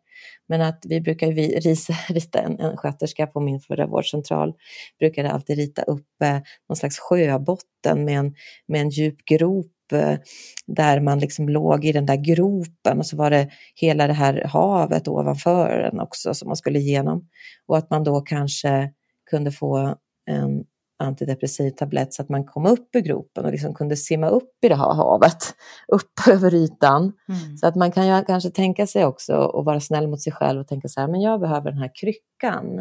Men 0.49 0.61
att 0.61 0.85
vi 0.89 1.01
brukar 1.01 1.33
vi 1.33 1.49
risa, 1.61 1.93
rita 2.09 2.39
en, 2.39 2.61
en 2.61 2.77
sköterska 2.77 3.27
på 3.27 3.41
min 3.41 3.61
förra 3.61 3.87
vårdcentral 3.87 4.55
brukade 4.99 5.31
alltid 5.31 5.57
rita 5.57 5.83
upp 5.83 6.23
eh, 6.25 6.39
någon 6.69 6.77
slags 6.77 6.99
sjöbotten 6.99 8.05
med 8.05 8.19
en, 8.19 8.35
med 8.69 8.81
en 8.81 8.91
djup 8.91 9.25
grop 9.25 9.93
eh, 9.93 10.19
där 10.67 11.01
man 11.01 11.19
liksom 11.19 11.49
låg 11.49 11.85
i 11.85 11.93
den 11.93 12.07
där 12.07 12.17
gropen 12.17 12.99
och 12.99 13.07
så 13.07 13.17
var 13.17 13.31
det 13.31 13.51
hela 13.75 14.07
det 14.07 14.13
här 14.13 14.45
havet 14.45 15.09
ovanför 15.09 15.79
den 15.79 16.01
också 16.01 16.35
som 16.35 16.49
man 16.49 16.57
skulle 16.57 16.79
igenom. 16.79 17.29
Och 17.67 17.79
att 17.79 17.91
man 17.91 18.05
då 18.05 18.21
kanske 18.21 18.93
kunde 19.31 19.53
få 19.53 19.97
en 20.31 20.65
antidepressiv 21.03 21.71
tablett 21.71 22.15
så 22.15 22.23
att 22.23 22.29
man 22.29 22.45
kom 22.45 22.67
upp 22.67 22.89
ur 22.97 23.01
gropen 23.01 23.45
och 23.45 23.53
liksom 23.53 23.75
kunde 23.75 23.97
simma 23.97 24.29
upp 24.29 24.65
i 24.65 24.69
det 24.69 24.77
här 24.77 24.95
havet, 24.95 25.55
upp 25.89 26.29
över 26.31 26.55
ytan. 26.55 27.03
Mm. 27.03 27.57
Så 27.57 27.67
att 27.67 27.77
man 27.77 27.93
kan 27.93 28.07
ju 28.07 28.25
kanske 28.25 28.51
tänka 28.51 28.87
sig 28.87 29.05
också 29.05 29.37
och 29.37 29.65
vara 29.65 29.81
snäll 29.81 30.09
mot 30.09 30.23
sig 30.23 30.33
själv 30.33 30.61
och 30.61 30.69
tänka 30.69 30.89
så 30.89 31.01
här, 31.01 31.09
men 31.09 31.21
jag 31.21 31.41
behöver 31.41 31.71
den 31.71 31.81
här 31.81 31.91
kryckan. 31.95 32.79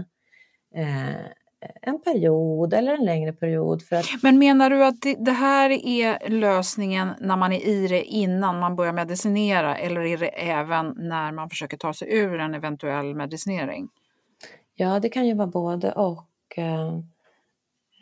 Eh, 0.76 1.26
en 1.82 2.02
period 2.02 2.74
eller 2.74 2.94
en 2.94 3.06
längre 3.06 3.34
period. 3.34 3.82
För 3.82 3.96
att... 3.96 4.06
Men 4.24 4.40
menar 4.40 4.70
du 4.70 4.86
att 4.86 5.02
det 5.18 5.32
här 5.32 5.70
är 5.70 6.30
lösningen 6.30 7.10
när 7.20 7.38
man 7.38 7.54
är 7.54 7.68
i 7.68 7.88
det 7.88 8.04
innan 8.04 8.60
man 8.60 8.76
börjar 8.76 8.94
medicinera 8.94 9.78
eller 9.78 10.02
är 10.02 10.18
det 10.18 10.28
även 10.28 10.94
när 10.98 11.32
man 11.32 11.50
försöker 11.50 11.78
ta 11.78 11.94
sig 11.94 12.18
ur 12.18 12.40
en 12.40 12.54
eventuell 12.54 13.16
medicinering? 13.16 13.90
Ja, 14.76 15.00
det 15.00 15.10
kan 15.10 15.28
ju 15.28 15.34
vara 15.34 15.48
både 15.48 15.92
och. 15.92 16.28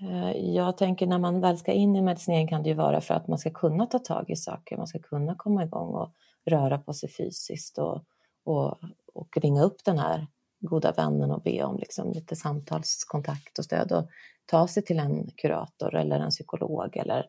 Eh, 0.02 0.32
jag 0.32 0.78
tänker 0.78 1.08
när 1.08 1.20
man 1.20 1.42
väl 1.42 1.58
ska 1.58 1.72
in 1.72 1.96
i 1.96 2.02
medicinering 2.02 2.48
kan 2.48 2.64
det 2.64 2.70
ju 2.70 2.76
vara 2.76 3.02
för 3.02 3.14
att 3.14 3.28
man 3.28 3.38
ska 3.38 3.50
kunna 3.50 3.86
ta 3.86 4.00
tag 4.00 4.30
i 4.30 4.36
saker, 4.36 4.78
man 4.78 4.88
ska 4.88 5.00
kunna 5.00 5.36
komma 5.36 5.64
igång 5.64 5.96
och 5.96 6.14
röra 6.46 6.78
på 6.78 6.94
sig 6.94 7.10
fysiskt 7.10 7.78
och, 7.78 8.04
och, 8.46 8.78
och 9.14 9.38
ringa 9.38 9.64
upp 9.64 9.86
den 9.86 9.98
här 9.98 10.28
goda 10.60 10.92
vännen 10.92 11.32
och 11.32 11.42
be 11.42 11.64
om 11.64 11.78
liksom 11.78 12.12
lite 12.12 12.36
samtalskontakt 12.36 13.60
och 13.60 13.66
stöd 13.66 13.92
och 13.92 14.10
ta 14.46 14.68
sig 14.68 14.84
till 14.84 15.00
en 15.00 15.30
kurator 15.38 15.96
eller 15.96 16.20
en 16.20 16.30
psykolog 16.30 16.98
eller 16.98 17.26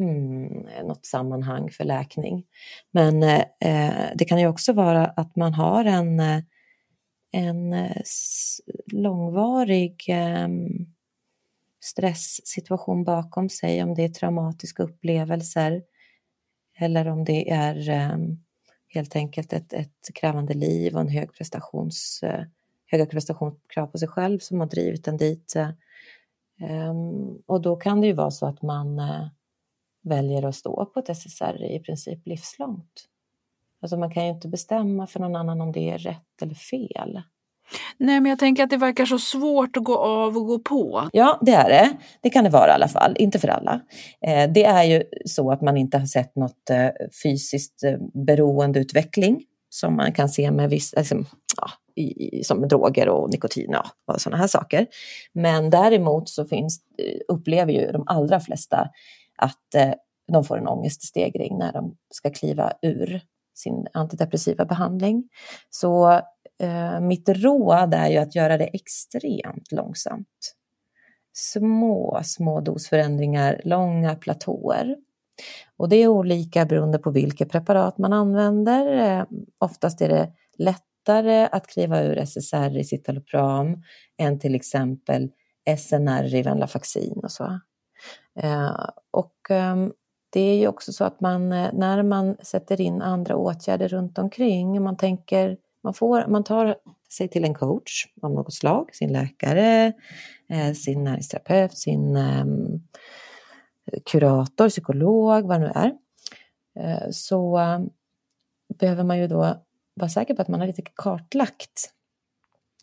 mm, 0.00 0.66
något 0.86 1.06
sammanhang 1.06 1.70
för 1.70 1.84
läkning. 1.84 2.44
Men 2.90 3.22
eh, 3.22 4.10
det 4.14 4.24
kan 4.24 4.40
ju 4.40 4.46
också 4.46 4.72
vara 4.72 5.06
att 5.06 5.36
man 5.36 5.54
har 5.54 5.84
en, 5.84 6.20
eh, 6.20 6.42
en 7.32 7.72
eh, 7.72 8.02
långvarig 8.92 10.04
eh, 10.08 10.48
stresssituation 11.84 13.04
bakom 13.04 13.48
sig, 13.48 13.82
om 13.82 13.94
det 13.94 14.04
är 14.04 14.08
traumatiska 14.08 14.82
upplevelser 14.82 15.82
eller 16.78 17.08
om 17.08 17.24
det 17.24 17.50
är 17.50 17.88
ehm, 17.88 18.38
helt 18.88 19.16
enkelt 19.16 19.52
ett, 19.52 19.72
ett 19.72 20.14
krävande 20.14 20.54
liv 20.54 20.94
och 20.94 21.00
en 21.00 21.08
hög 21.08 21.34
prestations, 21.34 22.20
eh, 22.22 22.44
höga 22.86 23.06
prestationskrav 23.06 23.86
på 23.86 23.98
sig 23.98 24.08
själv 24.08 24.38
som 24.38 24.60
har 24.60 24.66
drivit 24.66 25.08
en 25.08 25.16
dit. 25.16 25.54
Um, 26.60 27.42
och 27.46 27.60
då 27.60 27.76
kan 27.76 28.00
det 28.00 28.06
ju 28.06 28.12
vara 28.12 28.30
så 28.30 28.46
att 28.46 28.62
man 28.62 28.98
uh, 28.98 29.26
väljer 30.02 30.42
att 30.42 30.54
stå 30.54 30.86
på 30.86 31.00
ett 31.00 31.16
SSR 31.16 31.64
i 31.64 31.78
princip 31.78 32.26
livslångt. 32.26 33.08
Alltså 33.80 33.96
man 33.96 34.10
kan 34.10 34.24
ju 34.24 34.30
inte 34.30 34.48
bestämma 34.48 35.06
för 35.06 35.20
någon 35.20 35.36
annan 35.36 35.60
om 35.60 35.72
det 35.72 35.90
är 35.90 35.98
rätt 35.98 36.42
eller 36.42 36.54
fel. 36.54 37.22
Nej, 37.98 38.20
men 38.20 38.30
jag 38.30 38.38
tänker 38.38 38.64
att 38.64 38.70
det 38.70 38.76
verkar 38.76 39.04
så 39.06 39.18
svårt 39.18 39.76
att 39.76 39.84
gå 39.84 39.98
av 39.98 40.36
och 40.36 40.46
gå 40.46 40.58
på. 40.58 41.08
Ja, 41.12 41.38
det 41.42 41.52
är 41.52 41.68
det. 41.68 41.96
Det 42.20 42.30
kan 42.30 42.44
det 42.44 42.50
vara 42.50 42.68
i 42.68 42.72
alla 42.72 42.88
fall, 42.88 43.16
inte 43.18 43.38
för 43.38 43.48
alla. 43.48 43.80
Eh, 44.26 44.50
det 44.52 44.64
är 44.64 44.82
ju 44.84 45.02
så 45.24 45.50
att 45.50 45.60
man 45.60 45.76
inte 45.76 45.98
har 45.98 46.06
sett 46.06 46.36
något 46.36 46.70
eh, 46.70 46.88
fysiskt 47.22 47.84
eh, 47.84 47.96
beroendeutveckling 48.26 49.44
som 49.68 49.96
man 49.96 50.12
kan 50.12 50.28
se 50.28 50.50
med 50.50 50.70
vissa, 50.70 50.98
liksom, 50.98 51.18
eh, 51.18 51.26
ja, 51.56 51.70
i, 52.02 52.44
som 52.44 52.68
droger 52.68 53.08
och 53.08 53.30
nikotin 53.30 53.70
ja, 53.70 53.84
och 54.06 54.20
sådana 54.20 54.36
här 54.36 54.46
saker. 54.46 54.86
Men 55.34 55.70
däremot 55.70 56.28
så 56.28 56.44
finns, 56.44 56.80
eh, 56.98 57.20
upplever 57.28 57.72
ju 57.72 57.92
de 57.92 58.04
allra 58.06 58.40
flesta 58.40 58.88
att 59.38 59.74
eh, 59.74 59.92
de 60.32 60.44
får 60.44 60.58
en 60.58 60.68
ångeststegring 60.68 61.58
när 61.58 61.72
de 61.72 61.96
ska 62.10 62.30
kliva 62.30 62.72
ur 62.82 63.20
sin 63.54 63.86
antidepressiva 63.92 64.64
behandling. 64.64 65.28
Så 65.70 66.10
eh, 66.62 67.00
mitt 67.00 67.28
råd 67.28 67.94
är 67.94 68.08
ju 68.08 68.16
att 68.16 68.34
göra 68.34 68.56
det 68.56 68.64
extremt 68.64 69.72
långsamt. 69.72 70.56
Små, 71.32 72.20
små 72.24 72.60
dosförändringar, 72.60 73.60
långa 73.64 74.14
platåer. 74.14 74.96
Och 75.76 75.88
det 75.88 75.96
är 75.96 76.08
olika 76.08 76.66
beroende 76.66 76.98
på 76.98 77.10
vilket 77.10 77.50
preparat 77.50 77.98
man 77.98 78.12
använder. 78.12 78.86
Eh, 78.86 79.24
oftast 79.58 80.00
är 80.00 80.08
det 80.08 80.32
lättare 80.58 81.48
att 81.52 81.66
kliva 81.66 82.02
ur 82.02 82.16
SSR 82.26 82.78
i 82.78 82.84
citalopram 82.84 83.82
än 84.18 84.38
till 84.38 84.54
exempel 84.54 85.30
SNR 85.78 86.34
i 86.34 86.42
Venlafaxin 86.42 87.20
och 87.22 87.32
så. 87.32 87.60
Eh, 88.38 88.88
och 89.10 89.50
eh, 89.50 89.76
det 90.32 90.40
är 90.40 90.56
ju 90.56 90.68
också 90.68 90.92
så 90.92 91.04
att 91.04 91.20
man, 91.20 91.52
eh, 91.52 91.70
när 91.72 92.02
man 92.02 92.36
sätter 92.42 92.80
in 92.80 93.02
andra 93.02 93.36
åtgärder 93.36 93.88
runt 93.88 94.18
omkring, 94.18 94.82
man 94.82 94.96
tänker, 94.96 95.56
man, 95.82 95.94
får, 95.94 96.26
man 96.26 96.44
tar 96.44 96.76
sig 97.12 97.28
till 97.28 97.44
en 97.44 97.54
coach 97.54 98.06
av 98.22 98.30
något 98.30 98.54
slag, 98.54 98.94
sin 98.94 99.12
läkare, 99.12 99.92
eh, 100.48 100.72
sin 100.72 101.04
näringsterapeut, 101.04 101.78
sin 101.78 102.16
ehm, 102.16 102.82
kurator, 104.04 104.68
psykolog, 104.68 105.46
vad 105.46 105.60
det 105.60 105.66
nu 105.66 105.72
är, 105.74 105.92
eh, 106.80 107.10
så 107.10 107.58
behöver 108.78 109.04
man 109.04 109.18
ju 109.18 109.28
då 109.28 109.56
vara 109.94 110.08
säker 110.10 110.34
på 110.34 110.42
att 110.42 110.48
man 110.48 110.60
har 110.60 110.66
lite 110.66 110.82
kartlagt 110.82 111.92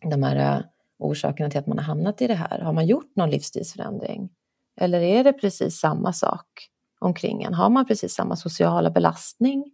de 0.01 0.23
här 0.23 0.65
orsakerna 0.97 1.49
till 1.49 1.59
att 1.59 1.67
man 1.67 1.77
har 1.77 1.85
hamnat 1.85 2.21
i 2.21 2.27
det 2.27 2.35
här. 2.35 2.59
Har 2.59 2.73
man 2.73 2.87
gjort 2.87 3.15
någon 3.15 3.29
livsstilsförändring? 3.29 4.29
Eller 4.81 5.01
är 5.01 5.23
det 5.23 5.33
precis 5.33 5.79
samma 5.79 6.13
sak 6.13 6.69
omkring 6.99 7.43
en? 7.43 7.53
Har 7.53 7.69
man 7.69 7.85
precis 7.85 8.13
samma 8.13 8.35
sociala 8.35 8.91
belastning? 8.91 9.71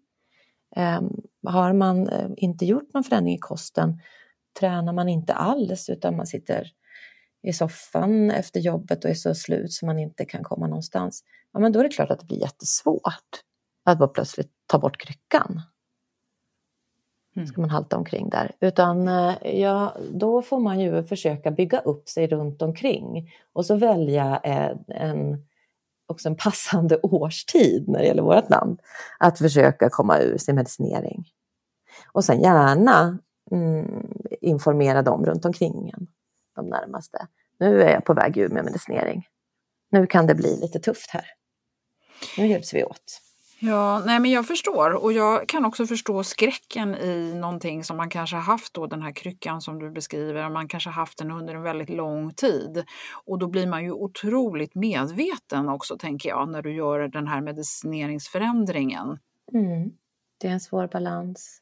Um, 0.75 1.21
har 1.47 1.73
man 1.73 2.09
uh, 2.09 2.31
inte 2.37 2.65
gjort 2.65 2.93
någon 2.93 3.03
förändring 3.03 3.35
i 3.35 3.39
kosten? 3.39 4.01
Tränar 4.59 4.93
man 4.93 5.09
inte 5.09 5.33
alls 5.33 5.89
utan 5.89 6.17
man 6.17 6.27
sitter 6.27 6.71
i 7.43 7.53
soffan 7.53 8.31
efter 8.31 8.59
jobbet 8.59 9.03
och 9.03 9.09
är 9.09 9.15
så 9.15 9.35
slut 9.35 9.73
så 9.73 9.85
man 9.85 9.99
inte 9.99 10.25
kan 10.25 10.43
komma 10.43 10.67
någonstans? 10.67 11.23
Ja, 11.53 11.59
men 11.59 11.71
då 11.71 11.79
är 11.79 11.83
det 11.83 11.89
klart 11.89 12.11
att 12.11 12.19
det 12.19 12.25
blir 12.25 12.41
jättesvårt 12.41 13.43
att 13.85 13.97
bara 13.97 14.09
plötsligt 14.09 14.51
ta 14.67 14.79
bort 14.79 14.97
kryckan. 14.97 15.61
Mm. 17.35 17.47
ska 17.47 17.61
man 17.61 17.69
halta 17.69 17.97
omkring 17.97 18.29
där. 18.29 18.51
Utan 18.59 19.07
eh, 19.07 19.59
ja, 19.59 19.95
då 20.11 20.41
får 20.41 20.59
man 20.59 20.79
ju 20.79 21.03
försöka 21.03 21.51
bygga 21.51 21.79
upp 21.79 22.09
sig 22.09 22.27
runt 22.27 22.61
omkring 22.61 23.31
och 23.53 23.65
så 23.65 23.75
välja 23.75 24.37
en, 24.37 24.85
en, 24.87 25.45
också 26.07 26.29
en 26.29 26.35
passande 26.35 26.99
årstid 27.03 27.87
när 27.87 27.99
det 27.99 28.05
gäller 28.05 28.23
vårt 28.23 28.49
land. 28.49 28.79
Att 29.19 29.37
försöka 29.37 29.89
komma 29.89 30.19
ur 30.19 30.37
sin 30.37 30.55
medicinering. 30.55 31.25
Och 32.11 32.25
sen 32.25 32.41
gärna 32.41 33.19
mm, 33.51 34.07
informera 34.41 35.01
dem 35.01 35.25
runt 35.25 35.45
omkring 35.45 35.89
en, 35.89 36.07
de 36.55 36.69
närmaste. 36.69 37.27
Nu 37.59 37.81
är 37.81 37.89
jag 37.89 38.05
på 38.05 38.13
väg 38.13 38.37
ur 38.37 38.49
med 38.49 38.65
medicinering. 38.65 39.27
Nu 39.91 40.07
kan 40.07 40.27
det 40.27 40.35
bli 40.35 40.57
lite 40.61 40.79
tufft 40.79 41.09
här. 41.09 41.25
Nu 42.37 42.47
hjälps 42.47 42.73
vi 42.73 42.83
åt. 42.83 43.21
Ja, 43.59 44.03
nej 44.05 44.19
men 44.19 44.31
jag 44.31 44.47
förstår 44.47 44.91
och 45.03 45.13
jag 45.13 45.47
kan 45.47 45.65
också 45.65 45.87
förstå 45.87 46.23
skräcken 46.23 46.95
i 46.95 47.33
någonting 47.35 47.83
som 47.83 47.97
man 47.97 48.09
kanske 48.09 48.35
har 48.35 48.43
haft 48.43 48.73
då, 48.73 48.87
den 48.87 49.01
här 49.01 49.11
kryckan 49.11 49.61
som 49.61 49.79
du 49.79 49.91
beskriver, 49.91 50.49
man 50.49 50.67
kanske 50.67 50.89
haft 50.89 51.17
den 51.17 51.31
under 51.31 51.55
en 51.55 51.61
väldigt 51.61 51.89
lång 51.89 52.33
tid. 52.33 52.83
Och 53.25 53.39
då 53.39 53.47
blir 53.47 53.67
man 53.67 53.83
ju 53.83 53.91
otroligt 53.91 54.75
medveten 54.75 55.69
också, 55.69 55.97
tänker 55.97 56.29
jag, 56.29 56.49
när 56.49 56.61
du 56.61 56.75
gör 56.75 57.07
den 57.07 57.27
här 57.27 57.41
medicineringsförändringen. 57.41 59.19
Mm. 59.53 59.91
Det 60.37 60.47
är 60.47 60.51
en 60.51 60.59
svår 60.59 60.87
balans. 60.87 61.61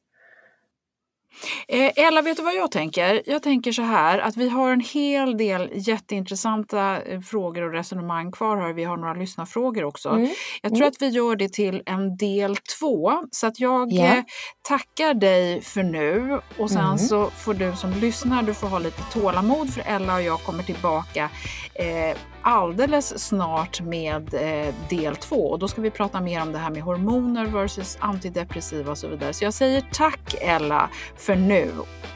Eh, 1.67 1.91
Ella, 1.95 2.21
vet 2.21 2.37
du 2.37 2.43
vad 2.43 2.55
jag 2.55 2.71
tänker? 2.71 3.21
Jag 3.25 3.43
tänker 3.43 3.71
så 3.71 3.81
här 3.81 4.19
att 4.19 4.37
vi 4.37 4.49
har 4.49 4.71
en 4.71 4.79
hel 4.79 5.37
del 5.37 5.69
jätteintressanta 5.73 7.01
eh, 7.01 7.19
frågor 7.19 7.61
och 7.61 7.73
resonemang 7.73 8.31
kvar 8.31 8.57
här. 8.57 8.73
Vi 8.73 8.83
har 8.83 8.97
några 8.97 9.13
lyssnarfrågor 9.13 9.83
också. 9.83 10.09
Mm. 10.09 10.29
Jag 10.61 10.71
tror 10.71 10.81
mm. 10.81 10.87
att 10.87 11.01
vi 11.01 11.07
gör 11.07 11.35
det 11.35 11.53
till 11.53 11.83
en 11.85 12.17
del 12.17 12.57
två. 12.79 13.11
Så 13.31 13.47
att 13.47 13.59
jag 13.59 13.93
yeah. 13.93 14.23
tackar 14.61 15.13
dig 15.13 15.61
för 15.61 15.83
nu 15.83 16.41
och 16.57 16.69
sen 16.69 16.85
mm. 16.85 16.97
så 16.97 17.29
får 17.29 17.53
du 17.53 17.75
som 17.75 17.91
lyssnar, 17.91 18.43
du 18.43 18.53
får 18.53 18.67
ha 18.67 18.79
lite 18.79 19.01
tålamod 19.13 19.73
för 19.73 19.81
Ella 19.85 20.15
och 20.15 20.21
jag 20.21 20.39
kommer 20.39 20.63
tillbaka 20.63 21.29
eh, 21.75 22.17
alldeles 22.43 23.27
snart 23.27 23.81
med 23.81 24.33
eh, 24.33 24.73
del 24.89 25.15
två 25.15 25.49
och 25.49 25.59
då 25.59 25.67
ska 25.67 25.81
vi 25.81 25.91
prata 25.91 26.21
mer 26.21 26.41
om 26.41 26.51
det 26.51 26.57
här 26.57 26.69
med 26.69 26.81
hormoner 26.81 27.45
versus 27.45 27.97
antidepressiva 27.99 28.91
och 28.91 28.97
så 28.97 29.07
vidare. 29.07 29.33
Så 29.33 29.43
jag 29.43 29.53
säger 29.53 29.85
tack 29.93 30.35
Ella 30.41 30.89
för 31.17 31.35
nu. 31.35 31.71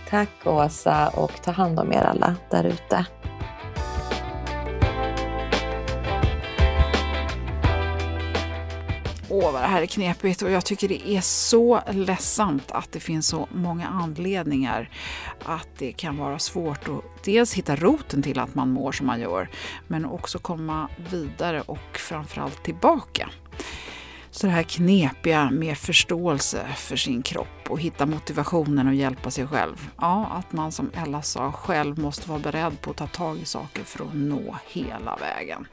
Tack 0.09 0.29
Åsa 0.45 1.09
och 1.09 1.41
ta 1.43 1.51
hand 1.51 1.79
om 1.79 1.93
er 1.93 2.01
alla 2.01 2.35
där 2.49 2.63
ute. 2.63 3.05
Åh, 9.29 9.51
vad 9.51 9.61
det 9.61 9.67
här 9.67 9.81
är 9.81 9.85
knepigt 9.85 10.41
och 10.41 10.51
jag 10.51 10.65
tycker 10.65 10.87
det 10.87 11.09
är 11.09 11.21
så 11.21 11.81
ledsamt 11.91 12.71
att 12.71 12.91
det 12.91 12.99
finns 12.99 13.27
så 13.27 13.47
många 13.51 13.87
anledningar 13.87 14.89
att 15.45 15.67
det 15.77 15.91
kan 15.91 16.17
vara 16.17 16.39
svårt 16.39 16.87
att 16.87 17.23
dels 17.23 17.53
hitta 17.53 17.75
roten 17.75 18.21
till 18.21 18.39
att 18.39 18.55
man 18.55 18.69
mår 18.69 18.91
som 18.91 19.07
man 19.07 19.19
gör, 19.19 19.49
men 19.87 20.05
också 20.05 20.39
komma 20.39 20.89
vidare 21.11 21.61
och 21.61 21.97
framförallt 21.97 22.63
tillbaka. 22.63 23.29
Så 24.31 24.47
det 24.47 24.53
här 24.53 24.63
knepiga 24.63 25.49
med 25.51 25.77
förståelse 25.77 26.67
för 26.75 26.95
sin 26.95 27.21
kropp 27.21 27.69
och 27.69 27.79
hitta 27.79 28.05
motivationen 28.05 28.87
och 28.87 28.95
hjälpa 28.95 29.31
sig 29.31 29.47
själv. 29.47 29.89
Ja, 30.01 30.25
att 30.25 30.53
man 30.53 30.71
som 30.71 30.91
Ella 30.93 31.21
sa 31.21 31.51
själv 31.51 31.99
måste 31.99 32.29
vara 32.29 32.39
beredd 32.39 32.81
på 32.81 32.91
att 32.91 32.97
ta 32.97 33.07
tag 33.07 33.37
i 33.37 33.45
saker 33.45 33.83
för 33.83 34.03
att 34.03 34.13
nå 34.13 34.55
hela 34.67 35.15
vägen. 35.15 35.67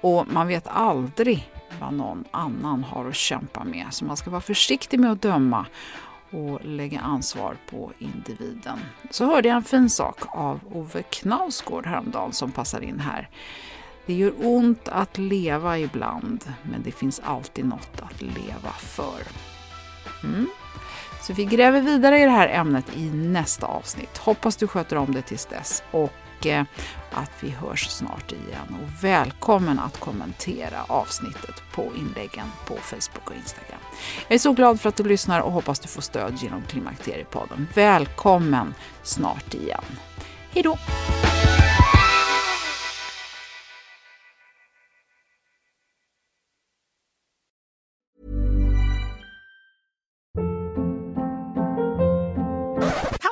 Och 0.00 0.26
man 0.32 0.48
vet 0.48 0.66
aldrig 0.66 1.48
vad 1.80 1.94
någon 1.94 2.24
annan 2.30 2.84
har 2.84 3.08
att 3.08 3.14
kämpa 3.14 3.64
med, 3.64 3.86
så 3.90 4.04
man 4.04 4.16
ska 4.16 4.30
vara 4.30 4.40
försiktig 4.40 5.00
med 5.00 5.12
att 5.12 5.22
döma 5.22 5.66
och 6.30 6.64
lägga 6.64 7.00
ansvar 7.00 7.56
på 7.70 7.92
individen. 7.98 8.78
Så 9.10 9.26
hörde 9.26 9.48
jag 9.48 9.56
en 9.56 9.64
fin 9.64 9.90
sak 9.90 10.16
av 10.28 10.60
Ove 10.72 11.02
Knausgård 11.02 11.86
häromdagen 11.86 12.32
som 12.32 12.52
passar 12.52 12.80
in 12.80 13.00
här. 13.00 13.28
Det 14.06 14.14
gör 14.14 14.32
ont 14.38 14.88
att 14.88 15.18
leva 15.18 15.78
ibland, 15.78 16.52
men 16.62 16.82
det 16.82 16.92
finns 16.92 17.20
alltid 17.24 17.64
något 17.64 18.00
att 18.00 18.22
leva 18.22 18.72
för. 18.78 19.22
Mm. 20.24 20.46
Så 21.22 21.32
vi 21.32 21.44
gräver 21.44 21.80
vidare 21.80 22.20
i 22.20 22.24
det 22.24 22.30
här 22.30 22.48
ämnet 22.48 22.96
i 22.96 23.10
nästa 23.10 23.66
avsnitt. 23.66 24.18
Hoppas 24.18 24.56
du 24.56 24.66
sköter 24.66 24.96
om 24.96 25.14
det 25.14 25.22
tills 25.22 25.46
dess 25.46 25.82
och 25.90 26.12
att 27.10 27.30
vi 27.40 27.50
hörs 27.50 27.88
snart 27.88 28.32
igen 28.32 28.76
och 28.82 29.04
välkommen 29.04 29.78
att 29.78 30.00
kommentera 30.00 30.82
avsnittet 30.86 31.62
på 31.72 31.92
inläggen 31.96 32.46
på 32.66 32.76
Facebook 32.76 33.30
och 33.30 33.36
Instagram. 33.36 33.80
Jag 34.28 34.34
är 34.34 34.38
så 34.38 34.52
glad 34.52 34.80
för 34.80 34.88
att 34.88 34.96
du 34.96 35.04
lyssnar 35.04 35.40
och 35.40 35.52
hoppas 35.52 35.80
du 35.80 35.88
får 35.88 36.02
stöd 36.02 36.34
genom 36.42 36.62
Klimakteriepodden. 36.62 37.66
Välkommen 37.74 38.74
snart 39.02 39.54
igen. 39.54 39.84
Hej 40.52 40.62
då! 40.62 40.78